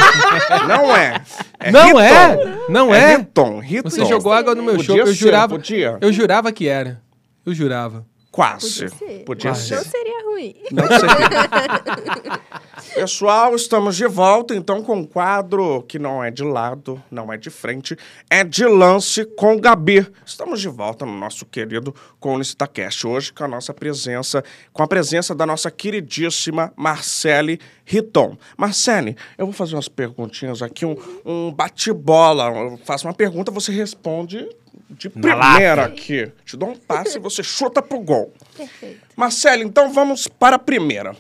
[0.69, 1.21] não é.
[1.59, 2.57] é não é?
[2.69, 3.11] Não é?
[3.11, 3.89] é Riton, Riton.
[3.89, 5.55] Você jogou água no meu show, eu jurava.
[5.55, 5.97] Podia?
[5.99, 7.01] Eu jurava que era.
[7.45, 8.05] Eu jurava.
[8.33, 8.89] Quase.
[8.89, 9.23] Podia ser.
[9.25, 9.75] Podia ser.
[9.75, 10.55] Não seria ruim.
[10.71, 12.41] Não seria.
[12.95, 17.37] Pessoal, estamos de volta então com um quadro que não é de lado, não é
[17.37, 17.95] de frente,
[18.31, 20.07] é de lance com Gabi.
[20.25, 25.35] Estamos de volta no nosso querido Conistacast hoje com a nossa presença, com a presença
[25.35, 28.35] da nossa queridíssima Marcele Riton.
[28.57, 32.45] Marcele, eu vou fazer umas perguntinhas aqui, um, um bate-bola.
[32.45, 34.49] Eu faço uma pergunta, você responde
[34.93, 36.31] de primeira aqui.
[36.45, 38.33] Te dou um passe e você chuta pro gol.
[38.55, 39.01] Perfeito.
[39.15, 41.15] Marcelo, então vamos para a primeira.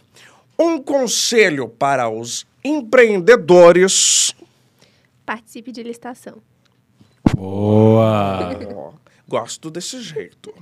[0.57, 4.33] Um conselho para os empreendedores.
[5.25, 6.37] Participe de licitação.
[7.35, 8.93] Boa!
[9.27, 10.53] Gosto desse jeito.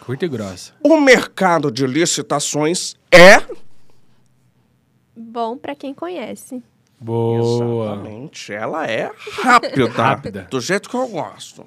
[0.00, 0.72] Curta e grossa.
[0.82, 3.42] O mercado de licitações é.
[5.14, 6.62] Bom para quem conhece.
[7.00, 7.92] Boa!
[7.92, 8.52] Exatamente.
[8.52, 9.10] Ela é
[9.42, 9.88] rápida.
[9.90, 10.48] rápida.
[10.50, 11.66] Do jeito que eu gosto.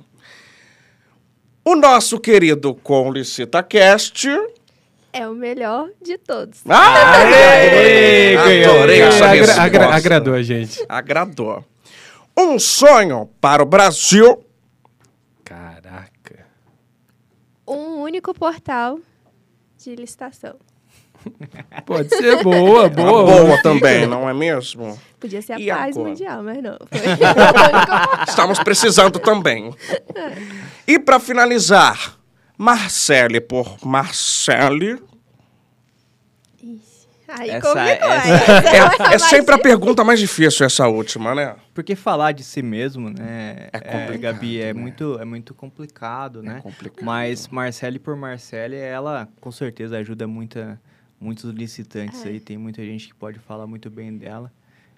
[1.69, 4.27] O nosso querido Com LicitaCast
[5.13, 6.61] é o melhor de todos.
[6.67, 10.83] Ah, Aê, Adorei essa agra, agra, Agradou a gente.
[10.89, 11.63] Agradou.
[12.35, 14.43] Um sonho para o Brasil.
[15.43, 16.43] Caraca.
[17.67, 18.99] Um único portal
[19.77, 20.55] de licitação.
[21.85, 23.23] Pode ser boa, Uma boa.
[23.23, 24.99] boa também, não é mesmo?
[25.19, 26.09] Podia ser a E paz agora?
[26.09, 26.77] mundial, mas não.
[28.27, 29.73] Estamos precisando também.
[30.87, 32.17] E para finalizar,
[32.57, 35.01] Marcele por Marcele.
[37.31, 38.09] Aí Essa- complicou.
[38.09, 41.55] essa- É, é mais sempre a pergunta mais difícil essa última, né?
[41.75, 44.81] Porque falar de si mesmo, né, É complicado, Gabi, é, né?
[44.81, 46.59] muito, é muito complicado, né?
[46.63, 47.05] complicado.
[47.05, 50.81] Mas Marcele por Marcele, ela com certeza ajuda muita,
[51.19, 52.29] muitos licitantes É.
[52.29, 52.39] aí.
[52.39, 54.51] Tem muita gente que pode falar muito bem dela.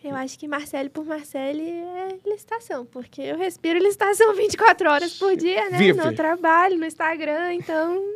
[0.04, 5.36] Eu acho que Marcele por Marcele é licitação, porque eu respiro licitação 24 horas por
[5.36, 5.78] dia, né?
[5.78, 6.00] Vive.
[6.04, 8.16] No trabalho, no Instagram, então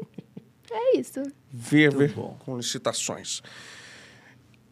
[0.72, 1.22] é isso.
[1.52, 2.38] Vive Muito bom.
[2.44, 3.42] com licitações.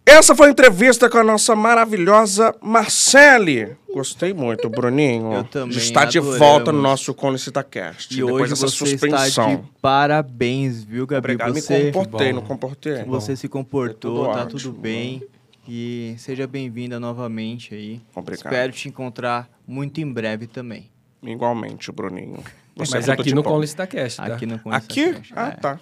[0.06, 3.78] Essa foi a entrevista com a nossa maravilhosa Marcele.
[3.94, 5.32] Gostei muito, Bruninho.
[5.34, 6.40] Eu também, De estar de adoramos.
[6.40, 8.12] volta no nosso com Licitacast.
[8.14, 9.26] E depois hoje dessa você suspensão.
[9.26, 11.20] está de parabéns, viu, Gabi?
[11.20, 12.40] Obrigado, você, me comportei, Bom.
[12.40, 13.04] não comportei.
[13.06, 14.60] você se comportou, É tudo tá ótimo.
[14.60, 15.24] tudo bem.
[15.68, 18.02] E seja bem-vinda novamente aí.
[18.14, 18.46] Obrigado.
[18.52, 20.90] Espero te encontrar muito em breve também.
[21.24, 22.44] Igualmente, Bruninho.
[22.76, 23.44] Você Mas é aqui de no.
[23.44, 24.26] Conlistacast, tá?
[24.26, 25.14] Aqui no Aqui?
[25.14, 25.30] Cash.
[25.36, 25.52] Ah, É.
[25.52, 25.80] tá.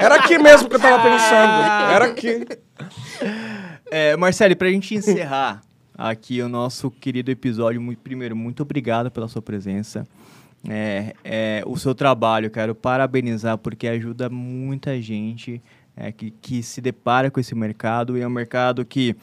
[0.00, 1.92] Era aqui mesmo que eu tava pensando.
[1.92, 2.46] Era aqui.
[3.90, 5.62] É, Marcele, pra gente encerrar
[5.96, 10.06] aqui o nosso querido episódio, muito, primeiro, muito obrigado pela sua presença.
[10.68, 15.62] É, é, o seu trabalho, quero parabenizar porque ajuda muita gente
[15.96, 19.14] é, que, que se depara com esse mercado e é um mercado que,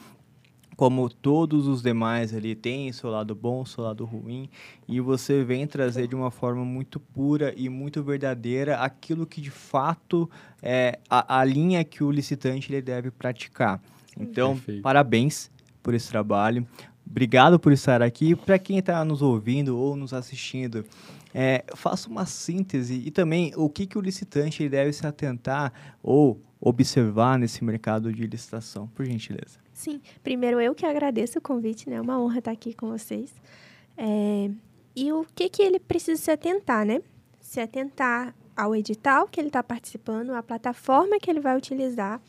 [0.76, 4.48] como todos os demais ali, tem seu lado bom, seu lado ruim
[4.86, 9.50] e você vem trazer de uma forma muito pura e muito verdadeira aquilo que de
[9.50, 10.30] fato
[10.62, 13.80] é a, a linha que o licitante ele deve praticar.
[14.18, 14.82] Então, Perfeito.
[14.82, 15.50] parabéns
[15.82, 16.66] por esse trabalho.
[17.08, 18.34] Obrigado por estar aqui.
[18.34, 20.84] Para quem está nos ouvindo ou nos assistindo,
[21.32, 25.72] é, faça uma síntese e também o que, que o licitante ele deve se atentar
[26.02, 29.60] ou observar nesse mercado de licitação, por gentileza.
[29.72, 31.94] Sim, primeiro eu que agradeço o convite, né?
[31.96, 33.32] É uma honra estar aqui com vocês.
[33.96, 34.50] É,
[34.96, 37.00] E o que, que ele precisa se atentar, né?
[37.40, 42.20] Se atentar ao edital que ele está participando, à plataforma que ele vai utilizar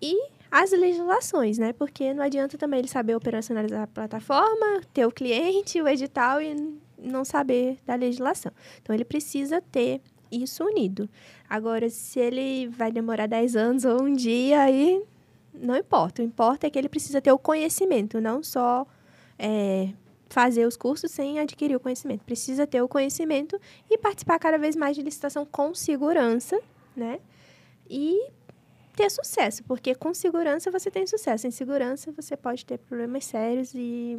[0.00, 0.16] e
[0.50, 1.74] as legislações, né?
[1.74, 6.54] Porque não adianta também ele saber operacionalizar a plataforma, ter o cliente, o edital e
[6.98, 8.52] não saber da legislação.
[8.80, 10.00] Então, ele precisa ter
[10.30, 11.08] isso unido.
[11.48, 15.02] Agora, se ele vai demorar 10 anos ou um dia, aí
[15.54, 16.22] não importa.
[16.22, 18.86] O importa é que ele precisa ter o conhecimento, não só
[19.38, 19.90] é,
[20.28, 22.24] fazer os cursos sem adquirir o conhecimento.
[22.24, 23.58] Precisa ter o conhecimento
[23.90, 26.60] e participar cada vez mais de licitação com segurança,
[26.94, 27.20] né?
[27.88, 28.30] E
[28.94, 31.46] ter sucesso, porque com segurança você tem sucesso.
[31.46, 34.18] Em segurança você pode ter problemas sérios e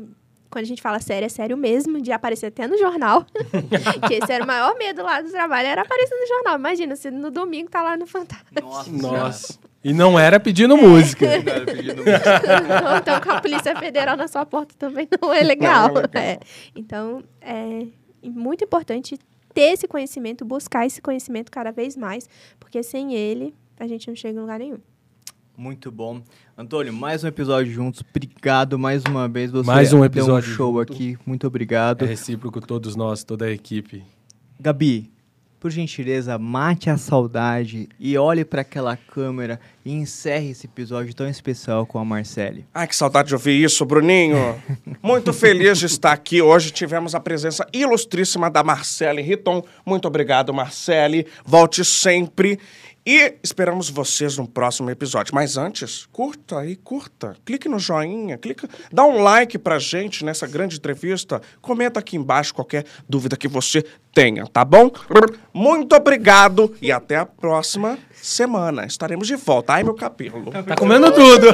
[0.50, 3.26] quando a gente fala sério, é sério mesmo, de aparecer até no jornal.
[4.08, 6.58] que esse era o maior medo lá do trabalho, era aparecer no jornal.
[6.58, 8.62] Imagina, você no domingo tá lá no Fantástico.
[8.62, 9.60] Nossa, Nossa.
[9.84, 11.26] E não era pedindo música.
[12.92, 15.90] Ou então com a Polícia Federal na sua porta também não é legal.
[15.94, 16.22] Não é legal.
[16.22, 16.40] É.
[16.76, 17.86] Então, é
[18.24, 19.18] muito importante
[19.54, 22.28] ter esse conhecimento, buscar esse conhecimento cada vez mais,
[22.60, 24.80] porque sem ele a gente não chega em lugar nenhum.
[25.60, 26.22] Muito bom.
[26.58, 28.02] Antônio, mais um episódio juntos.
[28.10, 29.52] Obrigado mais uma vez.
[29.52, 30.94] Você Mais um deu episódio show junto.
[30.94, 31.18] aqui.
[31.26, 32.06] Muito obrigado.
[32.06, 34.02] É recíproco todos nós, toda a equipe.
[34.58, 35.12] Gabi,
[35.60, 41.28] por gentileza, mate a saudade e olhe para aquela câmera e encerre esse episódio tão
[41.28, 42.66] especial com a Marcele.
[42.74, 44.56] Ai, que saudade de ouvir isso, Bruninho.
[45.04, 46.42] Muito feliz de estar aqui.
[46.42, 49.62] Hoje tivemos a presença ilustríssima da Marcele Riton.
[49.86, 51.28] Muito obrigado, Marcele.
[51.44, 52.58] Volte sempre.
[53.06, 55.34] E esperamos vocês no próximo episódio.
[55.34, 57.36] Mas antes, curta aí, curta.
[57.46, 61.42] Clique no joinha, clica, dá um like pra gente nessa grande entrevista.
[61.62, 64.92] Comenta aqui embaixo qualquer dúvida que você tenha, tá bom?
[65.54, 68.86] Muito obrigado e até a próxima semana.
[68.86, 69.74] Estaremos de volta.
[69.74, 70.52] Ai, meu cabelo.
[70.52, 71.48] Tá comendo tudo.